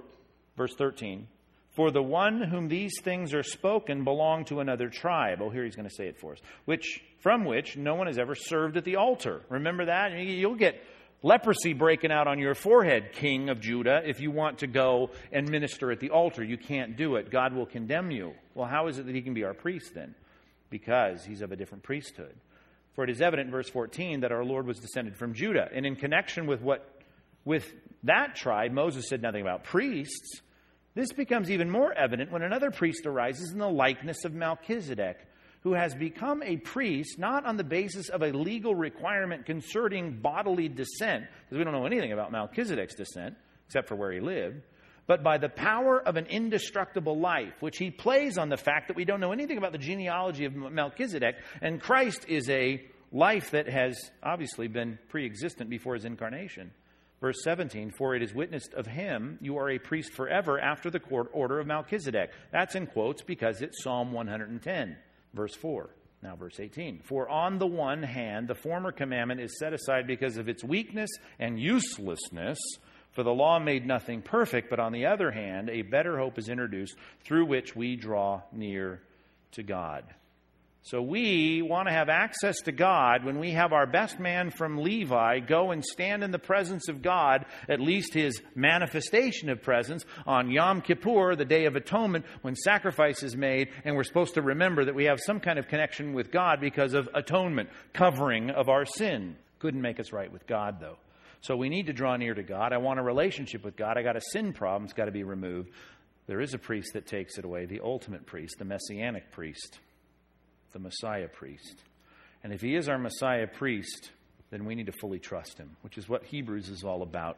verse 0.56 0.74
13 0.76 1.28
For 1.74 1.90
the 1.90 2.04
one 2.04 2.42
whom 2.42 2.68
these 2.68 2.94
things 3.02 3.34
are 3.34 3.44
spoken 3.44 4.04
belonged 4.04 4.48
to 4.48 4.60
another 4.60 4.90
tribe. 4.90 5.40
Oh, 5.42 5.50
here 5.50 5.64
he's 5.64 5.76
going 5.76 5.90
to 5.90 5.96
say 5.96 6.08
it 6.08 6.20
for 6.20 6.34
us. 6.34 6.40
Which 6.66 7.04
from 7.20 7.46
which 7.46 7.76
no 7.76 7.96
one 7.96 8.08
has 8.08 8.20
ever 8.20 8.36
served 8.36 8.78
at 8.78 8.84
the 8.84 8.98
altar. 8.98 9.42
Remember 9.50 9.86
that? 9.86 10.12
You'll 10.12 10.56
get 10.56 10.84
leprosy 11.24 11.74
breaking 11.74 12.12
out 12.12 12.28
on 12.28 12.38
your 12.38 12.54
forehead, 12.54 13.14
king 13.14 13.50
of 13.50 13.60
Judah, 13.60 14.02
if 14.06 14.20
you 14.20 14.30
want 14.30 14.60
to 14.60 14.68
go 14.68 15.10
and 15.32 15.50
minister 15.50 15.92
at 15.92 16.00
the 16.00 16.12
altar. 16.12 16.44
You 16.44 16.58
can't 16.58 16.96
do 16.96 17.16
it. 17.16 17.32
God 17.32 17.54
will 17.54 17.66
condemn 17.66 18.12
you. 18.12 18.34
Well, 18.54 18.68
how 18.68 18.88
is 18.88 19.00
it 19.00 19.08
that 19.08 19.16
he 19.16 19.22
can 19.22 19.34
be 19.34 19.44
our 19.44 19.54
priest 19.54 19.96
then? 19.96 20.14
Because 20.70 21.26
he's 21.26 21.42
of 21.42 21.52
a 21.52 21.56
different 21.56 21.84
priesthood. 21.84 22.36
For 22.94 23.04
it 23.04 23.10
is 23.10 23.22
evident 23.22 23.48
in 23.48 23.52
verse 23.52 23.70
14 23.70 24.20
that 24.20 24.32
our 24.32 24.46
Lord 24.46 24.68
was 24.68 24.80
descended 24.80 25.16
from 25.16 25.34
Judah. 25.34 25.70
And 25.74 25.88
in 25.88 25.96
connection 25.96 26.46
with 26.46 26.62
what 26.62 26.88
with 27.46 27.74
that 28.04 28.36
tribe, 28.36 28.72
Moses 28.72 29.10
said 29.10 29.22
nothing 29.22 29.42
about 29.42 29.64
priests. 29.64 30.42
This 30.96 31.12
becomes 31.12 31.50
even 31.50 31.70
more 31.70 31.92
evident 31.94 32.32
when 32.32 32.44
another 32.44 32.70
priest 32.70 33.06
arises 33.06 33.52
in 33.52 33.58
the 33.58 33.70
likeness 33.70 34.26
of 34.26 34.34
Melchizedek, 34.34 35.18
who 35.62 35.74
has 35.74 35.96
become 35.96 36.44
a 36.44 36.58
priest 36.58 37.18
not 37.18 37.46
on 37.46 37.58
the 37.58 37.64
basis 37.64 38.10
of 38.10 38.22
a 38.22 38.32
legal 38.32 38.76
requirement 38.76 39.46
concerning 39.46 40.20
bodily 40.22 40.68
descent, 40.68 41.26
because 41.46 41.58
we 41.58 41.64
don't 41.64 41.74
know 41.74 41.86
anything 41.86 42.12
about 42.12 42.32
Melchizedek's 42.32 42.96
descent, 42.96 43.36
except 43.66 43.88
for 43.88 43.96
where 43.96 44.12
he 44.12 44.20
lived, 44.20 44.62
but 45.08 45.24
by 45.24 45.38
the 45.38 45.50
power 45.50 46.00
of 46.00 46.16
an 46.16 46.28
indestructible 46.28 47.20
life, 47.20 47.54
which 47.60 47.78
he 47.78 47.90
plays 47.90 48.38
on 48.38 48.50
the 48.50 48.58
fact 48.58 48.88
that 48.88 48.96
we 48.96 49.06
don't 49.06 49.20
know 49.20 49.32
anything 49.32 49.58
about 49.58 49.72
the 49.72 49.78
genealogy 49.78 50.46
of 50.46 50.56
Melchizedek, 50.56 51.36
and 51.62 51.82
Christ 51.82 52.26
is 52.28 52.50
a 52.50 52.86
life 53.12 53.52
that 53.52 53.68
has 53.68 54.12
obviously 54.22 54.68
been 54.68 55.00
pre 55.10 55.26
existent 55.26 55.70
before 55.70 55.96
his 55.96 56.06
incarnation. 56.06 56.72
Verse 57.24 57.42
17, 57.46 57.92
for 57.92 58.16
it 58.16 58.22
is 58.22 58.34
witnessed 58.34 58.74
of 58.74 58.86
him, 58.86 59.38
you 59.40 59.58
are 59.58 59.70
a 59.70 59.80
priest 59.80 60.12
forever 60.12 60.60
after 60.60 60.90
the 60.90 61.00
court 61.00 61.30
order 61.32 61.58
of 61.58 61.66
Melchizedek. 61.66 62.32
That's 62.52 62.76
in 62.76 62.86
quotes 62.86 63.22
because 63.22 63.62
it's 63.62 63.82
Psalm 63.82 64.12
110, 64.12 64.98
verse 65.34 65.56
4. 65.56 65.90
Now, 66.22 66.36
verse 66.36 66.60
18. 66.60 67.00
For 67.06 67.30
on 67.30 67.60
the 67.60 67.66
one 67.66 68.04
hand, 68.04 68.50
the 68.50 68.56
former 68.56 68.92
commandment 68.92 69.40
is 69.40 69.58
set 69.58 69.72
aside 69.72 70.06
because 70.06 70.36
of 70.36 70.50
its 70.50 70.66
weakness 70.66 71.10
and 71.40 71.58
uselessness 71.58 72.60
for 73.14 73.24
the 73.24 73.34
law 73.34 73.58
made 73.58 73.86
nothing 73.86 74.22
perfect, 74.22 74.70
but 74.70 74.82
on 74.82 74.92
the 74.92 75.06
other 75.06 75.32
hand, 75.32 75.70
a 75.70 75.84
better 75.84 76.18
hope 76.18 76.38
is 76.38 76.50
introduced 76.50 76.98
through 77.24 77.46
which 77.46 77.74
we 77.74 77.96
draw 77.96 78.42
near 78.52 79.02
to 79.54 79.64
God. 79.64 80.04
So 80.86 81.02
we 81.02 81.62
want 81.62 81.88
to 81.88 81.94
have 81.94 82.10
access 82.10 82.60
to 82.64 82.74
God 82.74 83.24
when 83.24 83.40
we 83.40 83.52
have 83.52 83.72
our 83.72 83.88
best 83.88 84.20
man 84.20 84.52
from 84.52 84.78
Levi 84.78 85.40
go 85.40 85.72
and 85.72 85.82
stand 85.84 86.26
in 86.26 86.32
the 86.32 86.40
presence 86.40 86.90
of 86.90 87.02
God, 87.02 87.46
at 87.70 87.80
least 87.80 88.14
his 88.14 88.42
manifestation 88.54 89.50
of 89.50 89.62
presence, 89.62 90.04
on 90.28 90.52
Yom 90.52 90.82
Kippur, 90.82 91.38
the 91.38 91.46
Day 91.46 91.68
of 91.68 91.78
Atonement, 91.78 92.26
when 92.42 92.58
sacrifice 92.58 93.24
is 93.24 93.38
made, 93.38 93.70
and 93.86 93.96
we're 93.96 94.04
supposed 94.04 94.34
to 94.34 94.42
remember 94.42 94.84
that 94.84 94.94
we 94.94 95.06
have 95.06 95.22
some 95.22 95.40
kind 95.40 95.58
of 95.58 95.70
connection 95.70 96.12
with 96.12 96.32
God 96.32 96.60
because 96.60 96.94
of 96.94 97.08
atonement, 97.14 97.70
covering 97.94 98.50
of 98.50 98.68
our 98.68 98.86
sin. 98.86 99.38
Couldn't 99.60 99.82
make 99.82 100.02
us 100.02 100.12
right 100.12 100.34
with 100.34 100.46
God, 100.48 100.82
though. 100.82 100.98
So 101.40 101.56
we 101.56 101.70
need 101.70 101.86
to 101.86 101.94
draw 101.94 102.18
near 102.18 102.34
to 102.34 102.44
God. 102.44 102.74
I 102.74 102.78
want 102.78 103.00
a 103.00 103.04
relationship 103.04 103.64
with 103.64 103.78
God. 103.78 103.98
I 103.98 104.04
got 104.04 104.18
a 104.18 104.22
sin 104.32 104.52
problem. 104.52 104.84
It's 104.84 104.94
got 104.94 105.06
to 105.06 105.12
be 105.12 105.24
removed. 105.24 105.70
There 106.28 106.42
is 106.42 106.54
a 106.54 106.58
priest 106.58 106.92
that 106.94 107.06
takes 107.06 107.38
it 107.38 107.46
away, 107.46 107.68
the 107.68 107.80
ultimate 107.82 108.26
priest, 108.26 108.56
the 108.60 108.66
messianic 108.66 109.32
priest, 109.32 109.80
the 110.74 110.80
Messiah 110.80 111.28
priest. 111.28 111.76
And 112.44 112.52
if 112.52 112.62
he 112.62 112.76
is 112.76 112.90
our 112.90 112.98
Messiah 112.98 113.48
priest, 113.48 114.12
then 114.52 114.66
we 114.66 114.76
need 114.76 114.88
to 114.88 114.92
fully 114.92 115.20
trust 115.20 115.58
him, 115.58 115.78
which 115.82 115.98
is 115.98 116.10
what 116.10 116.24
Hebrews 116.26 116.70
is 116.70 116.84
all 116.84 117.02
about. 117.02 117.38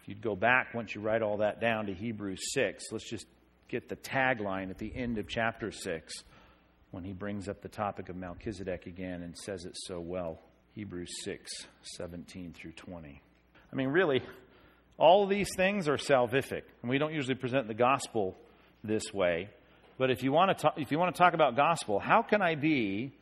If 0.00 0.08
you'd 0.08 0.22
go 0.22 0.34
back, 0.34 0.72
once 0.74 0.94
you 0.94 1.00
write 1.00 1.22
all 1.22 1.38
that 1.38 1.60
down 1.60 1.86
to 1.86 1.94
Hebrews 1.94 2.40
6, 2.54 2.84
let's 2.92 3.08
just 3.08 3.26
get 3.68 3.88
the 3.88 3.96
tagline 3.96 4.70
at 4.70 4.78
the 4.78 4.92
end 4.94 5.18
of 5.18 5.28
chapter 5.28 5.70
6 5.70 6.14
when 6.92 7.04
he 7.04 7.12
brings 7.12 7.48
up 7.48 7.60
the 7.60 7.68
topic 7.68 8.08
of 8.08 8.16
Melchizedek 8.16 8.86
again 8.86 9.22
and 9.22 9.36
says 9.36 9.64
it 9.64 9.76
so 9.76 10.00
well. 10.00 10.38
Hebrews 10.74 11.10
6, 11.24 11.50
17 11.96 12.52
through 12.52 12.72
20. 12.72 13.20
I 13.72 13.76
mean, 13.76 13.88
really, 13.88 14.22
all 14.98 15.26
these 15.26 15.48
things 15.56 15.88
are 15.88 15.96
salvific. 15.96 16.62
And 16.82 16.90
we 16.90 16.98
don't 16.98 17.12
usually 17.12 17.34
present 17.34 17.68
the 17.68 17.74
gospel 17.74 18.36
this 18.84 19.12
way. 19.12 19.50
But 19.98 20.10
if 20.10 20.22
you 20.22 20.32
want 20.32 20.56
to 20.56 20.62
talk, 20.62 20.74
if 20.78 20.90
you 20.90 20.98
want 20.98 21.14
to 21.14 21.18
talk 21.18 21.34
about 21.34 21.56
gospel, 21.56 21.98
how 21.98 22.22
can 22.22 22.42
I 22.42 22.54
be 22.54 23.12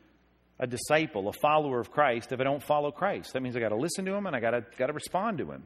a 0.59 0.67
disciple, 0.67 1.27
a 1.27 1.33
follower 1.33 1.79
of 1.79 1.91
Christ, 1.91 2.31
if 2.31 2.39
I 2.39 2.43
don't 2.43 2.63
follow 2.63 2.91
Christ? 2.91 3.33
That 3.33 3.41
means 3.41 3.55
I 3.55 3.59
got 3.59 3.69
to 3.69 3.77
listen 3.77 4.05
to 4.05 4.13
him 4.13 4.25
and 4.25 4.35
I 4.35 4.39
got 4.39 4.51
to 4.51 4.65
got 4.77 4.87
to 4.87 4.93
respond 4.93 5.37
to 5.39 5.51
him. 5.51 5.63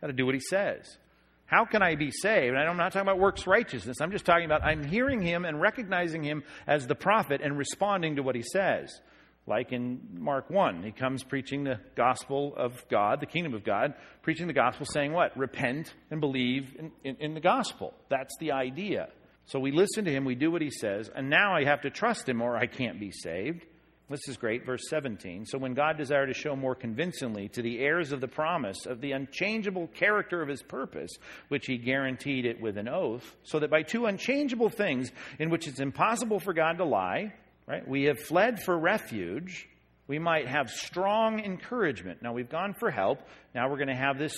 Got 0.00 0.08
to 0.08 0.12
do 0.12 0.26
what 0.26 0.34
he 0.34 0.40
says. 0.40 0.98
How 1.46 1.64
can 1.64 1.82
I 1.82 1.94
be 1.94 2.10
saved? 2.10 2.54
And 2.54 2.68
I'm 2.68 2.76
not 2.76 2.92
talking 2.92 3.08
about 3.08 3.18
works 3.18 3.46
righteousness. 3.46 3.98
I'm 4.00 4.12
just 4.12 4.26
talking 4.26 4.44
about 4.44 4.62
I'm 4.64 4.84
hearing 4.84 5.22
him 5.22 5.44
and 5.44 5.60
recognizing 5.60 6.22
him 6.22 6.44
as 6.66 6.86
the 6.86 6.94
prophet 6.94 7.40
and 7.42 7.56
responding 7.56 8.16
to 8.16 8.22
what 8.22 8.34
he 8.34 8.42
says 8.42 9.00
like 9.48 9.72
in 9.72 10.00
Mark 10.12 10.50
1. 10.50 10.82
He 10.82 10.92
comes 10.92 11.24
preaching 11.24 11.64
the 11.64 11.80
gospel 11.96 12.54
of 12.56 12.86
God, 12.88 13.20
the 13.20 13.26
kingdom 13.26 13.54
of 13.54 13.64
God, 13.64 13.94
preaching 14.22 14.46
the 14.46 14.52
gospel, 14.52 14.86
saying 14.86 15.12
what? 15.12 15.36
Repent 15.36 15.92
and 16.10 16.20
believe 16.20 16.76
in, 16.78 16.92
in, 17.02 17.16
in, 17.16 17.34
the 17.34 17.40
gospel. 17.40 17.94
That's 18.10 18.36
the 18.38 18.52
idea. 18.52 19.08
So 19.48 19.58
we 19.58 19.72
listen 19.72 20.04
to 20.04 20.12
him, 20.12 20.26
we 20.26 20.34
do 20.34 20.50
what 20.50 20.60
he 20.60 20.70
says, 20.70 21.10
and 21.14 21.30
now 21.30 21.56
I 21.56 21.64
have 21.64 21.80
to 21.80 21.90
trust 21.90 22.28
him 22.28 22.42
or 22.42 22.54
I 22.54 22.66
can't 22.66 23.00
be 23.00 23.10
saved. 23.10 23.64
This 24.10 24.28
is 24.28 24.36
great, 24.36 24.66
verse 24.66 24.88
17. 24.88 25.46
So 25.46 25.56
when 25.56 25.72
God 25.72 25.96
desired 25.96 26.26
to 26.26 26.34
show 26.34 26.54
more 26.54 26.74
convincingly 26.74 27.48
to 27.50 27.62
the 27.62 27.78
heirs 27.78 28.12
of 28.12 28.20
the 28.20 28.28
promise 28.28 28.84
of 28.84 29.00
the 29.00 29.12
unchangeable 29.12 29.86
character 29.88 30.42
of 30.42 30.50
his 30.50 30.62
purpose, 30.62 31.10
which 31.48 31.64
he 31.64 31.78
guaranteed 31.78 32.44
it 32.44 32.60
with 32.60 32.76
an 32.76 32.88
oath, 32.88 33.36
so 33.42 33.58
that 33.58 33.70
by 33.70 33.82
two 33.82 34.04
unchangeable 34.04 34.68
things 34.68 35.10
in 35.38 35.48
which 35.48 35.66
it's 35.66 35.80
impossible 35.80 36.40
for 36.40 36.52
God 36.52 36.76
to 36.76 36.84
lie, 36.84 37.32
right? 37.66 37.86
We 37.88 38.04
have 38.04 38.18
fled 38.18 38.62
for 38.62 38.78
refuge. 38.78 39.66
We 40.08 40.18
might 40.18 40.46
have 40.46 40.70
strong 40.70 41.40
encouragement. 41.40 42.20
Now 42.20 42.34
we've 42.34 42.50
gone 42.50 42.74
for 42.78 42.90
help. 42.90 43.20
Now 43.54 43.70
we're 43.70 43.76
going 43.76 43.88
to 43.88 43.94
have 43.94 44.18
this 44.18 44.34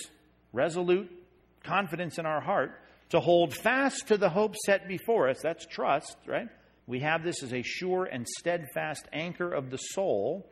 resolute 0.53 1.09
confidence 1.63 2.17
in 2.17 2.25
our 2.25 2.39
heart 2.39 2.71
to 3.11 3.19
hold 3.19 3.53
fast 3.53 4.07
to 4.07 4.17
the 4.17 4.29
hope 4.29 4.55
set 4.65 4.87
before 4.87 5.29
us. 5.29 5.37
That's 5.41 5.65
trust, 5.65 6.17
right? 6.25 6.49
We 6.87 6.99
have 6.99 7.23
this 7.23 7.43
as 7.43 7.53
a 7.53 7.61
sure 7.61 8.05
and 8.05 8.27
steadfast 8.27 9.07
anchor 9.13 9.53
of 9.53 9.69
the 9.69 9.77
soul, 9.77 10.49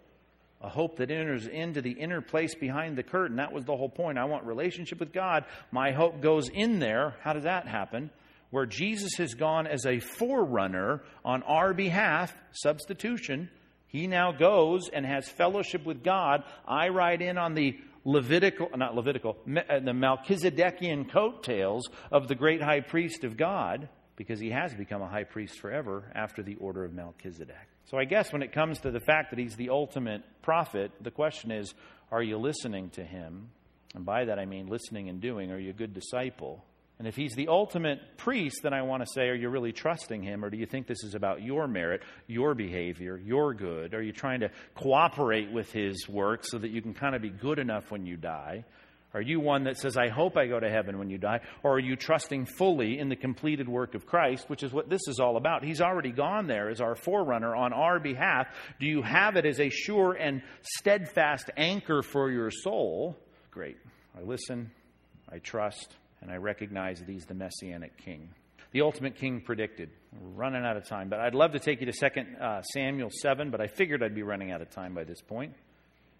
a 0.62 0.70
hope 0.70 0.98
that 0.98 1.12
enters 1.12 1.48
into 1.48 1.82
the 1.82 1.92
inner 1.92 2.22
place 2.22 2.56
behind 2.56 2.98
the 2.98 3.04
curtain. 3.04 3.38
That 3.38 3.52
was 3.52 3.66
the 3.66 3.76
whole 3.76 3.90
point. 3.90 4.18
I 4.18 4.26
want 4.26 4.46
relationship 4.46 5.00
with 5.00 5.12
God. 5.12 5.46
My 5.72 5.92
hope 5.92 6.22
goes 6.22 6.48
in 6.50 6.80
there. 6.80 7.16
How 7.22 7.34
does 7.34 7.44
that 7.44 7.68
happen? 7.68 8.12
where 8.52 8.66
Jesus 8.66 9.14
has 9.18 9.34
gone 9.34 9.68
as 9.68 9.86
a 9.86 10.00
forerunner 10.00 11.02
on 11.24 11.44
our 11.44 11.74
behalf, 11.74 12.36
substitution, 12.52 13.50
He 13.88 14.08
now 14.08 14.32
goes 14.32 14.90
and 14.92 15.06
has 15.06 15.28
fellowship 15.28 15.86
with 15.86 16.04
God. 16.04 16.44
I 16.68 16.90
ride 16.90 17.22
in 17.22 17.38
on 17.38 17.54
the 17.54 17.78
Levitical, 18.10 18.70
not 18.76 18.96
Levitical, 18.96 19.38
uh, 19.48 19.80
the 19.80 19.92
Melchizedekian 19.92 21.12
coattails 21.12 21.88
of 22.12 22.28
the 22.28 22.34
great 22.34 22.60
high 22.60 22.80
priest 22.80 23.24
of 23.24 23.38
God, 23.38 23.88
because 24.16 24.40
he 24.40 24.50
has 24.50 24.74
become 24.74 25.04
a 25.04 25.08
high 25.08 25.26
priest 25.26 25.60
forever 25.60 26.12
after 26.16 26.42
the 26.42 26.56
order 26.56 26.84
of 26.84 26.92
Melchizedek. 26.92 27.68
So 27.86 28.00
I 28.00 28.06
guess 28.06 28.34
when 28.34 28.42
it 28.42 28.52
comes 28.52 28.80
to 28.80 28.90
the 28.90 29.00
fact 29.00 29.30
that 29.30 29.38
he's 29.38 29.56
the 29.56 29.70
ultimate 29.70 30.24
prophet, 30.42 30.92
the 31.00 31.12
question 31.12 31.52
is 31.52 31.76
are 32.12 32.24
you 32.24 32.40
listening 32.40 32.90
to 32.92 33.04
him? 33.04 33.52
And 33.94 34.04
by 34.06 34.26
that 34.26 34.40
I 34.40 34.46
mean 34.46 34.66
listening 34.66 35.10
and 35.10 35.22
doing. 35.22 35.52
Are 35.52 35.60
you 35.60 35.70
a 35.70 35.74
good 35.74 35.94
disciple? 35.94 36.66
And 37.00 37.08
if 37.08 37.16
he's 37.16 37.34
the 37.34 37.48
ultimate 37.48 38.18
priest, 38.18 38.60
then 38.62 38.74
I 38.74 38.82
want 38.82 39.04
to 39.04 39.08
say, 39.14 39.30
are 39.30 39.36
you 39.36 39.48
really 39.48 39.72
trusting 39.72 40.22
him? 40.22 40.44
Or 40.44 40.50
do 40.50 40.58
you 40.58 40.66
think 40.66 40.86
this 40.86 41.06
is 41.06 41.16
about 41.16 41.42
your 41.42 41.66
merit, 41.66 42.04
your 42.28 42.54
behavior, 42.54 43.18
your 43.18 43.54
good? 43.54 43.94
Are 43.94 44.02
you 44.02 44.12
trying 44.12 44.42
to 44.42 44.52
cooperate 44.76 45.50
with 45.50 45.72
his 45.72 46.10
work 46.10 46.44
so 46.44 46.58
that 46.58 46.72
you 46.72 46.82
can 46.82 46.94
kind 46.94 47.16
of 47.16 47.22
be 47.22 47.30
good 47.30 47.58
enough 47.58 47.90
when 47.90 48.06
you 48.06 48.18
die? 48.18 48.66
Are 49.14 49.22
you 49.22 49.40
one 49.40 49.64
that 49.64 49.78
says, 49.78 49.98
I 49.98 50.10
hope 50.10 50.38
I 50.38 50.46
go 50.46 50.60
to 50.60 50.70
heaven 50.70 51.00
when 51.00 51.10
you 51.10 51.18
die? 51.18 51.40
Or 51.64 51.76
are 51.76 51.80
you 51.80 51.96
trusting 51.96 52.46
fully 52.46 53.00
in 53.00 53.08
the 53.08 53.16
completed 53.16 53.68
work 53.68 53.96
of 53.96 54.06
Christ, 54.06 54.50
which 54.50 54.62
is 54.62 54.72
what 54.72 54.90
this 54.90 55.08
is 55.08 55.20
all 55.20 55.38
about? 55.38 55.64
He's 55.64 55.82
already 55.82 56.12
gone 56.12 56.48
there 56.48 56.70
as 56.70 56.82
our 56.82 56.96
forerunner 56.96 57.56
on 57.56 57.72
our 57.72 58.00
behalf. 58.00 58.48
Do 58.80 58.86
you 58.86 59.02
have 59.02 59.38
it 59.38 59.46
as 59.46 59.60
a 59.60 59.70
sure 59.70 60.14
and 60.14 60.44
steadfast 60.62 61.50
anchor 61.58 62.04
for 62.04 62.30
your 62.30 62.52
soul? 62.52 63.18
Great. 63.50 63.78
I 64.16 64.22
listen, 64.22 64.70
I 65.32 65.40
trust, 65.40 65.96
and 66.22 66.32
I 66.32 66.36
recognize 66.36 67.00
that 67.00 67.10
he's 67.10 67.26
the 67.26 67.34
messianic 67.34 67.98
king. 67.98 68.30
The 68.72 68.82
ultimate 68.82 69.16
king 69.16 69.42
predicted. 69.42 69.90
We're 70.14 70.30
running 70.30 70.64
out 70.64 70.78
of 70.78 70.88
time, 70.88 71.10
but 71.10 71.20
I'd 71.20 71.34
love 71.34 71.54
to 71.54 71.60
take 71.60 71.80
you 71.82 71.92
to 71.92 71.92
2 71.92 72.22
uh, 72.40 72.62
Samuel 72.62 73.10
7, 73.12 73.50
but 73.50 73.62
I 73.62 73.68
figured 73.68 74.04
I'd 74.04 74.14
be 74.14 74.22
running 74.22 74.52
out 74.52 74.62
of 74.62 74.70
time 74.70 74.94
by 74.94 75.04
this 75.04 75.22
point. 75.22 75.54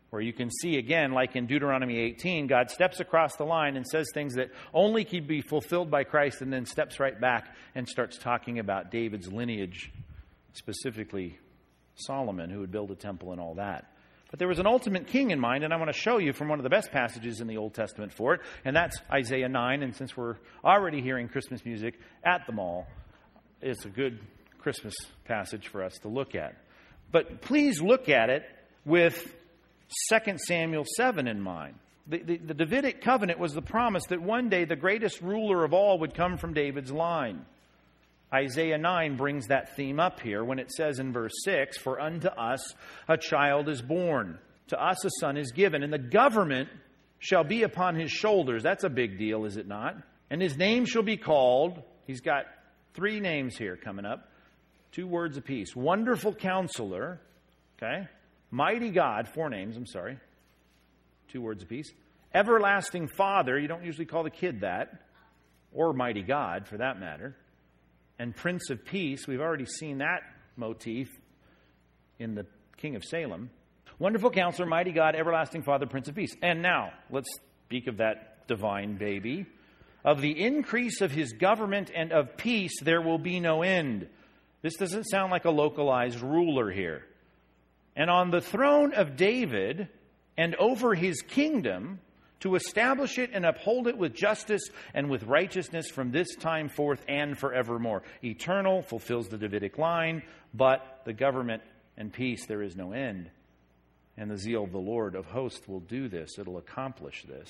Where 0.10 0.22
you 0.22 0.34
can 0.34 0.50
see 0.50 0.78
again, 0.78 1.12
like 1.12 1.36
in 1.36 1.46
Deuteronomy 1.46 2.00
18, 2.00 2.48
God 2.48 2.72
steps 2.72 3.00
across 3.00 3.36
the 3.36 3.44
line 3.44 3.78
and 3.78 3.86
says 3.86 4.08
things 4.12 4.34
that 4.36 4.50
only 4.74 5.06
can 5.06 5.28
be 5.28 5.42
fulfilled 5.42 5.92
by 5.92 6.04
Christ, 6.04 6.42
and 6.42 6.52
then 6.52 6.66
steps 6.66 7.00
right 7.00 7.20
back 7.20 7.56
and 7.76 7.88
starts 7.88 8.18
talking 8.18 8.58
about 8.58 8.90
David's 8.90 9.32
lineage, 9.32 9.92
specifically 10.54 11.38
Solomon, 11.94 12.50
who 12.50 12.62
would 12.62 12.72
build 12.72 12.90
a 12.90 12.96
temple 12.96 13.32
and 13.32 13.40
all 13.40 13.56
that. 13.56 13.89
But 14.30 14.38
there 14.38 14.48
was 14.48 14.60
an 14.60 14.68
ultimate 14.68 15.08
king 15.08 15.32
in 15.32 15.40
mind, 15.40 15.64
and 15.64 15.74
I 15.74 15.78
want 15.78 15.92
to 15.92 16.00
show 16.00 16.20
you 16.20 16.34
from 16.34 16.50
one 16.50 16.60
of 16.60 16.64
the 16.64 16.70
best 16.70 16.92
passages 16.92 17.42
in 17.42 17.48
the 17.48 17.58
Old 17.58 17.74
Testament 17.74 18.14
for 18.14 18.36
it, 18.36 18.42
and 18.64 18.76
that's 18.76 18.98
Isaiah 19.12 19.50
9. 19.50 19.82
And 19.82 19.96
since 19.96 20.16
we're 20.16 20.36
already 20.64 21.02
hearing 21.02 21.28
Christmas 21.28 21.66
music 21.66 22.00
at 22.24 22.46
the 22.46 22.54
mall, 22.54 22.86
it's 23.62 23.86
a 23.86 23.90
good 23.90 24.20
Christmas 24.60 24.94
passage 25.26 25.68
for 25.68 25.84
us 25.84 25.98
to 26.00 26.10
look 26.10 26.36
at. 26.36 26.56
But 27.12 27.42
please 27.42 27.82
look 27.82 28.08
at 28.08 28.30
it 28.30 28.44
with 28.86 29.34
2 30.12 30.38
Samuel 30.38 30.86
7 30.96 31.28
in 31.28 31.42
mind. 31.42 31.76
The, 32.06 32.20
the, 32.20 32.38
the 32.38 32.54
Davidic 32.54 33.02
covenant 33.02 33.40
was 33.40 33.54
the 33.54 33.62
promise 33.62 34.04
that 34.10 34.22
one 34.22 34.50
day 34.50 34.66
the 34.66 34.76
greatest 34.76 35.22
ruler 35.22 35.64
of 35.64 35.74
all 35.74 36.00
would 36.00 36.14
come 36.14 36.38
from 36.38 36.54
David's 36.54 36.92
line. 36.92 37.46
Isaiah 38.34 38.78
9 38.78 39.18
brings 39.18 39.48
that 39.48 39.76
theme 39.76 40.00
up 40.00 40.20
here 40.20 40.44
when 40.44 40.60
it 40.60 40.72
says 40.72 41.00
in 41.00 41.12
verse 41.12 41.34
6 41.44 41.78
For 41.80 42.00
unto 42.00 42.28
us 42.28 42.74
a 43.08 43.18
child 43.18 43.68
is 43.70 43.82
born, 43.82 44.38
to 44.68 44.82
us 44.82 45.04
a 45.04 45.10
son 45.20 45.36
is 45.36 45.52
given, 45.52 45.82
and 45.82 45.92
the 45.92 45.98
government 45.98 46.70
shall 47.18 47.44
be 47.44 47.64
upon 47.64 47.96
his 47.96 48.12
shoulders. 48.12 48.62
That's 48.62 48.84
a 48.84 48.90
big 48.90 49.18
deal, 49.18 49.46
is 49.46 49.58
it 49.58 49.68
not? 49.68 49.96
And 50.30 50.42
his 50.42 50.58
name 50.58 50.86
shall 50.86 51.02
be 51.02 51.18
called, 51.18 51.82
he's 52.06 52.22
got 52.22 52.46
three 52.94 53.20
names 53.20 53.58
here 53.58 53.76
coming 53.76 54.06
up, 54.06 54.30
two 54.92 55.08
words 55.08 55.36
apiece 55.38 55.76
Wonderful 55.76 56.36
Counselor, 56.36 57.20
okay? 57.78 58.08
Mighty 58.52 58.92
God, 58.92 59.28
four 59.28 59.50
names, 59.50 59.76
I'm 59.76 59.88
sorry, 59.88 60.20
two 61.32 61.42
words 61.42 61.64
apiece. 61.64 61.92
Everlasting 62.32 63.08
Father, 63.08 63.58
you 63.58 63.68
don't 63.68 63.84
usually 63.84 64.06
call 64.06 64.24
the 64.24 64.30
kid 64.30 64.62
that, 64.62 64.90
or 65.74 65.94
Mighty 65.94 66.22
God 66.22 66.68
for 66.68 66.78
that 66.78 67.00
matter 67.00 67.36
and 68.20 68.36
Prince 68.36 68.70
of 68.70 68.86
Peace. 68.86 69.28
We've 69.28 69.40
already 69.40 69.66
seen 69.66 70.00
that 70.00 70.22
motif 70.58 71.08
in 72.20 72.36
the 72.36 72.46
King 72.78 72.96
of 72.96 73.04
Salem. 73.04 73.50
Wonderful 73.98 74.30
Counselor, 74.32 74.68
Mighty 74.68 74.92
God, 74.92 75.16
Everlasting 75.16 75.64
Father, 75.64 75.86
Prince 75.86 76.10
of 76.10 76.16
Peace. 76.16 76.36
And 76.42 76.62
now, 76.62 76.92
let's 77.10 77.30
speak 77.66 77.88
of 77.88 77.98
that 77.98 78.48
divine 78.48 78.98
baby. 78.98 79.46
Of 80.04 80.22
the 80.22 80.40
increase 80.42 81.02
of 81.02 81.12
his 81.12 81.34
government 81.34 81.92
and 81.94 82.12
of 82.12 82.38
peace, 82.38 82.80
there 82.82 83.02
will 83.02 83.18
be 83.18 83.40
no 83.40 83.64
end. 83.64 84.08
This 84.62 84.76
doesn't 84.76 85.06
sound 85.06 85.32
like 85.32 85.46
a 85.46 85.52
localized 85.52 86.22
ruler 86.22 86.70
here. 86.72 87.06
And 87.96 88.10
on 88.10 88.32
the 88.32 88.42
throne 88.42 88.94
of 88.94 89.18
David 89.18 89.90
and 90.38 90.56
over 90.56 90.94
his 90.94 91.22
kingdom, 91.22 92.00
to 92.42 92.56
establish 92.56 93.18
it 93.18 93.32
and 93.34 93.46
uphold 93.46 93.88
it 93.88 93.98
with 93.98 94.14
justice 94.14 94.64
and 94.94 95.10
with 95.10 95.24
righteousness 95.24 95.90
from 95.90 96.12
this 96.12 96.36
time 96.36 96.70
forth 96.70 97.04
and 97.08 97.38
forevermore. 97.38 98.04
Eternal 98.24 98.82
fulfills 98.82 99.28
the 99.28 99.38
Davidic 99.38 99.78
line, 99.78 100.24
but 100.54 101.02
the 101.06 101.14
government 101.14 101.62
and 101.98 102.14
peace 102.14 102.46
there 102.46 102.62
is 102.62 102.76
no 102.76 102.94
end. 102.94 103.30
And 104.18 104.30
the 104.30 104.38
zeal 104.38 104.64
of 104.64 104.72
the 104.72 104.80
Lord 104.80 105.16
of 105.16 105.26
hosts 105.26 105.68
will 105.68 105.82
do 105.82 106.08
this, 106.08 106.38
it'll 106.40 106.58
accomplish 106.58 107.24
this. 107.28 107.50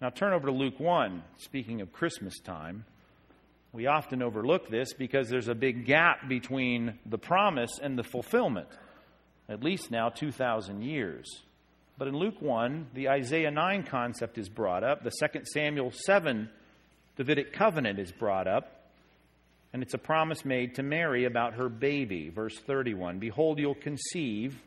Now 0.00 0.10
turn 0.10 0.32
over 0.32 0.46
to 0.46 0.52
Luke 0.52 0.78
1, 0.78 1.22
speaking 1.38 1.80
of 1.80 1.92
Christmas 1.92 2.38
time. 2.38 2.84
We 3.72 3.86
often 3.86 4.22
overlook 4.22 4.70
this 4.70 4.94
because 4.94 5.28
there's 5.28 5.48
a 5.48 5.54
big 5.54 5.84
gap 5.84 6.28
between 6.28 6.98
the 7.04 7.18
promise 7.18 7.78
and 7.82 7.98
the 7.98 8.04
fulfillment, 8.04 8.68
at 9.48 9.62
least 9.62 9.90
now 9.90 10.08
2,000 10.08 10.82
years. 10.82 11.42
But 11.98 12.08
in 12.08 12.16
Luke 12.16 12.40
1, 12.40 12.90
the 12.94 13.08
Isaiah 13.08 13.50
9 13.50 13.82
concept 13.82 14.38
is 14.38 14.48
brought 14.48 14.84
up. 14.84 15.02
The 15.02 15.10
2 15.10 15.40
Samuel 15.52 15.90
7 16.06 16.48
Davidic 17.16 17.52
covenant 17.52 17.98
is 17.98 18.12
brought 18.12 18.46
up. 18.46 18.92
And 19.72 19.82
it's 19.82 19.94
a 19.94 19.98
promise 19.98 20.44
made 20.44 20.76
to 20.76 20.84
Mary 20.84 21.24
about 21.24 21.54
her 21.54 21.68
baby. 21.68 22.30
Verse 22.30 22.56
31 22.56 23.18
Behold, 23.18 23.58
you'll 23.58 23.74
conceive, 23.74 24.62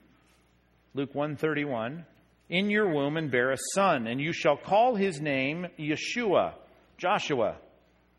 Luke 0.93 1.15
131, 1.15 2.05
in 2.49 2.69
your 2.69 2.93
womb 2.93 3.15
and 3.15 3.31
bear 3.31 3.51
a 3.51 3.57
son, 3.73 4.05
and 4.07 4.19
you 4.19 4.33
shall 4.33 4.57
call 4.57 4.95
his 4.95 5.21
name 5.21 5.67
Yeshua, 5.79 6.53
Joshua, 6.97 7.55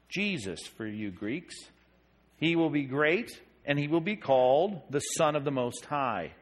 Jesus 0.08 0.60
for 0.66 0.86
you 0.86 1.10
Greeks. 1.10 1.54
He 2.38 2.56
will 2.56 2.70
be 2.70 2.84
great, 2.84 3.30
and 3.66 3.78
he 3.78 3.86
will 3.86 4.00
be 4.00 4.16
called 4.16 4.80
the 4.90 5.00
Son 5.00 5.36
of 5.36 5.44
the 5.44 5.50
Most 5.50 5.84
High. 5.84 6.32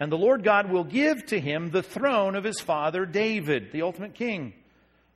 And 0.00 0.12
the 0.12 0.18
Lord 0.18 0.44
God 0.44 0.70
will 0.70 0.84
give 0.84 1.26
to 1.26 1.40
him 1.40 1.70
the 1.70 1.82
throne 1.82 2.36
of 2.36 2.44
his 2.44 2.60
father 2.60 3.04
David, 3.04 3.72
the 3.72 3.82
ultimate 3.82 4.14
king. 4.14 4.54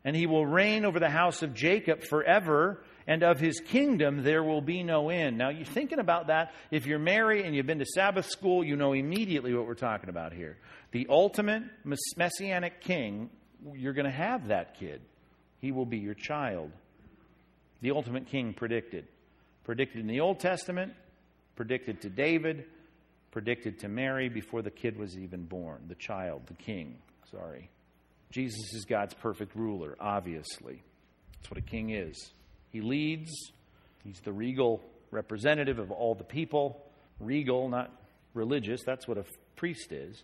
And 0.05 0.17
he 0.17 0.27
will 0.27 0.45
reign 0.45 0.85
over 0.85 0.99
the 0.99 1.09
house 1.09 1.43
of 1.43 1.55
Jacob 1.55 2.03
forever, 2.03 2.83
and 3.07 3.23
of 3.23 3.39
his 3.39 3.61
kingdom 3.61 4.25
there 4.25 4.43
will 4.43 4.61
be 4.61 4.83
no 4.83 5.11
end. 5.11 5.39
Now, 5.39 5.51
you're 5.51 5.65
thinking 5.65 6.01
about 6.01 6.27
that. 6.27 6.53
If 6.73 6.87
you're 6.87 6.99
married 6.99 7.47
and 7.47 7.55
you've 7.55 7.67
been 7.67 7.79
to 7.79 7.87
Sabbath 7.87 8.27
school, 8.27 8.65
you 8.65 8.75
know 8.75 8.93
immediately 8.93 9.55
what 9.55 9.67
we're 9.67 9.75
talking 9.75 10.09
about 10.09 10.33
here. 10.33 10.59
The 10.91 11.07
ultimate 11.09 11.63
messianic 12.17 12.81
king, 12.81 13.31
you're 13.75 13.93
going 13.93 14.07
to 14.07 14.11
have 14.11 14.49
that 14.49 14.79
kid. 14.79 15.01
He 15.61 15.71
will 15.71 15.87
be 15.87 15.99
your 15.99 16.15
child. 16.15 16.73
The 17.81 17.93
ultimate 17.93 18.27
king 18.27 18.55
predicted. 18.55 19.07
Predicted 19.63 20.01
in 20.01 20.09
the 20.09 20.21
Old 20.21 20.41
Testament, 20.41 20.93
predicted 21.55 22.03
to 22.03 22.11
David, 22.11 22.65
predicted 23.33 23.81
to 23.81 23.89
Mary 23.89 24.29
before 24.29 24.63
the 24.63 24.71
kid 24.71 24.97
was 24.97 25.19
even 25.19 25.45
born, 25.45 25.81
the 25.89 25.97
child, 25.97 26.43
the 26.47 26.55
king. 26.55 26.99
Sorry. 27.31 27.69
Jesus 28.31 28.73
is 28.75 28.85
God's 28.85 29.15
perfect 29.15 29.57
ruler, 29.57 29.97
obviously. 29.99 30.83
That's 31.35 31.51
what 31.51 31.59
a 31.59 31.63
king 31.63 31.91
is. 31.91 32.33
He 32.71 32.81
leads, 32.81 33.31
he's 34.05 34.21
the 34.21 34.33
regal 34.33 34.83
representative 35.11 35.79
of 35.79 35.91
all 35.91 36.15
the 36.15 36.25
people. 36.25 36.87
Regal, 37.19 37.69
not 37.69 37.91
religious. 38.35 38.83
That's 38.87 39.09
what 39.09 39.19
a 39.19 39.25
priest 39.57 39.93
is. 39.93 40.23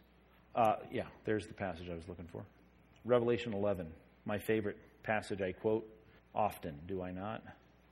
Uh, 0.55 0.77
yeah, 0.91 1.05
there's 1.25 1.47
the 1.47 1.55
passage 1.55 1.89
I 1.91 1.95
was 1.95 2.09
looking 2.09 2.29
for. 2.31 2.45
Revelation 3.05 3.53
11, 3.55 3.87
my 4.25 4.39
favorite 4.39 4.77
passage 5.03 5.41
I 5.41 5.53
quote 5.53 5.87
often, 6.35 6.75
do 6.87 7.03
I 7.03 7.11
not? 7.11 7.43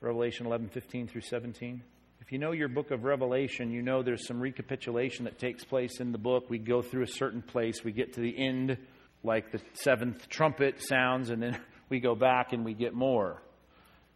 Revelation 0.01 0.47
11, 0.47 0.69
15 0.69 1.09
through 1.09 1.23
17. 1.23 1.83
If 2.27 2.33
you 2.33 2.39
know 2.41 2.51
your 2.51 2.67
book 2.67 2.91
of 2.91 3.05
Revelation, 3.05 3.71
you 3.71 3.83
know 3.83 4.03
there's 4.03 4.27
some 4.27 4.41
recapitulation 4.41 5.27
that 5.27 5.39
takes 5.39 5.65
place 5.65 6.01
in 6.01 6.11
the 6.11 6.19
book. 6.19 6.51
We 6.51 6.59
go 6.59 6.83
through 6.83 7.05
a 7.05 7.07
certain 7.07 7.41
place, 7.41 7.85
we 7.85 7.93
get 7.93 8.15
to 8.15 8.21
the 8.21 8.35
end, 8.37 8.79
like 9.23 9.53
the 9.53 9.61
seventh 9.75 10.29
trumpet 10.29 10.83
sounds, 10.83 11.31
and 11.31 11.41
then 11.41 11.61
we 11.89 12.01
go 12.01 12.17
back 12.17 12.53
and 12.53 12.65
we 12.65 12.75
get 12.75 12.95
more. 12.95 13.41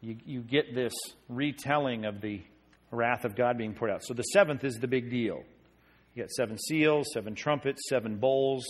You, 0.00 0.16
you 0.26 0.40
get 0.40 0.74
this 0.74 0.92
retelling 1.28 2.04
of 2.04 2.20
the 2.20 2.42
wrath 2.90 3.24
of 3.24 3.36
God 3.36 3.56
being 3.56 3.74
poured 3.74 3.92
out. 3.92 4.02
So 4.02 4.12
the 4.12 4.24
seventh 4.24 4.64
is 4.64 4.74
the 4.80 4.88
big 4.88 5.08
deal. 5.08 5.44
You 6.16 6.24
got 6.24 6.32
seven 6.32 6.58
seals, 6.58 7.06
seven 7.14 7.36
trumpets, 7.36 7.80
seven 7.88 8.16
bowls. 8.16 8.64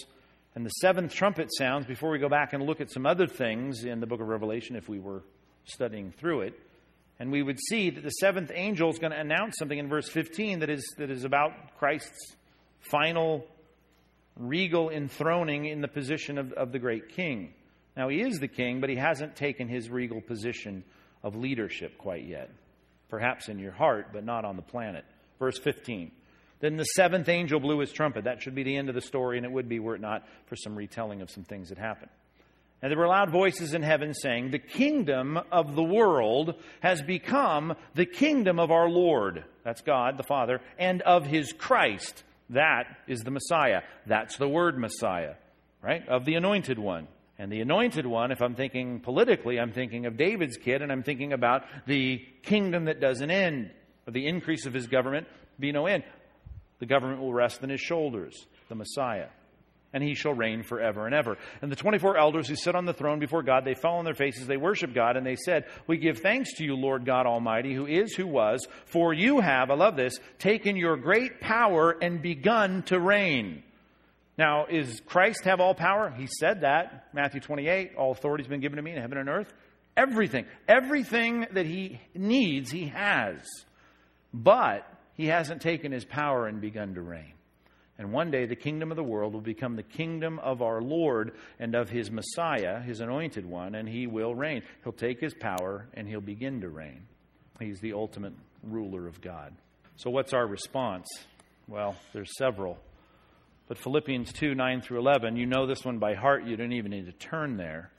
And 0.54 0.66
the 0.66 0.70
seventh 0.82 1.14
trumpet 1.14 1.48
sounds, 1.56 1.86
before 1.86 2.10
we 2.10 2.18
go 2.18 2.28
back 2.28 2.52
and 2.52 2.64
look 2.64 2.82
at 2.82 2.92
some 2.92 3.06
other 3.06 3.26
things 3.26 3.84
in 3.84 4.00
the 4.00 4.06
book 4.06 4.20
of 4.20 4.28
Revelation, 4.28 4.76
if 4.76 4.86
we 4.86 4.98
were 4.98 5.22
studying 5.64 6.10
through 6.10 6.42
it, 6.42 6.60
and 7.20 7.30
we 7.30 7.42
would 7.42 7.58
see 7.68 7.90
that 7.90 8.02
the 8.02 8.10
seventh 8.10 8.50
angel 8.52 8.88
is 8.88 8.98
going 8.98 9.12
to 9.12 9.20
announce 9.20 9.58
something 9.58 9.78
in 9.78 9.88
verse 9.88 10.08
15 10.08 10.60
that 10.60 10.70
is, 10.70 10.82
that 10.96 11.10
is 11.10 11.24
about 11.24 11.52
Christ's 11.78 12.34
final 12.80 13.46
regal 14.36 14.88
enthroning 14.88 15.66
in 15.66 15.82
the 15.82 15.88
position 15.88 16.38
of, 16.38 16.52
of 16.54 16.72
the 16.72 16.78
great 16.78 17.10
king. 17.10 17.52
Now, 17.94 18.08
he 18.08 18.22
is 18.22 18.40
the 18.40 18.48
king, 18.48 18.80
but 18.80 18.88
he 18.88 18.96
hasn't 18.96 19.36
taken 19.36 19.68
his 19.68 19.90
regal 19.90 20.22
position 20.22 20.82
of 21.22 21.36
leadership 21.36 21.98
quite 21.98 22.26
yet. 22.26 22.50
Perhaps 23.10 23.48
in 23.48 23.58
your 23.58 23.72
heart, 23.72 24.08
but 24.14 24.24
not 24.24 24.46
on 24.46 24.56
the 24.56 24.62
planet. 24.62 25.04
Verse 25.38 25.58
15. 25.58 26.10
Then 26.60 26.76
the 26.76 26.84
seventh 26.84 27.28
angel 27.28 27.60
blew 27.60 27.80
his 27.80 27.92
trumpet. 27.92 28.24
That 28.24 28.40
should 28.40 28.54
be 28.54 28.62
the 28.62 28.76
end 28.76 28.88
of 28.88 28.94
the 28.94 29.02
story, 29.02 29.36
and 29.36 29.44
it 29.44 29.52
would 29.52 29.68
be 29.68 29.78
were 29.78 29.94
it 29.94 30.00
not 30.00 30.26
for 30.46 30.56
some 30.56 30.74
retelling 30.74 31.20
of 31.20 31.30
some 31.30 31.44
things 31.44 31.68
that 31.68 31.76
happened. 31.76 32.10
And 32.82 32.90
there 32.90 32.98
were 32.98 33.08
loud 33.08 33.30
voices 33.30 33.74
in 33.74 33.82
heaven 33.82 34.14
saying, 34.14 34.50
The 34.50 34.58
kingdom 34.58 35.38
of 35.52 35.74
the 35.74 35.82
world 35.82 36.54
has 36.80 37.02
become 37.02 37.74
the 37.94 38.06
kingdom 38.06 38.58
of 38.58 38.70
our 38.70 38.88
Lord. 38.88 39.44
That's 39.64 39.82
God, 39.82 40.16
the 40.16 40.22
Father, 40.22 40.60
and 40.78 41.02
of 41.02 41.26
his 41.26 41.52
Christ. 41.52 42.24
That 42.48 42.84
is 43.06 43.20
the 43.20 43.30
Messiah. 43.30 43.82
That's 44.06 44.36
the 44.36 44.48
word 44.48 44.78
Messiah, 44.78 45.34
right? 45.82 46.06
Of 46.08 46.24
the 46.24 46.34
anointed 46.34 46.78
one. 46.78 47.06
And 47.38 47.50
the 47.50 47.60
anointed 47.60 48.06
one, 48.06 48.32
if 48.32 48.42
I'm 48.42 48.54
thinking 48.54 49.00
politically, 49.00 49.58
I'm 49.58 49.72
thinking 49.72 50.06
of 50.06 50.16
David's 50.16 50.56
kid, 50.56 50.82
and 50.82 50.90
I'm 50.90 51.02
thinking 51.02 51.32
about 51.32 51.62
the 51.86 52.18
kingdom 52.42 52.86
that 52.86 53.00
doesn't 53.00 53.30
end, 53.30 53.70
of 54.06 54.14
the 54.14 54.26
increase 54.26 54.66
of 54.66 54.74
his 54.74 54.86
government 54.86 55.26
be 55.58 55.72
no 55.72 55.86
end. 55.86 56.02
The 56.80 56.86
government 56.86 57.20
will 57.20 57.32
rest 57.32 57.62
on 57.62 57.68
his 57.68 57.80
shoulders, 57.80 58.46
the 58.68 58.74
Messiah. 58.74 59.28
And 59.92 60.04
he 60.04 60.14
shall 60.14 60.34
reign 60.34 60.62
forever 60.62 61.06
and 61.06 61.14
ever. 61.14 61.36
And 61.60 61.70
the 61.70 61.76
24 61.76 62.16
elders 62.16 62.46
who 62.46 62.54
sit 62.54 62.76
on 62.76 62.84
the 62.84 62.92
throne 62.92 63.18
before 63.18 63.42
God, 63.42 63.64
they 63.64 63.74
fell 63.74 63.94
on 63.94 64.04
their 64.04 64.14
faces, 64.14 64.46
they 64.46 64.56
worship 64.56 64.94
God, 64.94 65.16
and 65.16 65.26
they 65.26 65.36
said, 65.36 65.64
We 65.88 65.98
give 65.98 66.18
thanks 66.18 66.54
to 66.54 66.64
you, 66.64 66.76
Lord 66.76 67.04
God 67.04 67.26
Almighty, 67.26 67.74
who 67.74 67.86
is, 67.86 68.14
who 68.14 68.26
was, 68.26 68.66
for 68.86 69.12
you 69.12 69.40
have, 69.40 69.70
I 69.70 69.74
love 69.74 69.96
this, 69.96 70.18
taken 70.38 70.76
your 70.76 70.96
great 70.96 71.40
power 71.40 71.96
and 72.00 72.22
begun 72.22 72.82
to 72.84 73.00
reign. 73.00 73.64
Now, 74.38 74.66
is 74.66 75.02
Christ 75.04 75.44
have 75.44 75.60
all 75.60 75.74
power? 75.74 76.08
He 76.16 76.26
said 76.26 76.62
that. 76.62 77.08
Matthew 77.12 77.40
28, 77.40 77.92
all 77.96 78.12
authority 78.12 78.42
has 78.42 78.48
been 78.48 78.60
given 78.60 78.76
to 78.76 78.82
me 78.82 78.92
in 78.92 78.98
heaven 78.98 79.18
and 79.18 79.28
earth. 79.28 79.52
Everything. 79.96 80.46
Everything 80.66 81.46
that 81.52 81.66
he 81.66 82.00
needs, 82.14 82.70
he 82.70 82.86
has. 82.86 83.40
But 84.32 84.86
he 85.14 85.26
hasn't 85.26 85.60
taken 85.60 85.92
his 85.92 86.06
power 86.06 86.46
and 86.46 86.60
begun 86.60 86.94
to 86.94 87.02
reign. 87.02 87.34
And 88.00 88.12
one 88.12 88.30
day 88.30 88.46
the 88.46 88.56
kingdom 88.56 88.90
of 88.90 88.96
the 88.96 89.04
world 89.04 89.34
will 89.34 89.42
become 89.42 89.76
the 89.76 89.82
kingdom 89.82 90.38
of 90.38 90.62
our 90.62 90.80
Lord 90.80 91.32
and 91.58 91.74
of 91.74 91.90
his 91.90 92.10
Messiah, 92.10 92.80
his 92.80 93.00
anointed 93.00 93.44
one, 93.44 93.74
and 93.74 93.86
he 93.86 94.06
will 94.06 94.34
reign. 94.34 94.62
He'll 94.82 94.94
take 94.94 95.20
his 95.20 95.34
power 95.34 95.86
and 95.92 96.08
he'll 96.08 96.22
begin 96.22 96.62
to 96.62 96.70
reign. 96.70 97.02
He's 97.58 97.78
the 97.80 97.92
ultimate 97.92 98.32
ruler 98.62 99.06
of 99.06 99.20
God. 99.20 99.52
So, 99.96 100.08
what's 100.08 100.32
our 100.32 100.46
response? 100.46 101.08
Well, 101.68 101.94
there's 102.14 102.34
several. 102.38 102.78
But 103.68 103.76
Philippians 103.76 104.32
2 104.32 104.54
9 104.54 104.80
through 104.80 105.00
11, 105.00 105.36
you 105.36 105.44
know 105.44 105.66
this 105.66 105.84
one 105.84 105.98
by 105.98 106.14
heart. 106.14 106.46
You 106.46 106.56
don't 106.56 106.72
even 106.72 106.92
need 106.92 107.04
to 107.04 107.12
turn 107.12 107.58
there. 107.58 107.90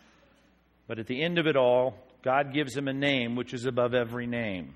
But 0.88 0.97
at 0.97 1.06
the 1.06 1.22
end 1.22 1.38
of 1.38 1.45
it 1.45 1.56
all, 1.56 1.93
God 2.24 2.56
gives 2.56 2.76
him 2.76 2.88
a 2.88 2.93
name 2.93 3.36
which 3.36 3.54
is 3.54 3.66
above 3.66 3.93
every 3.93 4.26
name 4.26 4.74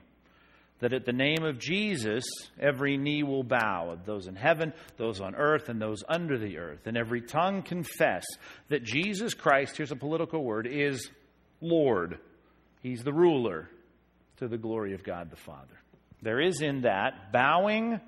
that 0.80 0.94
at 0.94 1.06
the 1.06 1.14
name 1.14 1.44
of 1.44 1.58
Jesus, 1.58 2.26
every 2.60 2.98
knee 2.98 3.24
will 3.24 3.44
bow, 3.44 3.90
of 3.92 4.06
those 4.06 4.28
in 4.28 4.36
heaven, 4.36 4.74
those 4.98 5.22
on 5.22 5.36
earth, 5.36 5.70
and 5.70 5.82
those 5.82 6.04
under 6.08 6.38
the 6.38 6.58
earth, 6.58 6.86
and 6.86 6.98
every 6.98 7.22
tongue 7.22 7.62
confess 7.62 8.26
that 8.70 8.84
Jesus 8.84 9.34
Christ, 9.34 9.78
here's 9.78 9.92
a 9.92 9.96
political 9.96 10.44
word, 10.44 10.68
is 10.68 11.10
Lord. 11.62 12.20
He's 12.82 13.04
the 13.04 13.14
ruler 13.14 13.70
to 14.38 14.48
the 14.48 14.58
glory 14.58 14.94
of 14.94 15.04
God 15.04 15.32
the 15.32 15.38
Father. 15.38 15.80
There 16.22 16.42
is 16.42 16.62
in 16.62 16.82
that 16.82 17.32
bowing 17.32 18.02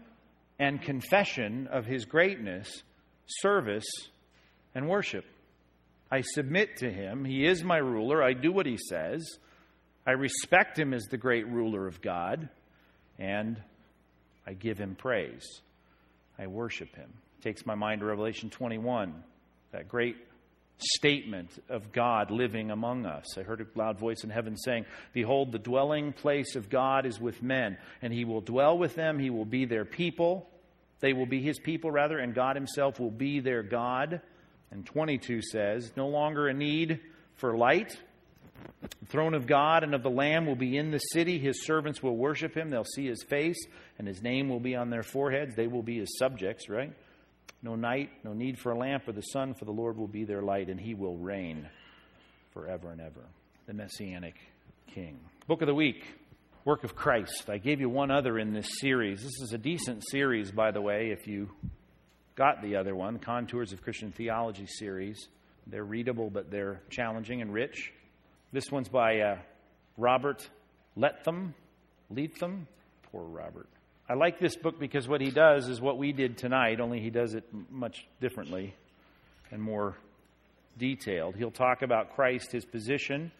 and 0.59 0.81
confession 0.81 1.67
of 1.71 1.85
his 1.85 2.05
greatness, 2.05 2.83
service, 3.27 3.87
and 4.75 4.89
worship. 4.89 5.23
I 6.11 6.21
submit 6.21 6.77
to 6.77 6.91
him. 6.91 7.25
He 7.25 7.45
is 7.45 7.63
my 7.63 7.77
ruler. 7.77 8.23
I 8.23 8.33
do 8.33 8.51
what 8.51 8.65
he 8.65 8.77
says. 8.77 9.25
I 10.05 10.11
respect 10.11 10.79
him 10.79 10.93
as 10.93 11.03
the 11.03 11.17
great 11.17 11.47
ruler 11.47 11.87
of 11.87 12.01
God 12.01 12.49
and 13.19 13.61
I 14.45 14.53
give 14.53 14.77
him 14.77 14.95
praise. 14.95 15.61
I 16.39 16.47
worship 16.47 16.95
him. 16.95 17.09
It 17.39 17.43
takes 17.43 17.65
my 17.65 17.75
mind 17.75 18.01
to 18.01 18.05
Revelation 18.05 18.49
21, 18.49 19.13
that 19.71 19.87
great 19.87 20.15
statement 20.77 21.49
of 21.69 21.91
God 21.91 22.29
living 22.29 22.71
among 22.71 23.05
us. 23.05 23.37
I 23.37 23.43
heard 23.43 23.61
a 23.61 23.79
loud 23.79 23.99
voice 23.99 24.23
in 24.23 24.29
heaven 24.29 24.55
saying, 24.57 24.85
Behold, 25.13 25.51
the 25.51 25.59
dwelling 25.59 26.13
place 26.13 26.55
of 26.55 26.69
God 26.69 27.05
is 27.05 27.19
with 27.19 27.41
men, 27.41 27.77
and 28.01 28.13
he 28.13 28.25
will 28.25 28.41
dwell 28.41 28.77
with 28.77 28.95
them. 28.95 29.19
He 29.19 29.29
will 29.29 29.45
be 29.45 29.65
their 29.65 29.85
people. 29.85 30.47
They 30.99 31.13
will 31.13 31.25
be 31.25 31.41
his 31.41 31.59
people, 31.59 31.91
rather, 31.91 32.17
and 32.19 32.33
God 32.33 32.55
himself 32.55 32.99
will 32.99 33.11
be 33.11 33.39
their 33.39 33.63
God. 33.63 34.21
And 34.71 34.85
22 34.85 35.41
says, 35.41 35.91
No 35.95 36.07
longer 36.07 36.47
a 36.47 36.53
need 36.53 36.99
for 37.35 37.57
light 37.57 37.97
the 38.81 39.05
throne 39.07 39.33
of 39.33 39.47
God 39.47 39.83
and 39.83 39.93
of 39.93 40.03
the 40.03 40.09
Lamb 40.09 40.45
will 40.45 40.55
be 40.55 40.77
in 40.77 40.91
the 40.91 40.99
city. 40.99 41.39
His 41.39 41.65
servants 41.65 42.03
will 42.03 42.15
worship 42.15 42.55
him. 42.55 42.69
They'll 42.69 42.83
see 42.83 43.07
his 43.07 43.23
face, 43.23 43.57
and 43.97 44.07
his 44.07 44.21
name 44.21 44.49
will 44.49 44.59
be 44.59 44.75
on 44.75 44.89
their 44.89 45.03
foreheads. 45.03 45.55
They 45.55 45.67
will 45.67 45.83
be 45.83 45.99
his 45.99 46.17
subjects, 46.17 46.69
right? 46.69 46.93
No 47.63 47.75
night, 47.75 48.09
no 48.23 48.33
need 48.33 48.59
for 48.59 48.71
a 48.71 48.77
lamp 48.77 49.07
or 49.07 49.13
the 49.13 49.21
sun, 49.21 49.55
for 49.55 49.65
the 49.65 49.71
Lord 49.71 49.97
will 49.97 50.07
be 50.07 50.23
their 50.23 50.41
light, 50.41 50.69
and 50.69 50.79
he 50.79 50.93
will 50.93 51.17
reign 51.17 51.67
forever 52.51 52.91
and 52.91 53.01
ever. 53.01 53.25
The 53.65 53.73
Messianic 53.73 54.35
King. 54.93 55.19
Book 55.47 55.61
of 55.61 55.67
the 55.67 55.73
Week 55.73 56.03
Work 56.65 56.83
of 56.83 56.95
Christ. 56.95 57.49
I 57.49 57.57
gave 57.57 57.79
you 57.79 57.89
one 57.89 58.11
other 58.11 58.37
in 58.37 58.53
this 58.53 58.67
series. 58.79 59.23
This 59.23 59.41
is 59.41 59.53
a 59.53 59.57
decent 59.57 60.03
series, 60.09 60.51
by 60.51 60.71
the 60.71 60.81
way, 60.81 61.11
if 61.11 61.27
you 61.27 61.49
got 62.35 62.61
the 62.61 62.75
other 62.75 62.95
one 62.95 63.19
Contours 63.19 63.73
of 63.73 63.81
Christian 63.81 64.11
Theology 64.11 64.67
series. 64.67 65.27
They're 65.65 65.83
readable, 65.83 66.29
but 66.29 66.51
they're 66.51 66.81
challenging 66.89 67.41
and 67.41 67.53
rich. 67.53 67.91
This 68.57 68.71
one's 68.71 68.89
by 68.89 69.19
uh, 69.19 69.37
Robert 69.97 70.49
Letham. 70.95 71.53
Letham? 72.09 72.67
Poor 73.11 73.21
Robert. 73.23 73.67
I 74.09 74.15
like 74.15 74.39
this 74.39 74.55
book 74.55 74.79
because 74.79 75.07
what 75.07 75.21
he 75.21 75.29
does 75.29 75.67
is 75.69 75.79
what 75.79 75.99
we 75.99 76.11
did 76.11 76.39
tonight, 76.39 76.79
only 76.79 76.99
he 76.99 77.11
does 77.11 77.35
it 77.35 77.43
much 77.69 78.07
differently 78.19 78.73
and 79.51 79.61
more 79.61 79.95
detailed. 80.75 81.35
He'll 81.35 81.51
talk 81.51 81.83
about 81.83 82.15
Christ, 82.15 82.51
his 82.51 82.65
position, 82.65 83.31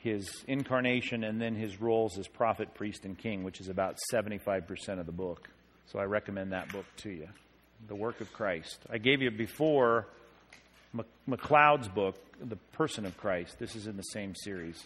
his 0.00 0.44
incarnation, 0.46 1.24
and 1.24 1.40
then 1.40 1.54
his 1.54 1.80
roles 1.80 2.18
as 2.18 2.28
prophet, 2.28 2.74
priest, 2.74 3.06
and 3.06 3.16
king, 3.16 3.44
which 3.44 3.62
is 3.62 3.70
about 3.70 3.96
75% 4.12 5.00
of 5.00 5.06
the 5.06 5.10
book. 5.10 5.48
So 5.86 5.98
I 5.98 6.04
recommend 6.04 6.52
that 6.52 6.70
book 6.70 6.84
to 6.98 7.08
you. 7.08 7.28
The 7.88 7.94
Work 7.94 8.20
of 8.20 8.30
Christ. 8.34 8.80
I 8.90 8.98
gave 8.98 9.22
you 9.22 9.30
before 9.30 10.06
Macleod's 11.26 11.88
book, 11.88 12.16
The 12.40 12.56
Person 12.72 13.06
of 13.06 13.16
Christ. 13.16 13.58
This 13.58 13.76
is 13.76 13.86
in 13.86 13.96
the 13.96 14.02
same 14.02 14.34
series. 14.34 14.82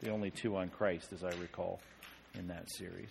The 0.00 0.10
only 0.10 0.30
two 0.30 0.56
on 0.56 0.68
Christ, 0.68 1.12
as 1.12 1.22
I 1.24 1.30
recall, 1.40 1.80
in 2.34 2.48
that 2.48 2.70
series. 2.70 3.10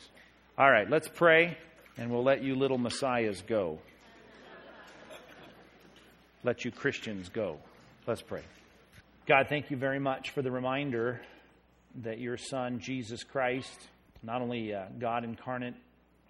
All 0.58 0.70
right, 0.70 0.90
let's 0.90 1.08
pray, 1.08 1.58
and 1.98 2.12
we'll 2.12 2.24
let 2.24 2.44
you 2.44 2.56
little 2.56 2.78
messiahs 2.78 3.42
go. 3.48 3.80
Let 6.44 6.66
you 6.66 6.72
Christians 6.72 7.30
go. 7.30 7.58
Let's 8.08 8.22
pray. 8.22 8.42
God, 9.28 9.48
thank 9.48 9.70
you 9.70 9.78
very 9.78 10.00
much 10.00 10.32
for 10.32 10.42
the 10.42 10.52
reminder 10.52 11.22
that 12.04 12.20
your 12.20 12.38
Son, 12.38 12.80
Jesus 12.80 13.24
Christ, 13.24 13.80
not 14.24 14.42
only 14.42 14.74
uh, 14.74 14.86
God 15.00 15.24
incarnate, 15.24 15.76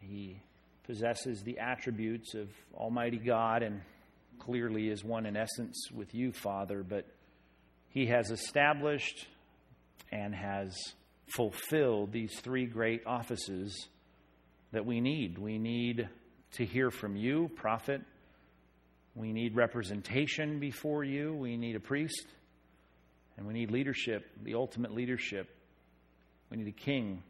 he 0.02 0.38
possesses 0.86 1.44
the 1.44 1.60
attributes 1.60 2.34
of 2.34 2.50
Almighty 2.76 3.18
God 3.18 3.64
and 3.64 3.82
clearly 4.40 4.90
is 4.90 5.04
one 5.04 5.26
in 5.26 5.36
essence 5.36 5.90
with 5.94 6.14
you, 6.14 6.32
Father, 6.32 6.84
but 6.84 7.06
he 7.90 8.08
has 8.08 8.32
established 8.32 9.28
and 10.12 10.34
has 10.34 10.76
fulfilled 11.36 12.12
these 12.12 12.40
three 12.40 12.66
great 12.66 13.06
offices 13.06 13.88
that 14.72 14.86
we 14.86 15.00
need. 15.00 15.38
We 15.38 15.58
need 15.58 16.10
to 16.54 16.66
hear 16.66 16.92
from 16.92 17.16
you, 17.16 17.50
prophet. 17.56 18.02
We 19.16 19.32
need 19.34 19.56
representation 19.56 20.60
before 20.60 21.04
you. 21.04 21.34
We 21.34 21.58
need 21.58 21.76
a 21.76 21.80
priest. 21.80 22.28
And 23.38 23.48
we 23.48 23.54
need 23.54 23.72
leadership, 23.72 24.26
the 24.44 24.56
ultimate 24.56 24.94
leadership. 24.94 25.50
We 26.50 26.58
need 26.58 26.68
a 26.68 26.72
king. 26.72 27.24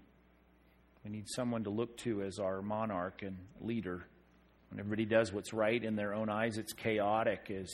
We 1.04 1.12
need 1.12 1.26
someone 1.36 1.64
to 1.64 1.70
look 1.70 1.98
to 2.00 2.22
as 2.24 2.40
our 2.40 2.62
monarch 2.62 3.22
and 3.24 3.38
leader. 3.60 4.06
When 4.72 4.80
everybody 4.80 5.04
does 5.04 5.34
what's 5.34 5.52
right 5.52 5.84
in 5.84 5.98
their 5.98 6.14
own 6.14 6.30
eyes, 6.30 6.58
it's 6.58 6.72
chaotic, 6.72 7.52
as 7.52 7.70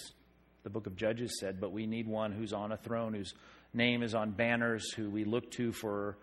the 0.64 0.72
book 0.72 0.88
of 0.88 0.96
Judges 0.96 1.40
said. 1.40 1.62
But 1.62 1.72
we 1.72 1.86
need 1.86 2.08
one 2.08 2.32
who's 2.32 2.54
on 2.54 2.72
a 2.72 2.78
throne, 2.78 3.14
whose 3.14 3.36
name 3.72 4.02
is 4.02 4.16
on 4.16 4.32
banners, 4.32 4.92
who 4.94 5.08
we 5.12 5.24
look 5.24 5.52
to 5.52 5.72
for 5.72 6.18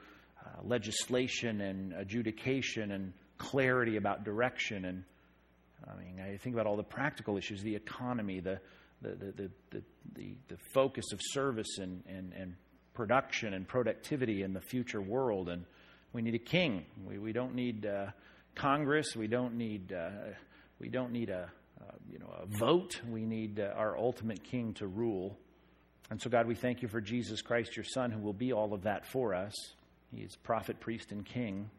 uh, 0.45 0.49
legislation 0.65 1.61
and 1.61 1.93
adjudication 1.93 2.91
and 2.91 3.13
clarity 3.39 3.97
about 3.97 4.25
direction. 4.25 4.85
And 4.85 5.05
I 5.89 5.97
mean, 5.97 6.21
I 6.21 6.39
think 6.39 6.57
about 6.57 6.67
all 6.67 6.77
the 6.77 6.83
practical 6.83 7.37
issues, 7.37 7.63
the 7.63 7.77
economy, 7.77 8.41
the 8.41 8.59
the, 9.01 9.11
the, 9.11 9.51
the, 9.71 9.83
the, 10.15 10.35
the 10.49 10.57
focus 10.73 11.05
of 11.13 11.21
service 11.23 11.79
and, 11.79 12.03
and, 12.09 12.33
and 12.33 12.55
production 12.95 13.53
and 13.53 13.69
productivity 13.69 14.43
in 14.43 14.55
the 14.55 14.61
future 14.61 15.01
world. 15.01 15.51
And 15.51 15.67
we 16.13 16.23
need 16.23 16.35
a 16.35 16.39
king. 16.39 16.87
We, 17.07 17.19
we 17.19 17.33
don't 17.33 17.55
need 17.55 17.87
uh, 17.87 18.07
Congress. 18.55 19.15
We 19.15 19.27
don't 19.27 19.57
need 19.57 19.93
uh, 19.93 20.09
we 20.79 20.89
don't 20.89 21.13
need 21.13 21.31
a, 21.31 21.51
you 22.11 22.19
know, 22.19 22.33
a 22.43 22.47
vote. 22.47 23.01
We 23.11 23.25
need 23.25 23.61
uh, 23.61 23.73
our 23.77 23.97
ultimate 23.97 24.45
king 24.45 24.75
to 24.75 24.87
rule. 24.87 25.37
And 26.11 26.21
so, 26.21 26.29
God, 26.29 26.47
we 26.47 26.55
thank 26.55 26.83
you 26.83 26.89
for 26.89 27.01
Jesus 27.01 27.41
Christ, 27.41 27.77
your 27.77 27.85
Son, 27.85 28.11
who 28.11 28.21
will 28.21 28.35
be 28.35 28.53
all 28.53 28.75
of 28.75 28.83
that 28.83 29.07
for 29.07 29.35
us. 29.35 29.55
He 30.13 30.23
is 30.23 30.37
prophet, 30.37 30.81
priest, 30.81 31.13
and 31.13 31.25
king, 31.25 31.71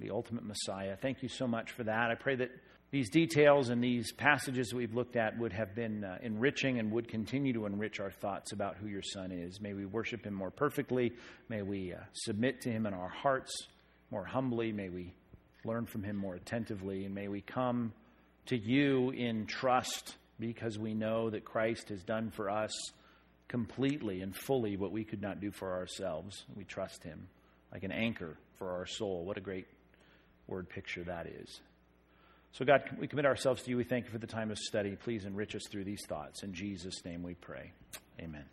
the 0.00 0.10
ultimate 0.10 0.44
Messiah. 0.44 0.96
Thank 0.96 1.22
you 1.22 1.28
so 1.28 1.46
much 1.46 1.72
for 1.72 1.84
that. 1.84 2.10
I 2.10 2.14
pray 2.14 2.36
that 2.36 2.50
these 2.90 3.10
details 3.10 3.68
and 3.68 3.84
these 3.84 4.12
passages 4.12 4.72
we've 4.72 4.94
looked 4.94 5.16
at 5.16 5.38
would 5.38 5.52
have 5.52 5.74
been 5.74 6.02
uh, 6.02 6.16
enriching 6.22 6.78
and 6.78 6.90
would 6.92 7.06
continue 7.06 7.52
to 7.52 7.66
enrich 7.66 8.00
our 8.00 8.10
thoughts 8.10 8.52
about 8.52 8.78
who 8.78 8.86
your 8.86 9.02
Son 9.02 9.30
is. 9.30 9.60
May 9.60 9.74
we 9.74 9.84
worship 9.84 10.24
him 10.24 10.32
more 10.32 10.50
perfectly. 10.50 11.12
May 11.50 11.60
we 11.60 11.92
uh, 11.92 11.98
submit 12.14 12.62
to 12.62 12.70
him 12.70 12.86
in 12.86 12.94
our 12.94 13.10
hearts 13.10 13.52
more 14.10 14.24
humbly. 14.24 14.72
May 14.72 14.88
we 14.88 15.12
learn 15.66 15.84
from 15.84 16.02
him 16.02 16.16
more 16.16 16.34
attentively. 16.34 17.04
And 17.04 17.14
may 17.14 17.28
we 17.28 17.42
come 17.42 17.92
to 18.48 18.56
you 18.56 19.10
in 19.10 19.46
trust 19.46 20.16
because 20.40 20.78
we 20.78 20.94
know 20.94 21.30
that 21.30 21.44
Christ 21.44 21.88
has 21.88 22.02
done 22.02 22.30
for 22.30 22.50
us 22.50 22.72
completely 23.48 24.20
and 24.20 24.36
fully 24.36 24.76
what 24.76 24.92
we 24.92 25.04
could 25.04 25.22
not 25.22 25.40
do 25.40 25.50
for 25.50 25.72
ourselves. 25.72 26.44
We 26.54 26.64
trust 26.64 27.02
him 27.02 27.28
like 27.72 27.82
an 27.82 27.92
anchor 27.92 28.36
for 28.58 28.70
our 28.72 28.86
soul. 28.86 29.24
What 29.24 29.36
a 29.36 29.40
great 29.40 29.66
word 30.46 30.68
picture 30.68 31.04
that 31.04 31.26
is. 31.26 31.60
So, 32.52 32.64
God, 32.64 32.82
we 32.98 33.06
commit 33.06 33.26
ourselves 33.26 33.62
to 33.62 33.70
you. 33.70 33.76
We 33.76 33.84
thank 33.84 34.06
you 34.06 34.10
for 34.10 34.18
the 34.18 34.26
time 34.26 34.50
of 34.50 34.58
study. 34.58 34.96
Please 34.96 35.24
enrich 35.24 35.54
us 35.54 35.66
through 35.70 35.84
these 35.84 36.04
thoughts. 36.06 36.42
In 36.42 36.54
Jesus' 36.54 37.04
name 37.04 37.22
we 37.22 37.34
pray. 37.34 37.72
Amen. 38.20 38.44